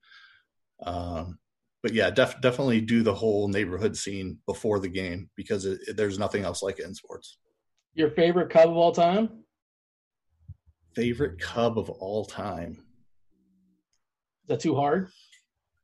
Um, 0.83 1.37
but 1.83 1.93
yeah, 1.93 2.09
def- 2.09 2.39
definitely 2.41 2.81
do 2.81 3.03
the 3.03 3.13
whole 3.13 3.47
neighborhood 3.47 3.97
scene 3.97 4.37
before 4.45 4.79
the 4.79 4.87
game 4.87 5.29
because 5.35 5.65
it, 5.65 5.79
it, 5.87 5.97
there's 5.97 6.19
nothing 6.19 6.43
else 6.43 6.61
like 6.61 6.79
it 6.79 6.85
in 6.85 6.93
sports. 6.93 7.37
Your 7.93 8.11
favorite 8.11 8.49
Cub 8.49 8.69
of 8.69 8.77
all 8.77 8.91
time? 8.91 9.43
Favorite 10.95 11.39
Cub 11.39 11.77
of 11.77 11.89
all 11.89 12.25
time? 12.25 12.71
Is 14.43 14.47
that 14.47 14.59
too 14.59 14.75
hard? 14.75 15.09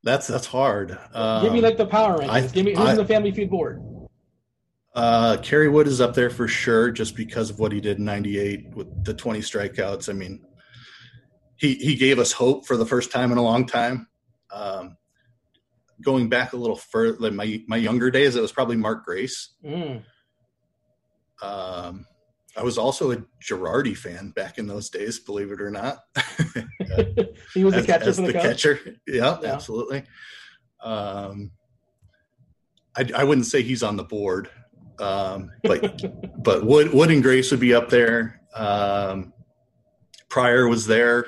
That's 0.04 0.26
that's 0.26 0.46
hard. 0.46 0.96
Um, 1.12 1.42
Give 1.42 1.52
me 1.52 1.60
like 1.60 1.76
the 1.76 1.86
power 1.86 2.18
rankings. 2.18 2.28
I, 2.30 2.46
Give 2.46 2.64
me 2.64 2.74
who's 2.74 2.88
I, 2.88 2.94
the 2.94 3.04
Family 3.04 3.32
Feud 3.32 3.50
board? 3.50 3.82
Uh, 4.98 5.36
Kerry 5.36 5.68
Wood 5.68 5.86
is 5.86 6.00
up 6.00 6.14
there 6.14 6.28
for 6.28 6.48
sure, 6.48 6.90
just 6.90 7.14
because 7.14 7.50
of 7.50 7.60
what 7.60 7.70
he 7.70 7.80
did 7.80 7.98
in 7.98 8.04
'98 8.04 8.74
with 8.74 9.04
the 9.04 9.14
20 9.14 9.38
strikeouts. 9.38 10.08
I 10.08 10.12
mean, 10.12 10.44
he 11.54 11.74
he 11.74 11.94
gave 11.94 12.18
us 12.18 12.32
hope 12.32 12.66
for 12.66 12.76
the 12.76 12.84
first 12.84 13.12
time 13.12 13.30
in 13.30 13.38
a 13.38 13.42
long 13.42 13.64
time. 13.64 14.08
Um, 14.50 14.96
going 16.02 16.28
back 16.28 16.52
a 16.52 16.56
little 16.56 16.74
further, 16.74 17.16
like 17.20 17.32
my 17.32 17.62
my 17.68 17.76
younger 17.76 18.10
days, 18.10 18.34
it 18.34 18.40
was 18.40 18.50
probably 18.50 18.74
Mark 18.74 19.04
Grace. 19.04 19.54
Mm. 19.64 20.02
Um, 21.42 22.04
I 22.56 22.64
was 22.64 22.76
also 22.76 23.12
a 23.12 23.18
Girardi 23.40 23.96
fan 23.96 24.30
back 24.30 24.58
in 24.58 24.66
those 24.66 24.90
days, 24.90 25.20
believe 25.20 25.52
it 25.52 25.60
or 25.60 25.70
not. 25.70 25.98
he 27.54 27.62
was 27.62 27.76
a 27.76 27.84
catcher 27.84 28.08
as 28.08 28.16
for 28.16 28.22
the, 28.22 28.32
the 28.32 28.40
catcher. 28.40 28.80
Yeah, 29.06 29.38
yeah, 29.40 29.52
absolutely. 29.52 30.02
Um, 30.82 31.52
I, 32.96 33.08
I 33.14 33.22
wouldn't 33.22 33.46
say 33.46 33.62
he's 33.62 33.84
on 33.84 33.96
the 33.96 34.02
board, 34.02 34.50
um, 35.00 35.50
but 35.62 36.42
but 36.42 36.64
Wood 36.64 36.92
Wood 36.92 37.10
and 37.10 37.22
Grace 37.22 37.50
would 37.50 37.60
be 37.60 37.74
up 37.74 37.88
there. 37.88 38.40
Um, 38.54 39.32
Prior 40.28 40.68
was 40.68 40.86
there. 40.86 41.26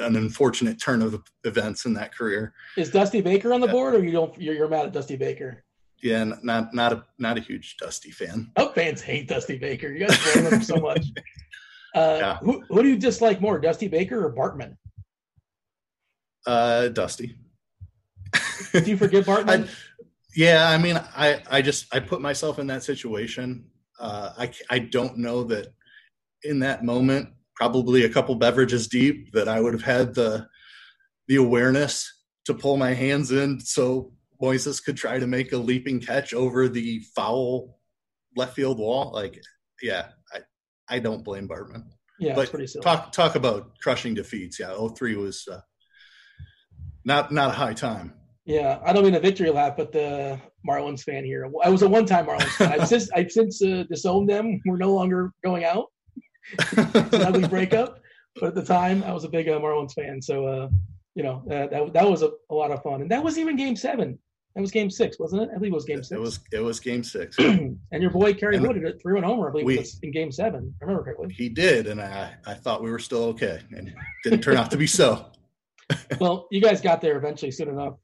An 0.00 0.14
unfortunate 0.16 0.80
turn 0.80 1.02
of 1.02 1.20
events 1.44 1.84
in 1.84 1.94
that 1.94 2.14
career. 2.14 2.54
Is 2.76 2.90
Dusty 2.90 3.20
Baker 3.20 3.52
on 3.52 3.60
the 3.60 3.66
board, 3.66 3.94
or 3.94 4.04
you 4.04 4.12
don't? 4.12 4.40
You're, 4.40 4.54
you're 4.54 4.68
mad 4.68 4.86
at 4.86 4.92
Dusty 4.92 5.16
Baker? 5.16 5.64
Yeah, 6.02 6.24
not 6.42 6.72
not 6.72 6.92
a 6.92 7.04
not 7.18 7.36
a 7.38 7.40
huge 7.40 7.76
Dusty 7.76 8.10
fan. 8.10 8.50
Oh, 8.56 8.68
fans 8.70 9.02
hate 9.02 9.28
Dusty 9.28 9.58
Baker. 9.58 9.88
You 9.88 10.06
guys 10.06 10.32
blame 10.32 10.52
him 10.52 10.62
so 10.62 10.76
much. 10.76 11.06
Uh, 11.92 12.16
yeah. 12.20 12.36
who, 12.38 12.62
who 12.68 12.84
do 12.84 12.88
you 12.88 12.96
dislike 12.96 13.40
more, 13.40 13.58
Dusty 13.58 13.88
Baker 13.88 14.24
or 14.24 14.32
Bartman? 14.32 14.76
Uh, 16.46 16.86
Dusty. 16.86 17.36
do 18.72 18.82
you 18.82 18.96
forget 18.96 19.24
Bartman? 19.26 19.66
I, 19.66 19.68
yeah, 20.34 20.68
I 20.68 20.78
mean, 20.78 21.00
I 21.16 21.42
I 21.50 21.62
just 21.62 21.92
I 21.94 22.00
put 22.00 22.20
myself 22.20 22.58
in 22.58 22.66
that 22.68 22.82
situation. 22.82 23.66
Uh, 23.98 24.32
I 24.38 24.52
I 24.68 24.78
don't 24.78 25.18
know 25.18 25.44
that 25.44 25.68
in 26.42 26.60
that 26.60 26.84
moment, 26.84 27.30
probably 27.54 28.04
a 28.04 28.08
couple 28.08 28.34
beverages 28.36 28.88
deep, 28.88 29.32
that 29.32 29.48
I 29.48 29.60
would 29.60 29.74
have 29.74 29.82
had 29.82 30.14
the 30.14 30.46
the 31.28 31.36
awareness 31.36 32.12
to 32.46 32.54
pull 32.54 32.76
my 32.76 32.94
hands 32.94 33.30
in 33.30 33.60
so 33.60 34.12
Moises 34.42 34.82
could 34.82 34.96
try 34.96 35.18
to 35.18 35.26
make 35.26 35.52
a 35.52 35.56
leaping 35.56 36.00
catch 36.00 36.32
over 36.32 36.68
the 36.68 37.00
foul 37.14 37.78
left 38.36 38.54
field 38.54 38.78
wall. 38.78 39.12
Like, 39.12 39.40
yeah, 39.82 40.08
I, 40.32 40.40
I 40.88 40.98
don't 40.98 41.24
blame 41.24 41.48
Bartman. 41.48 41.84
Yeah, 42.18 42.34
but 42.34 42.52
talk 42.82 43.12
talk 43.12 43.34
about 43.34 43.78
crushing 43.80 44.14
defeats. 44.14 44.60
Yeah, 44.60 44.74
03 44.94 45.16
was 45.16 45.48
uh, 45.50 45.60
not 47.04 47.32
not 47.32 47.50
a 47.50 47.54
high 47.54 47.74
time. 47.74 48.14
Yeah, 48.44 48.80
I 48.84 48.92
don't 48.92 49.04
mean 49.04 49.14
a 49.14 49.20
victory 49.20 49.50
lap, 49.50 49.76
but 49.76 49.92
the 49.92 50.40
Marlins 50.66 51.02
fan 51.02 51.24
here. 51.24 51.50
I 51.62 51.68
was 51.68 51.82
a 51.82 51.88
one 51.88 52.06
time 52.06 52.26
Marlins 52.26 52.56
fan. 52.56 52.72
I've 52.72 52.88
since 52.88 53.10
I've 53.14 53.30
since 53.30 53.62
uh, 53.62 53.84
disowned 53.88 54.28
them. 54.28 54.60
We're 54.64 54.76
no 54.76 54.94
longer 54.94 55.32
going 55.44 55.64
out. 55.64 55.86
it's 56.52 56.72
an 57.14 57.22
ugly 57.22 57.46
breakup, 57.48 58.00
but 58.36 58.48
at 58.48 58.54
the 58.54 58.64
time 58.64 59.04
I 59.04 59.12
was 59.12 59.24
a 59.24 59.28
big 59.28 59.48
uh, 59.48 59.58
Marlins 59.60 59.92
fan. 59.92 60.22
So 60.22 60.46
uh, 60.46 60.68
you 61.14 61.22
know 61.22 61.42
that 61.46 61.70
that 61.92 62.08
was 62.08 62.22
a, 62.22 62.30
a 62.50 62.54
lot 62.54 62.70
of 62.70 62.82
fun, 62.82 63.02
and 63.02 63.10
that 63.10 63.22
was 63.22 63.38
even 63.38 63.56
Game 63.56 63.76
Seven. 63.76 64.18
That 64.54 64.62
was 64.62 64.72
game 64.72 64.90
six, 64.90 65.18
wasn't 65.20 65.42
it? 65.42 65.50
I 65.54 65.58
believe 65.58 65.72
it 65.72 65.76
was 65.76 65.84
game 65.84 66.02
six. 66.02 66.10
It 66.10 66.20
was 66.20 66.40
it 66.52 66.60
was 66.60 66.80
game 66.80 67.04
six. 67.04 67.38
and 67.38 67.78
your 67.92 68.10
boy 68.10 68.34
Kerry 68.34 68.58
Wood 68.58 68.76
hit 68.76 68.84
it 68.84 69.00
threw 69.00 69.16
an 69.16 69.22
homer, 69.22 69.48
I 69.48 69.52
believe 69.52 69.66
we, 69.66 69.78
was 69.78 70.00
in 70.02 70.10
game 70.10 70.32
seven. 70.32 70.74
I 70.80 70.84
remember 70.84 71.04
correctly. 71.04 71.32
He 71.32 71.48
did, 71.48 71.86
and 71.86 72.00
I 72.00 72.34
I 72.46 72.54
thought 72.54 72.82
we 72.82 72.90
were 72.90 72.98
still 72.98 73.24
okay. 73.24 73.60
And 73.76 73.94
didn't 74.24 74.40
turn 74.40 74.56
out 74.56 74.70
to 74.72 74.76
be 74.76 74.88
so. 74.88 75.26
well, 76.20 76.48
you 76.50 76.60
guys 76.60 76.80
got 76.80 77.00
there 77.00 77.16
eventually 77.16 77.52
soon 77.52 77.68
enough. 77.68 77.94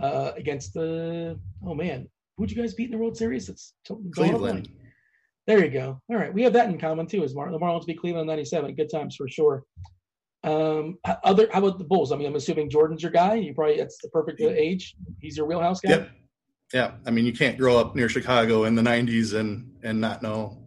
Uh, 0.00 0.32
against 0.36 0.74
the 0.74 1.38
oh 1.64 1.74
man, 1.74 2.06
who'd 2.36 2.50
you 2.50 2.56
guys 2.56 2.74
beat 2.74 2.86
in 2.86 2.90
the 2.90 2.98
World 2.98 3.16
Series? 3.16 3.48
It's 3.48 3.74
Cleveland. 4.14 4.68
There 5.46 5.64
you 5.64 5.70
go. 5.70 6.00
All 6.10 6.16
right, 6.16 6.34
we 6.34 6.42
have 6.42 6.52
that 6.52 6.68
in 6.68 6.78
common 6.78 7.06
too. 7.06 7.24
As 7.24 7.34
Mar- 7.34 7.50
the 7.50 7.58
Marlins 7.58 7.86
beat 7.86 8.00
Cleveland 8.00 8.26
'97. 8.26 8.74
Good 8.74 8.90
times 8.90 9.16
for 9.16 9.26
sure. 9.28 9.64
Um, 10.44 10.98
other 11.24 11.48
how 11.52 11.64
about 11.64 11.78
the 11.78 11.84
Bulls? 11.84 12.12
I 12.12 12.16
mean, 12.16 12.26
I'm 12.26 12.36
assuming 12.36 12.68
Jordan's 12.68 13.02
your 13.02 13.12
guy. 13.12 13.34
You 13.34 13.54
probably 13.54 13.78
that's 13.78 13.98
the 14.02 14.08
perfect 14.10 14.40
age. 14.40 14.94
He's 15.20 15.36
your 15.36 15.46
wheelhouse 15.46 15.80
guy. 15.80 15.90
Yep. 15.90 16.10
Yeah. 16.74 16.90
I 17.06 17.10
mean, 17.10 17.24
you 17.24 17.32
can't 17.32 17.56
grow 17.56 17.78
up 17.78 17.96
near 17.96 18.08
Chicago 18.08 18.64
in 18.64 18.74
the 18.74 18.82
'90s 18.82 19.34
and 19.34 19.70
and 19.82 20.00
not 20.00 20.22
know 20.22 20.65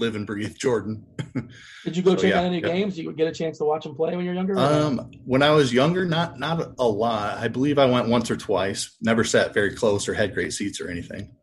live 0.00 0.16
and 0.16 0.26
breathe 0.26 0.56
Jordan. 0.56 1.06
Did 1.84 1.96
you 1.96 2.02
go 2.02 2.16
so, 2.16 2.22
check 2.22 2.30
yeah, 2.30 2.38
out 2.40 2.44
any 2.46 2.60
yeah. 2.60 2.68
games? 2.68 2.96
Did 2.96 3.04
you 3.04 3.12
get 3.12 3.28
a 3.28 3.32
chance 3.32 3.58
to 3.58 3.64
watch 3.64 3.86
him 3.86 3.94
play 3.94 4.16
when 4.16 4.24
you're 4.24 4.34
younger? 4.34 4.58
Um, 4.58 5.10
when 5.24 5.42
I 5.42 5.50
was 5.50 5.72
younger, 5.72 6.04
not 6.04 6.38
not 6.38 6.74
a 6.78 6.88
lot. 6.88 7.38
I 7.38 7.48
believe 7.48 7.78
I 7.78 7.86
went 7.86 8.08
once 8.08 8.30
or 8.30 8.36
twice. 8.36 8.96
Never 9.00 9.24
sat 9.24 9.54
very 9.54 9.74
close 9.74 10.08
or 10.08 10.14
had 10.14 10.34
great 10.34 10.52
seats 10.52 10.80
or 10.80 10.88
anything. 10.88 11.36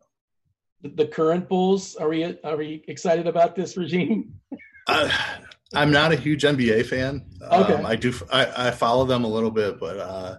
The, 0.82 0.90
the 0.90 1.06
current 1.06 1.48
Bulls 1.48 1.96
are 1.96 2.08
we 2.08 2.38
are 2.44 2.56
we 2.56 2.84
excited 2.88 3.26
about 3.26 3.56
this 3.56 3.76
regime? 3.76 4.34
uh, 4.86 5.10
I'm 5.74 5.90
not 5.90 6.12
a 6.12 6.16
huge 6.16 6.42
NBA 6.42 6.86
fan. 6.86 7.24
Okay. 7.42 7.74
Um, 7.74 7.86
I 7.86 7.96
do. 7.96 8.12
I, 8.32 8.68
I, 8.68 8.70
follow 8.70 9.04
them 9.04 9.24
a 9.24 9.28
little 9.28 9.50
bit, 9.50 9.78
but 9.78 9.98
uh, 9.98 10.36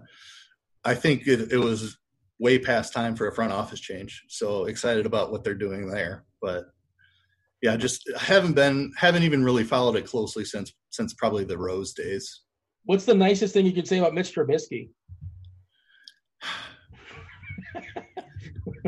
I 0.84 0.96
think 0.96 1.28
it, 1.28 1.52
it, 1.52 1.58
was 1.58 1.98
way 2.40 2.58
past 2.58 2.94
time 2.94 3.16
for 3.16 3.28
a 3.28 3.36
front 3.36 3.52
office 3.52 3.80
change. 3.80 4.24
So 4.28 4.66
excited 4.66 5.06
about 5.06 5.32
what 5.32 5.44
they're 5.44 5.54
doing 5.54 5.88
there, 5.88 6.26
but 6.42 6.66
yeah, 7.62 7.76
just 7.76 8.10
haven't 8.18 8.54
been 8.54 8.92
haven't 8.98 9.24
even 9.24 9.44
really 9.44 9.64
followed 9.64 9.96
it 9.96 10.06
closely 10.06 10.46
since 10.46 10.74
since 10.90 11.14
probably 11.14 11.44
the 11.44 11.58
Rose 11.58 11.94
days. 11.94 12.42
What's 12.86 13.06
the 13.06 13.14
nicest 13.14 13.54
thing 13.54 13.66
you 13.66 13.74
could 13.74 13.88
say 13.88 14.00
about 14.00 14.14
Mitch 14.14 14.34
Trubisky? 14.34 14.90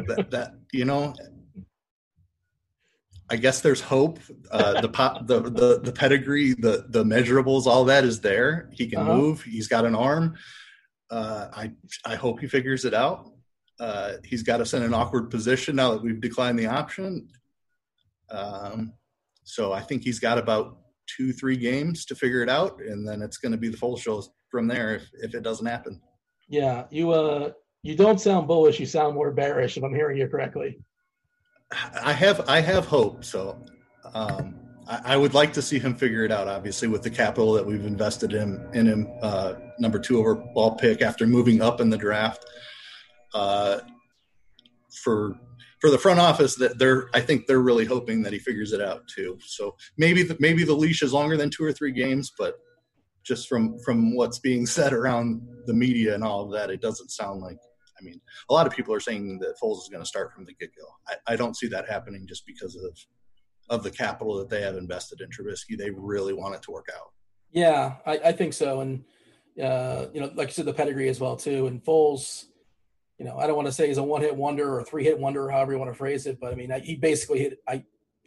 that, 0.08 0.32
that 0.32 0.54
you 0.72 0.86
know 0.86 1.14
I 3.32 3.38
guess 3.38 3.62
there's 3.62 3.80
hope. 3.80 4.20
Uh, 4.52 4.82
the 4.82 4.90
pop, 4.90 5.26
the, 5.26 5.40
the 5.40 5.80
the 5.82 5.92
pedigree, 5.94 6.54
the 6.54 6.86
the 6.90 7.06
measurables, 7.06 7.66
all 7.66 7.86
that 7.86 8.04
is 8.04 8.20
there. 8.20 8.70
He 8.74 8.88
can 8.88 9.00
uh-huh. 9.00 9.16
move. 9.16 9.42
He's 9.42 9.70
got 9.70 9.86
an 9.86 9.96
arm. 9.96 10.36
Uh, 11.10 11.48
I 11.54 11.72
I 12.06 12.16
hope 12.16 12.42
he 12.42 12.48
figures 12.48 12.84
it 12.84 12.94
out. 12.94 13.32
Uh, 13.80 14.14
he's 14.26 14.44
got 14.44 14.60
us 14.60 14.74
in 14.74 14.84
an 14.84 14.94
awkward 14.94 15.32
position 15.32 15.78
now 15.78 15.94
that 15.94 16.04
we've 16.04 16.20
declined 16.20 16.60
the 16.60 16.68
option. 16.68 17.30
Um, 18.32 18.94
so 19.44 19.74
I 19.74 19.82
think 19.82 20.04
he's 20.04 20.20
got 20.20 20.38
about 20.38 20.78
two, 21.08 21.34
three 21.34 21.58
games 21.58 22.06
to 22.06 22.16
figure 22.16 22.42
it 22.42 22.50
out, 22.50 22.80
and 22.82 23.08
then 23.08 23.22
it's 23.22 23.38
going 23.38 23.52
to 23.52 23.58
be 23.58 23.70
the 23.70 23.78
full 23.78 23.98
show 23.98 24.24
from 24.50 24.68
there 24.68 24.96
if, 24.96 25.10
if 25.14 25.36
it 25.36 25.44
doesn't 25.44 25.66
happen. 25.66 26.02
Yeah, 26.48 26.86
you 26.90 27.12
uh, 27.12 27.52
you 27.84 27.96
don't 27.96 28.20
sound 28.20 28.48
bullish. 28.48 28.80
You 28.80 28.86
sound 28.86 29.16
more 29.16 29.32
bearish, 29.32 29.78
if 29.78 29.84
I'm 29.84 29.96
hearing 29.96 30.18
you 30.18 30.28
correctly. 30.28 30.80
I 32.04 32.12
have 32.12 32.48
I 32.50 32.62
have 32.62 32.86
hope. 32.86 33.24
So 33.24 33.64
um, 34.14 34.60
I, 34.88 35.14
I, 35.14 35.18
would 35.18 35.34
like 35.34 35.54
to 35.54 35.62
see 35.62 35.80
him 35.80 35.96
figure 35.96 36.26
it 36.26 36.32
out. 36.32 36.50
Obviously, 36.50 36.90
with 36.90 37.02
the 37.02 37.10
capital 37.10 37.54
that 37.54 37.66
we've 37.66 37.86
invested 37.86 38.34
in 38.34 38.68
in 38.74 38.88
him, 38.88 39.08
uh, 39.22 39.54
number 39.80 40.00
two 40.00 40.20
overall 40.20 40.76
pick 40.76 41.02
after 41.02 41.26
moving 41.26 41.62
up 41.62 41.80
in 41.80 41.90
the 41.90 41.98
draft. 41.98 42.46
Uh, 43.34 43.80
for 45.04 45.40
for 45.82 45.90
the 45.90 45.98
front 45.98 46.20
office, 46.20 46.56
that 46.56 46.78
they're 46.78 47.10
I 47.14 47.20
think 47.20 47.48
they're 47.48 47.60
really 47.60 47.86
hoping 47.86 48.22
that 48.24 48.34
he 48.34 48.40
figures 48.40 48.72
it 48.72 48.82
out 48.82 49.08
too. 49.08 49.38
So 49.46 49.76
maybe 49.98 50.24
the, 50.24 50.38
maybe 50.40 50.64
the 50.64 50.76
leash 50.76 51.02
is 51.02 51.12
longer 51.12 51.36
than 51.36 51.50
two 51.50 51.64
or 51.64 51.74
three 51.74 51.92
games, 51.92 52.32
but 52.38 52.56
just 53.24 53.50
from 53.50 53.78
from 53.80 54.16
what's 54.16 54.40
being 54.40 54.66
said 54.66 54.94
around 54.94 55.42
the 55.66 55.74
media 55.74 56.14
and 56.14 56.24
all 56.24 56.46
of 56.46 56.52
that, 56.54 56.70
it 56.70 56.82
doesn't 56.82 57.10
sound 57.10 57.42
like 57.42 57.58
I 58.00 58.04
mean, 58.04 58.20
a 58.50 58.54
lot 58.54 58.68
of 58.68 58.74
people 58.74 58.94
are 58.94 59.00
saying 59.00 59.40
that 59.40 59.56
Foles 59.62 59.84
is 59.84 59.90
going 59.90 60.02
to 60.02 60.08
start 60.08 60.34
from 60.34 60.46
the 60.46 60.54
get 60.54 60.72
go. 60.76 60.86
I, 61.08 61.34
I, 61.34 61.36
don't 61.36 61.56
see 61.56 61.68
that 61.68 61.88
happening 61.88 62.26
just 62.28 62.48
because 62.48 62.76
of 62.76 62.98
of 63.70 63.84
the 63.84 63.92
capital 63.92 64.38
that 64.38 64.50
they 64.50 64.62
have 64.62 64.76
invested 64.76 65.22
in 65.22 65.30
Trubisky. 65.30 65.78
They 65.78 65.92
really 65.92 66.34
want 66.34 66.56
it 66.56 66.64
to 66.64 66.72
work 66.72 66.88
out. 66.94 67.12
Yeah, 67.52 67.98
I, 68.06 68.18
I 68.18 68.32
think 68.32 68.54
so, 68.54 68.82
and 68.82 69.04
uh, 69.62 70.08
you 70.14 70.22
know, 70.22 70.32
like 70.36 70.50
you 70.50 70.54
said, 70.54 70.66
the 70.66 70.74
pedigree 70.74 71.10
as 71.10 71.20
well 71.20 71.36
too. 71.36 71.68
And 71.68 71.84
Foles, 71.84 72.46
you 73.22 73.28
know, 73.28 73.38
I 73.38 73.46
don't 73.46 73.56
want 73.56 73.68
to 73.68 73.72
say 73.72 73.88
he's 73.88 74.00
a 74.00 74.04
one 74.04 74.24
hit 74.24 74.36
wonder 74.36 74.68
or 74.68 74.80
a 74.80 74.84
three 74.84 75.04
hit 75.04 75.20
wonder, 75.20 75.48
however 75.48 75.74
you 75.74 75.78
want 75.78 75.92
to 75.92 75.96
phrase 75.96 76.26
it, 76.26 76.40
but 76.42 76.52
I 76.52 76.56
mean, 76.56 76.72
I, 76.72 76.80
he 76.80 76.96
basically 76.96 77.38
hit. 77.38 77.60
I 77.68 77.84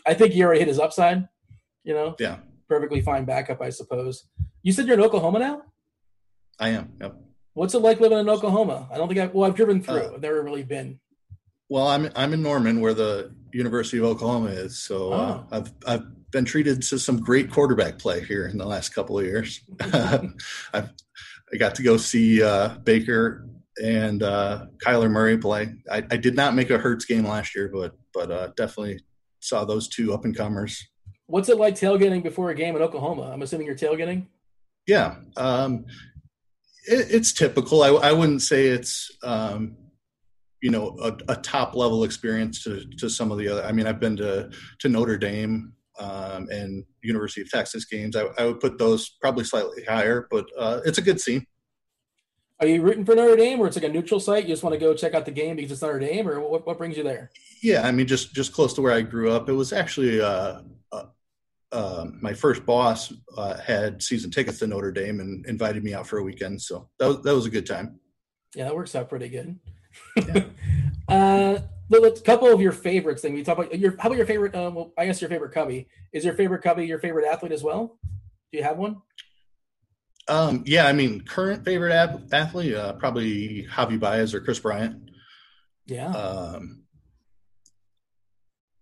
I 0.07 0.15
think 0.15 0.35
he 0.35 0.45
already 0.45 0.61
hit 0.61 0.69
his 0.69 0.79
upside. 0.79 1.29
You 1.83 1.95
know, 1.95 2.15
yeah, 2.21 2.37
perfectly 2.69 3.01
fine 3.01 3.25
backup, 3.25 3.61
I 3.61 3.71
suppose. 3.71 4.29
You 4.63 4.71
said 4.71 4.87
you're 4.87 4.97
in 4.97 5.03
Oklahoma 5.03 5.41
now. 5.41 5.63
I 6.61 6.69
am. 6.69 6.93
Yep. 7.01 7.17
What's 7.55 7.75
it 7.75 7.81
like 7.81 7.99
living 7.99 8.19
in 8.19 8.29
Oklahoma? 8.29 8.89
I 8.93 8.97
don't 8.97 9.09
think 9.09 9.19
I 9.19 9.27
well 9.27 9.51
I've 9.51 9.57
driven 9.57 9.83
through. 9.83 9.97
Uh, 9.97 10.13
I've 10.15 10.23
never 10.23 10.45
really 10.45 10.63
been. 10.63 11.01
Well, 11.69 11.89
I'm 11.89 12.09
I'm 12.15 12.33
in 12.33 12.43
Norman, 12.43 12.81
where 12.81 12.95
the 12.95 13.35
University 13.53 13.99
of 13.99 14.05
Oklahoma 14.05 14.51
is. 14.51 14.79
So 14.79 15.13
uh, 15.13 15.17
oh. 15.17 15.57
uh, 15.57 15.57
I've 15.57 15.73
I've 15.89 16.31
been 16.31 16.45
treated 16.45 16.83
to 16.83 17.01
some 17.01 17.19
great 17.19 17.51
quarterback 17.51 17.99
play 17.99 18.25
here 18.25 18.47
in 18.47 18.59
the 18.59 18.67
last 18.67 18.91
couple 18.91 19.19
of 19.19 19.25
years. 19.25 19.61
I've 19.81 20.93
I 21.53 21.57
got 21.59 21.75
to 21.75 21.83
go 21.83 21.97
see 21.97 22.45
uh, 22.45 22.77
Baker 22.85 23.49
and 23.83 24.23
uh, 24.23 24.67
Kyler 24.85 25.11
Murray 25.11 25.39
play. 25.39 25.75
I, 25.91 25.99
I, 26.11 26.17
did 26.17 26.37
not 26.37 26.55
make 26.55 26.71
a 26.71 26.79
Hurts 26.79 27.05
game 27.05 27.25
last 27.25 27.55
year, 27.55 27.69
but 27.73 27.97
but 28.13 28.31
uh, 28.31 28.49
definitely 28.57 29.01
saw 29.41 29.65
those 29.65 29.89
two 29.89 30.15
up 30.15 30.25
and 30.25 30.37
comers 30.37 30.85
What's 31.27 31.49
it 31.49 31.59
like 31.59 31.75
tailgating 31.75 32.23
before 32.23 32.51
a 32.51 32.55
game 32.55 32.77
in 32.77 32.83
Oklahoma? 32.83 33.31
I'm 33.33 33.43
assuming 33.43 33.67
you're 33.67 33.77
tailgating. 33.77 34.27
Yeah, 34.87 35.17
um, 35.37 35.87
it, 36.87 37.07
it's 37.11 37.33
typical. 37.33 37.83
I, 37.83 37.89
I, 37.89 38.13
wouldn't 38.13 38.43
say 38.43 38.67
it's 38.67 39.11
um, 39.23 39.77
you 40.61 40.71
know 40.71 40.99
a, 41.03 41.17
a, 41.33 41.37
top 41.37 41.75
level 41.75 42.05
experience 42.05 42.63
to 42.65 42.85
to 42.99 43.09
some 43.09 43.33
of 43.33 43.39
the 43.39 43.49
other. 43.49 43.65
I 43.65 43.73
mean, 43.73 43.87
I've 43.87 44.01
been 44.01 44.17
to 44.19 44.51
to 44.81 44.89
Notre 44.91 45.17
Dame 45.17 45.73
um, 45.99 46.49
and 46.51 46.85
University 47.03 47.41
of 47.41 47.51
Texas 47.51 47.87
games. 47.87 48.17
I, 48.17 48.27
I, 48.37 48.45
would 48.45 48.61
put 48.61 48.77
those 48.77 49.17
probably 49.23 49.45
slightly 49.45 49.83
higher, 49.85 50.29
but 50.31 50.47
uh, 50.59 50.81
it's 50.85 50.99
a 50.99 51.03
good 51.03 51.21
scene. 51.21 51.47
Are 52.65 52.67
you 52.67 52.81
rooting 52.81 53.05
for 53.05 53.15
Notre 53.15 53.37
Dame, 53.37 53.61
or 53.61 53.67
it's 53.67 53.77
like 53.77 53.85
a 53.85 53.91
neutral 53.91 54.19
site? 54.19 54.45
You 54.45 54.55
just 54.55 54.63
want 54.63 54.73
to 54.73 54.81
go 54.81 54.95
check 54.95 55.13
out 55.13 55.27
the 55.27 55.31
game 55.31 55.57
because 55.57 55.71
it's 55.71 55.83
Notre 55.83 55.99
Dame, 55.99 56.27
or 56.27 56.41
what, 56.41 56.67
what 56.67 56.79
brings 56.79 56.97
you 56.97 57.03
there? 57.03 57.31
Yeah, 57.63 57.87
I 57.87 57.93
mean, 57.93 58.07
just 58.07 58.35
just 58.35 58.55
close 58.55 58.73
to 58.75 58.81
where 58.81 58.95
I 58.95 59.03
grew 59.03 59.31
up. 59.31 59.51
It 59.51 59.53
was 59.53 59.75
actually 59.75 60.23
uh, 60.23 60.63
uh, 60.91 61.05
uh, 61.71 62.07
my 62.23 62.33
first 62.33 62.65
boss 62.65 63.13
uh, 63.37 63.59
had 63.59 64.03
season 64.03 64.31
tickets 64.31 64.61
to 64.61 64.67
Notre 64.67 64.93
Dame 64.93 65.21
and 65.21 65.45
invited 65.45 65.85
me 65.85 65.93
out 65.93 66.07
for 66.07 66.21
a 66.21 66.23
weekend, 66.23 66.63
so 66.63 66.89
that 66.99 67.07
was 67.07 67.21
that 67.21 67.35
was 67.35 67.45
a 67.45 67.51
good 67.51 67.67
time. 67.67 68.01
Yeah, 68.55 68.65
that 68.65 68.75
works 68.75 68.95
out 68.95 69.11
pretty 69.11 69.29
good. 69.29 69.59
Yeah. 70.17 70.45
Uh, 71.07 71.59
a 71.93 72.11
couple 72.23 72.51
of 72.51 72.63
your 72.63 72.73
favorites. 72.73 73.21
Thing 73.21 73.35
we 73.35 73.45
talk 73.45 73.59
about 73.59 73.79
your 73.79 73.95
how 73.99 74.09
about 74.09 74.17
your 74.17 74.27
favorite? 74.27 74.55
Uh, 74.55 74.71
well, 74.75 74.95
I 74.97 75.05
guess 75.05 75.21
your 75.21 75.29
favorite 75.29 75.53
Cubby 75.53 75.87
is 76.15 76.25
your 76.25 76.33
favorite 76.33 76.63
Cubby 76.63 76.87
your 76.87 76.99
favorite 76.99 77.27
athlete 77.27 77.53
as 77.53 77.63
well. 77.63 77.99
Do 78.51 78.57
you 78.57 78.65
have 78.65 78.79
one? 78.79 79.03
Um, 80.29 80.63
yeah, 80.67 80.87
I 80.87 80.93
mean, 80.93 81.21
current 81.21 81.65
favorite 81.65 81.93
athlete, 82.33 82.75
uh, 82.75 82.95
probably 82.95 83.67
Javi 83.71 84.01
Baez 84.01 84.35
or 84.35 84.41
Kris 84.41 84.59
Bryant. 84.59 85.11
Yeah. 85.87 86.09
Um, 86.09 86.85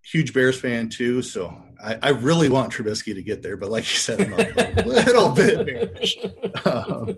huge 0.04 0.32
Bears 0.32 0.60
fan 0.60 0.88
too, 0.88 1.22
so 1.22 1.56
I, 1.82 1.98
I, 2.02 2.08
really 2.10 2.48
want 2.48 2.72
Trubisky 2.72 3.14
to 3.14 3.22
get 3.22 3.42
there. 3.42 3.56
But 3.56 3.70
like 3.70 3.84
you 3.84 3.98
said, 3.98 4.20
I'm 4.20 4.32
a 4.78 4.86
little 4.86 5.30
bit 5.30 6.64
um, 6.64 7.16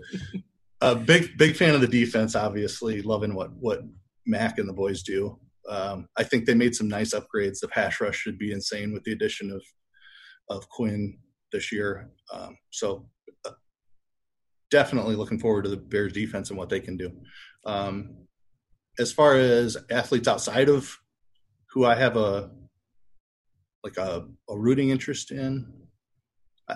a 0.81 0.95
big 0.95 1.37
big 1.37 1.55
fan 1.55 1.75
of 1.75 1.81
the 1.81 1.87
defense. 1.87 2.35
Obviously, 2.35 3.01
loving 3.01 3.35
what 3.35 3.51
what 3.53 3.81
Mack 4.25 4.57
and 4.57 4.67
the 4.67 4.73
boys 4.73 5.03
do. 5.03 5.39
Um, 5.69 6.07
I 6.17 6.23
think 6.23 6.45
they 6.45 6.53
made 6.53 6.75
some 6.75 6.87
nice 6.87 7.13
upgrades. 7.13 7.59
The 7.59 7.67
pass 7.67 7.99
rush 7.99 8.17
should 8.17 8.37
be 8.37 8.51
insane 8.51 8.93
with 8.93 9.03
the 9.03 9.11
addition 9.11 9.51
of 9.51 9.63
of 10.49 10.67
Quinn 10.69 11.17
this 11.51 11.71
year. 11.71 12.09
Um, 12.33 12.57
so 12.71 13.07
definitely 14.71 15.15
looking 15.15 15.39
forward 15.39 15.63
to 15.63 15.69
the 15.69 15.77
Bears 15.77 16.13
defense 16.13 16.49
and 16.49 16.57
what 16.57 16.69
they 16.69 16.79
can 16.79 16.97
do. 16.97 17.11
Um, 17.65 18.15
as 18.99 19.11
far 19.11 19.37
as 19.37 19.77
athletes 19.89 20.27
outside 20.27 20.69
of 20.69 20.97
who 21.71 21.85
I 21.85 21.95
have 21.95 22.17
a 22.17 22.51
like 23.83 23.97
a, 23.97 24.25
a 24.49 24.57
rooting 24.57 24.89
interest 24.89 25.31
in, 25.31 25.71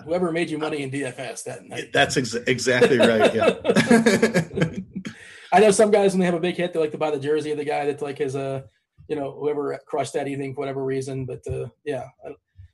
whoever 0.04 0.30
made 0.30 0.50
you 0.50 0.58
money 0.58 0.82
in 0.82 0.90
DFS 0.90 1.44
that 1.44 1.64
night. 1.64 1.92
That's 1.92 2.16
ex- 2.16 2.34
exactly 2.34 2.98
right. 2.98 3.34
Yeah. 3.34 3.56
I 5.52 5.58
know 5.58 5.72
some 5.72 5.90
guys 5.90 6.12
when 6.12 6.20
they 6.20 6.26
have 6.26 6.34
a 6.34 6.40
big 6.40 6.54
hit, 6.54 6.72
they 6.72 6.78
like 6.78 6.92
to 6.92 6.98
buy 6.98 7.10
the 7.10 7.18
jersey 7.18 7.50
of 7.50 7.58
the 7.58 7.64
guy 7.64 7.86
that's 7.86 8.02
like 8.02 8.18
his 8.18 8.36
uh, 8.36 8.62
you 9.08 9.16
know, 9.16 9.32
whoever 9.32 9.78
crushed 9.86 10.12
that 10.12 10.28
evening 10.28 10.54
for 10.54 10.60
whatever 10.60 10.84
reason. 10.84 11.26
But 11.26 11.42
uh, 11.50 11.68
yeah, 11.84 12.04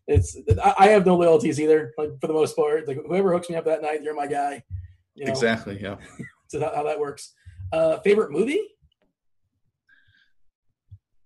it's 0.06 0.36
I 0.78 0.88
have 0.88 1.06
no 1.06 1.16
loyalties 1.16 1.58
either. 1.58 1.94
Like 1.96 2.10
for 2.20 2.26
the 2.26 2.34
most 2.34 2.54
part, 2.54 2.86
like 2.86 2.98
whoever 3.06 3.32
hooks 3.32 3.48
me 3.48 3.56
up 3.56 3.64
that 3.64 3.82
night, 3.82 4.02
you're 4.02 4.14
my 4.14 4.26
guy. 4.26 4.62
You 5.16 5.26
know? 5.26 5.32
Exactly. 5.32 5.80
Yeah. 5.80 5.96
so 6.48 6.60
how, 6.60 6.74
how 6.74 6.82
that 6.84 7.00
works. 7.00 7.34
Uh, 7.72 7.98
favorite 8.00 8.30
movie? 8.30 8.62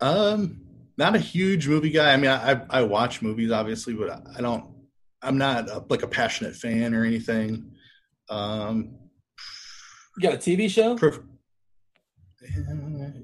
Um, 0.01 0.63
not 0.97 1.15
a 1.15 1.19
huge 1.19 1.69
movie 1.69 1.91
guy. 1.91 2.13
I 2.13 2.17
mean, 2.17 2.31
I 2.31 2.63
I 2.71 2.83
watch 2.83 3.21
movies 3.21 3.51
obviously, 3.51 3.93
but 3.93 4.23
I 4.35 4.41
don't. 4.41 4.65
I'm 5.23 5.37
not 5.37 5.69
a, 5.69 5.85
like 5.91 6.03
a 6.03 6.09
passionate 6.09 6.57
fan 6.57 6.95
or 6.95 7.05
anything. 7.05 7.73
Um, 8.31 8.97
you 10.17 10.23
got 10.23 10.35
a 10.35 10.39
TV 10.39 10.71
show? 10.71 10.97
Pref- 10.97 11.21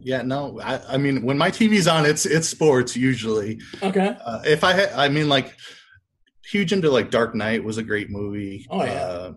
yeah, 0.01 0.23
no. 0.23 0.61
I, 0.61 0.95
I, 0.95 0.97
mean, 0.99 1.23
when 1.23 1.39
my 1.39 1.51
TV's 1.51 1.89
on, 1.89 2.05
it's 2.05 2.27
it's 2.27 2.49
sports 2.49 2.97
usually. 2.97 3.61
Okay. 3.83 4.17
Uh, 4.23 4.43
if 4.45 4.63
I, 4.63 4.73
ha- 4.73 4.95
I 4.95 5.09
mean, 5.09 5.29
like, 5.29 5.57
huge 6.45 6.73
into 6.73 6.91
like 6.91 7.11
Dark 7.11 7.35
Knight 7.35 7.65
was 7.65 7.79
a 7.79 7.83
great 7.83 8.11
movie. 8.11 8.67
Oh 8.71 8.85
yeah. 8.85 8.93
Uh, 8.93 9.33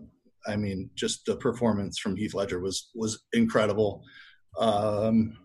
I 0.46 0.56
mean, 0.56 0.90
just 0.94 1.26
the 1.26 1.36
performance 1.36 1.98
from 1.98 2.16
Heath 2.16 2.34
Ledger 2.34 2.60
was 2.60 2.90
was 2.94 3.22
incredible. 3.32 4.04
Um, 4.58 5.36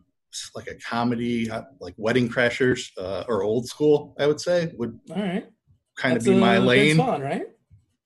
like 0.53 0.67
a 0.67 0.75
comedy, 0.75 1.49
uh, 1.49 1.63
like 1.79 1.93
Wedding 1.97 2.27
Crashers 2.27 2.89
uh, 2.97 3.23
or 3.27 3.43
Old 3.43 3.67
School, 3.67 4.15
I 4.19 4.27
would 4.27 4.41
say 4.41 4.73
would 4.77 4.99
all 5.09 5.21
right 5.21 5.47
kind 5.95 6.15
That's 6.15 6.27
of 6.27 6.33
be 6.33 6.39
my 6.39 6.57
lane. 6.57 6.97
Fun, 6.97 7.21
right? 7.21 7.47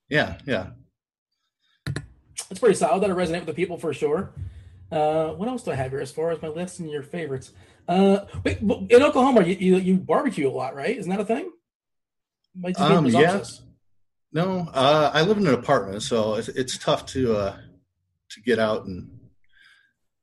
Yeah, 0.09 0.37
yeah. 0.45 0.67
It's 2.49 2.59
pretty 2.59 2.75
solid. 2.75 3.01
That'll 3.01 3.15
resonate 3.15 3.39
with 3.39 3.47
the 3.47 3.53
people 3.53 3.77
for 3.77 3.93
sure. 3.93 4.33
Uh, 4.91 5.29
what 5.29 5.47
else 5.47 5.63
do 5.63 5.71
I 5.71 5.75
have 5.75 5.91
here 5.91 5.99
as 5.99 6.11
far 6.11 6.31
as 6.31 6.41
my 6.41 6.47
list 6.47 6.79
and 6.79 6.89
your 6.89 7.03
favorites? 7.03 7.51
Uh, 7.87 8.21
wait, 8.43 8.59
in 8.59 9.03
Oklahoma, 9.03 9.43
you, 9.43 9.55
you, 9.55 9.77
you 9.77 9.97
barbecue 9.97 10.49
a 10.49 10.51
lot, 10.51 10.75
right? 10.75 10.97
Isn't 10.97 11.11
that 11.11 11.19
a 11.19 11.25
thing? 11.25 11.51
Um, 12.77 13.05
yes. 13.05 13.61
No, 14.31 14.69
uh, 14.73 15.11
I 15.13 15.23
live 15.23 15.37
in 15.37 15.47
an 15.47 15.53
apartment, 15.55 16.03
so 16.03 16.35
it's, 16.35 16.49
it's 16.49 16.77
tough 16.77 17.05
to 17.07 17.35
uh, 17.35 17.57
to 18.31 18.41
get 18.41 18.59
out 18.59 18.85
and 18.85 19.09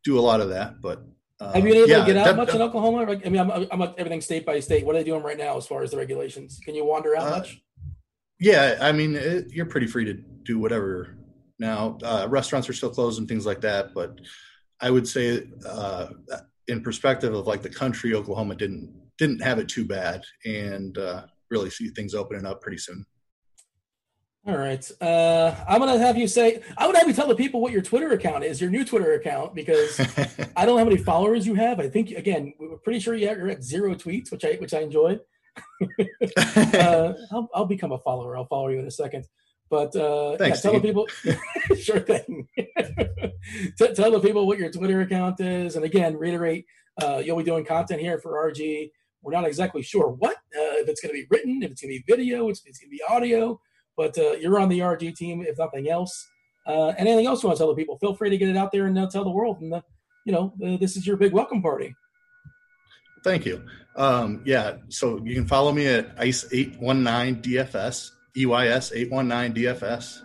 do 0.04 0.18
a 0.18 0.20
lot 0.20 0.40
of 0.40 0.50
that. 0.50 0.80
But 0.80 1.02
uh, 1.40 1.52
have 1.52 1.66
you 1.66 1.72
been 1.72 1.78
able 1.82 1.88
yeah, 1.88 1.98
to 1.98 2.06
get 2.06 2.16
out 2.16 2.26
that, 2.26 2.36
much 2.36 2.54
in 2.54 2.62
Oklahoma? 2.62 3.20
I 3.24 3.28
mean, 3.28 3.40
I'm, 3.40 3.66
I'm 3.70 3.82
everything 3.98 4.20
state 4.20 4.46
by 4.46 4.60
state. 4.60 4.86
What 4.86 4.94
are 4.94 4.98
they 4.98 5.04
doing 5.04 5.22
right 5.22 5.36
now 5.36 5.56
as 5.56 5.66
far 5.66 5.82
as 5.82 5.90
the 5.90 5.96
regulations? 5.96 6.60
Can 6.64 6.74
you 6.74 6.84
wander 6.84 7.16
out 7.16 7.26
uh, 7.26 7.30
much? 7.38 7.60
Yeah, 8.38 8.78
I 8.80 8.92
mean, 8.92 9.16
it, 9.16 9.50
you're 9.50 9.66
pretty 9.66 9.88
free 9.88 10.04
to 10.04 10.14
do 10.14 10.58
whatever 10.58 11.16
now. 11.58 11.98
Uh, 12.02 12.26
restaurants 12.30 12.68
are 12.68 12.74
still 12.74 12.90
closed 12.90 13.18
and 13.18 13.26
things 13.26 13.44
like 13.44 13.62
that, 13.62 13.92
but 13.92 14.20
I 14.80 14.90
would 14.90 15.08
say, 15.08 15.48
uh, 15.66 16.08
in 16.68 16.82
perspective 16.82 17.34
of 17.34 17.46
like 17.46 17.62
the 17.62 17.70
country, 17.70 18.14
Oklahoma 18.14 18.54
didn't 18.54 18.94
didn't 19.18 19.40
have 19.42 19.58
it 19.58 19.68
too 19.68 19.84
bad, 19.84 20.22
and 20.44 20.96
uh, 20.96 21.24
really 21.50 21.70
see 21.70 21.88
things 21.88 22.14
opening 22.14 22.46
up 22.46 22.60
pretty 22.60 22.78
soon. 22.78 23.04
All 24.46 24.56
right. 24.56 24.88
Uh, 25.00 25.56
I'm 25.66 25.80
going 25.80 25.92
to 25.92 25.98
have 25.98 26.16
you 26.16 26.28
say, 26.28 26.62
I 26.78 26.86
would 26.86 26.94
have 26.94 27.08
you 27.08 27.14
tell 27.14 27.26
the 27.26 27.34
people 27.34 27.60
what 27.60 27.72
your 27.72 27.82
Twitter 27.82 28.12
account 28.12 28.44
is, 28.44 28.60
your 28.60 28.70
new 28.70 28.84
Twitter 28.84 29.14
account, 29.14 29.56
because 29.56 29.98
I 30.56 30.64
don't 30.64 30.76
know 30.76 30.78
how 30.78 30.84
many 30.84 30.98
followers 30.98 31.48
you 31.48 31.54
have. 31.54 31.80
I 31.80 31.88
think, 31.88 32.12
again, 32.12 32.54
we're 32.60 32.76
pretty 32.76 33.00
sure 33.00 33.16
you're 33.16 33.48
at 33.48 33.64
zero 33.64 33.96
tweets, 33.96 34.30
which 34.30 34.44
I, 34.44 34.52
which 34.54 34.72
I 34.72 34.80
enjoy. 34.82 35.18
uh, 36.36 37.12
I'll, 37.32 37.48
I'll, 37.54 37.66
become 37.66 37.90
a 37.90 37.98
follower. 37.98 38.36
I'll 38.36 38.46
follow 38.46 38.68
you 38.68 38.78
in 38.78 38.86
a 38.86 38.90
second. 38.90 39.24
But 39.68 39.96
uh, 39.96 40.36
Thanks, 40.36 40.64
yeah, 40.64 40.70
tell 40.70 40.80
the 40.80 40.86
people, 40.86 41.08
sure 41.76 41.98
thing. 41.98 42.46
T- 42.56 43.94
tell 43.94 44.12
the 44.12 44.20
people 44.22 44.46
what 44.46 44.58
your 44.58 44.70
Twitter 44.70 45.00
account 45.00 45.40
is. 45.40 45.74
And 45.74 45.84
again, 45.84 46.16
reiterate, 46.16 46.66
uh, 47.02 47.20
you'll 47.24 47.38
be 47.38 47.42
doing 47.42 47.64
content 47.64 48.00
here 48.00 48.20
for 48.20 48.34
RG. 48.52 48.92
We're 49.22 49.32
not 49.32 49.44
exactly 49.44 49.82
sure 49.82 50.08
what, 50.08 50.36
uh, 50.36 50.78
if 50.78 50.88
it's 50.88 51.00
going 51.00 51.12
to 51.12 51.20
be 51.20 51.26
written, 51.30 51.64
if 51.64 51.72
it's 51.72 51.82
going 51.82 51.92
to 51.92 51.98
be 51.98 52.04
video, 52.06 52.48
if 52.48 52.60
it's 52.64 52.78
going 52.78 52.90
to 52.90 52.96
be 52.96 53.02
audio 53.08 53.60
but 53.96 54.16
uh, 54.18 54.32
you're 54.32 54.58
on 54.58 54.68
the 54.68 54.80
RG 54.80 55.16
team, 55.16 55.42
if 55.42 55.58
nothing 55.58 55.88
else. 55.88 56.28
Uh, 56.66 56.88
and 56.98 57.08
anything 57.08 57.26
else 57.26 57.42
you 57.42 57.48
want 57.48 57.56
to 57.56 57.60
tell 57.60 57.68
the 57.68 57.74
people, 57.74 57.96
feel 57.98 58.14
free 58.14 58.30
to 58.30 58.36
get 58.36 58.48
it 58.48 58.56
out 58.56 58.72
there 58.72 58.86
and 58.86 58.98
uh, 58.98 59.08
tell 59.08 59.24
the 59.24 59.30
world. 59.30 59.60
And, 59.60 59.72
uh, 59.72 59.82
you 60.24 60.32
know, 60.32 60.52
uh, 60.64 60.76
this 60.78 60.96
is 60.96 61.06
your 61.06 61.16
big 61.16 61.32
welcome 61.32 61.62
party. 61.62 61.94
Thank 63.22 63.46
you. 63.46 63.64
Um, 63.94 64.42
yeah, 64.44 64.76
so 64.88 65.20
you 65.24 65.34
can 65.34 65.46
follow 65.46 65.72
me 65.72 65.86
at 65.86 66.16
ICE819DFS, 66.16 68.10
EYS819DFS. 68.36 70.22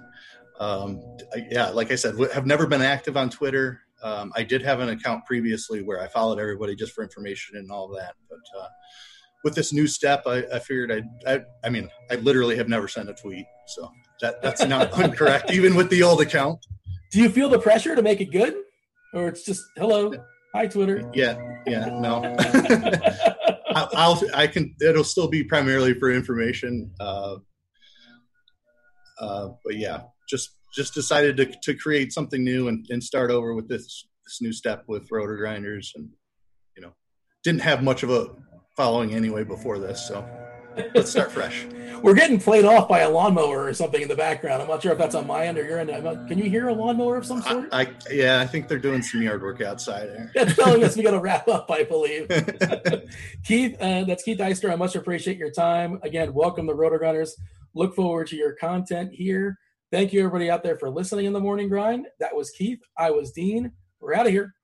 Um, 0.60 1.02
yeah, 1.50 1.70
like 1.70 1.92
I 1.92 1.96
said, 1.96 2.16
have 2.34 2.46
never 2.46 2.68
been 2.68 2.82
active 2.82 3.18
on 3.18 3.30
Twitter. 3.30 3.82
Um, 4.04 4.32
I 4.36 4.44
did 4.44 4.62
have 4.64 4.80
an 4.80 4.90
account 4.90 5.26
previously 5.26 5.82
where 5.82 6.02
I 6.02 6.08
followed 6.08 6.40
everybody 6.40 6.76
just 6.76 6.94
for 6.94 7.04
information 7.04 7.58
and 7.58 7.72
all 7.72 7.88
that, 7.90 8.16
but 8.30 8.40
uh, 8.60 8.68
with 9.44 9.56
this 9.56 9.74
new 9.74 9.88
step, 9.88 10.24
I, 10.26 10.44
I 10.54 10.60
figured 10.60 10.92
I, 10.92 11.32
I, 11.32 11.42
I 11.64 11.70
mean, 11.70 11.90
I 12.10 12.16
literally 12.16 12.56
have 12.58 12.70
never 12.70 12.88
sent 12.88 13.10
a 13.10 13.14
tweet, 13.14 13.46
so 13.68 13.90
that 14.22 14.42
that's 14.42 14.66
not 14.66 14.98
incorrect, 15.04 15.52
even 15.52 15.76
with 15.76 15.90
the 15.90 16.04
old 16.04 16.22
account. 16.22 16.60
Do 17.12 17.20
you 17.20 17.30
feel 17.30 17.50
the 17.50 17.60
pressure 17.60 17.96
to 17.96 18.02
make 18.02 18.22
it 18.22 18.32
good, 18.32 18.56
or 19.14 19.28
it's 19.28 19.44
just 19.44 19.64
hello, 19.78 20.14
hi 20.54 20.68
Twitter? 20.68 21.10
Yeah, 21.14 21.38
yeah, 21.66 21.86
no. 22.00 22.24
I, 23.74 23.88
I'll, 23.94 24.22
I 24.34 24.48
can. 24.48 24.76
It'll 24.82 25.04
still 25.04 25.28
be 25.28 25.44
primarily 25.44 25.94
for 25.94 26.12
information. 26.12 26.92
Uh, 27.00 27.38
uh, 29.20 29.50
but 29.66 29.76
yeah, 29.76 30.02
just 30.30 30.52
just 30.74 30.94
decided 30.94 31.38
to 31.38 31.46
to 31.64 31.74
create 31.74 32.14
something 32.14 32.44
new 32.44 32.68
and, 32.68 32.86
and 32.90 33.04
start 33.04 33.32
over 33.32 33.54
with 33.54 33.68
this 33.68 34.08
this 34.26 34.40
new 34.42 34.54
step 34.54 34.84
with 34.88 35.08
Roto 35.12 35.36
Grinders 35.36 35.94
and 35.96 36.10
you 36.76 36.84
know 36.84 36.94
didn't 37.44 37.62
have 37.62 37.84
much 37.84 38.04
of 38.04 38.10
a 38.10 38.28
following 38.76 39.14
anyway 39.14 39.44
before 39.44 39.80
this. 39.80 40.06
So 40.06 40.26
let's 40.96 41.12
start 41.12 41.32
fresh. 41.32 41.66
We're 42.02 42.16
getting 42.16 42.40
played 42.40 42.66
off 42.66 42.90
by 42.90 43.02
a 43.02 43.10
lawnmower 43.10 43.66
or 43.66 43.74
something 43.76 44.02
in 44.02 44.08
the 44.08 44.16
background. 44.16 44.62
I'm 44.62 44.68
not 44.68 44.82
sure 44.82 44.92
if 44.92 44.98
that's 44.98 45.14
on 45.14 45.28
my 45.28 45.46
end 45.46 45.60
or 45.60 45.64
your 45.64 45.78
end. 45.78 45.90
Can 46.28 46.40
you 46.40 46.50
hear 46.50 46.70
a 46.70 46.74
lawnmower 46.74 47.18
of 47.18 47.26
some 47.26 47.44
sort? 47.44 47.70
I, 47.72 47.82
I 47.82 47.88
yeah, 48.12 48.40
I 48.40 48.48
think 48.48 48.68
they're 48.68 48.80
doing 48.80 49.04
some 49.04 49.22
yard 49.22 49.44
work 49.44 49.62
outside. 49.62 50.10
That's 50.34 50.56
telling 50.56 50.84
us 50.84 50.98
we 50.98 51.04
got 51.04 51.12
to 51.12 51.20
wrap 51.20 51.48
up. 51.48 51.70
I 51.70 51.84
believe. 51.84 52.28
Keith, 53.46 53.76
uh, 53.80 54.04
that's 54.06 54.24
Keith 54.24 54.40
Eister. 54.40 54.72
I 54.72 54.76
much 54.76 54.96
appreciate 54.96 55.38
your 55.38 55.52
time. 55.52 56.00
Again, 56.02 56.34
welcome 56.34 56.66
to 56.68 56.74
Rotor 56.74 57.00
RotoGrinders. 57.00 57.32
Look 57.76 57.96
forward 57.96 58.28
to 58.28 58.36
your 58.36 58.54
content 58.54 59.12
here. 59.14 59.60
Thank 59.92 60.14
you, 60.14 60.22
everybody 60.22 60.50
out 60.50 60.64
there, 60.64 60.78
for 60.78 60.90
listening 60.90 61.26
in 61.26 61.34
the 61.34 61.40
morning 61.40 61.70
grind. 61.70 62.08
That 62.20 62.36
was 62.36 62.50
Keith. 62.50 62.82
I 62.98 63.12
was 63.12 63.32
Dean. 63.32 63.72
We're 64.00 64.16
out 64.16 64.26
of 64.26 64.32
here. 64.32 64.56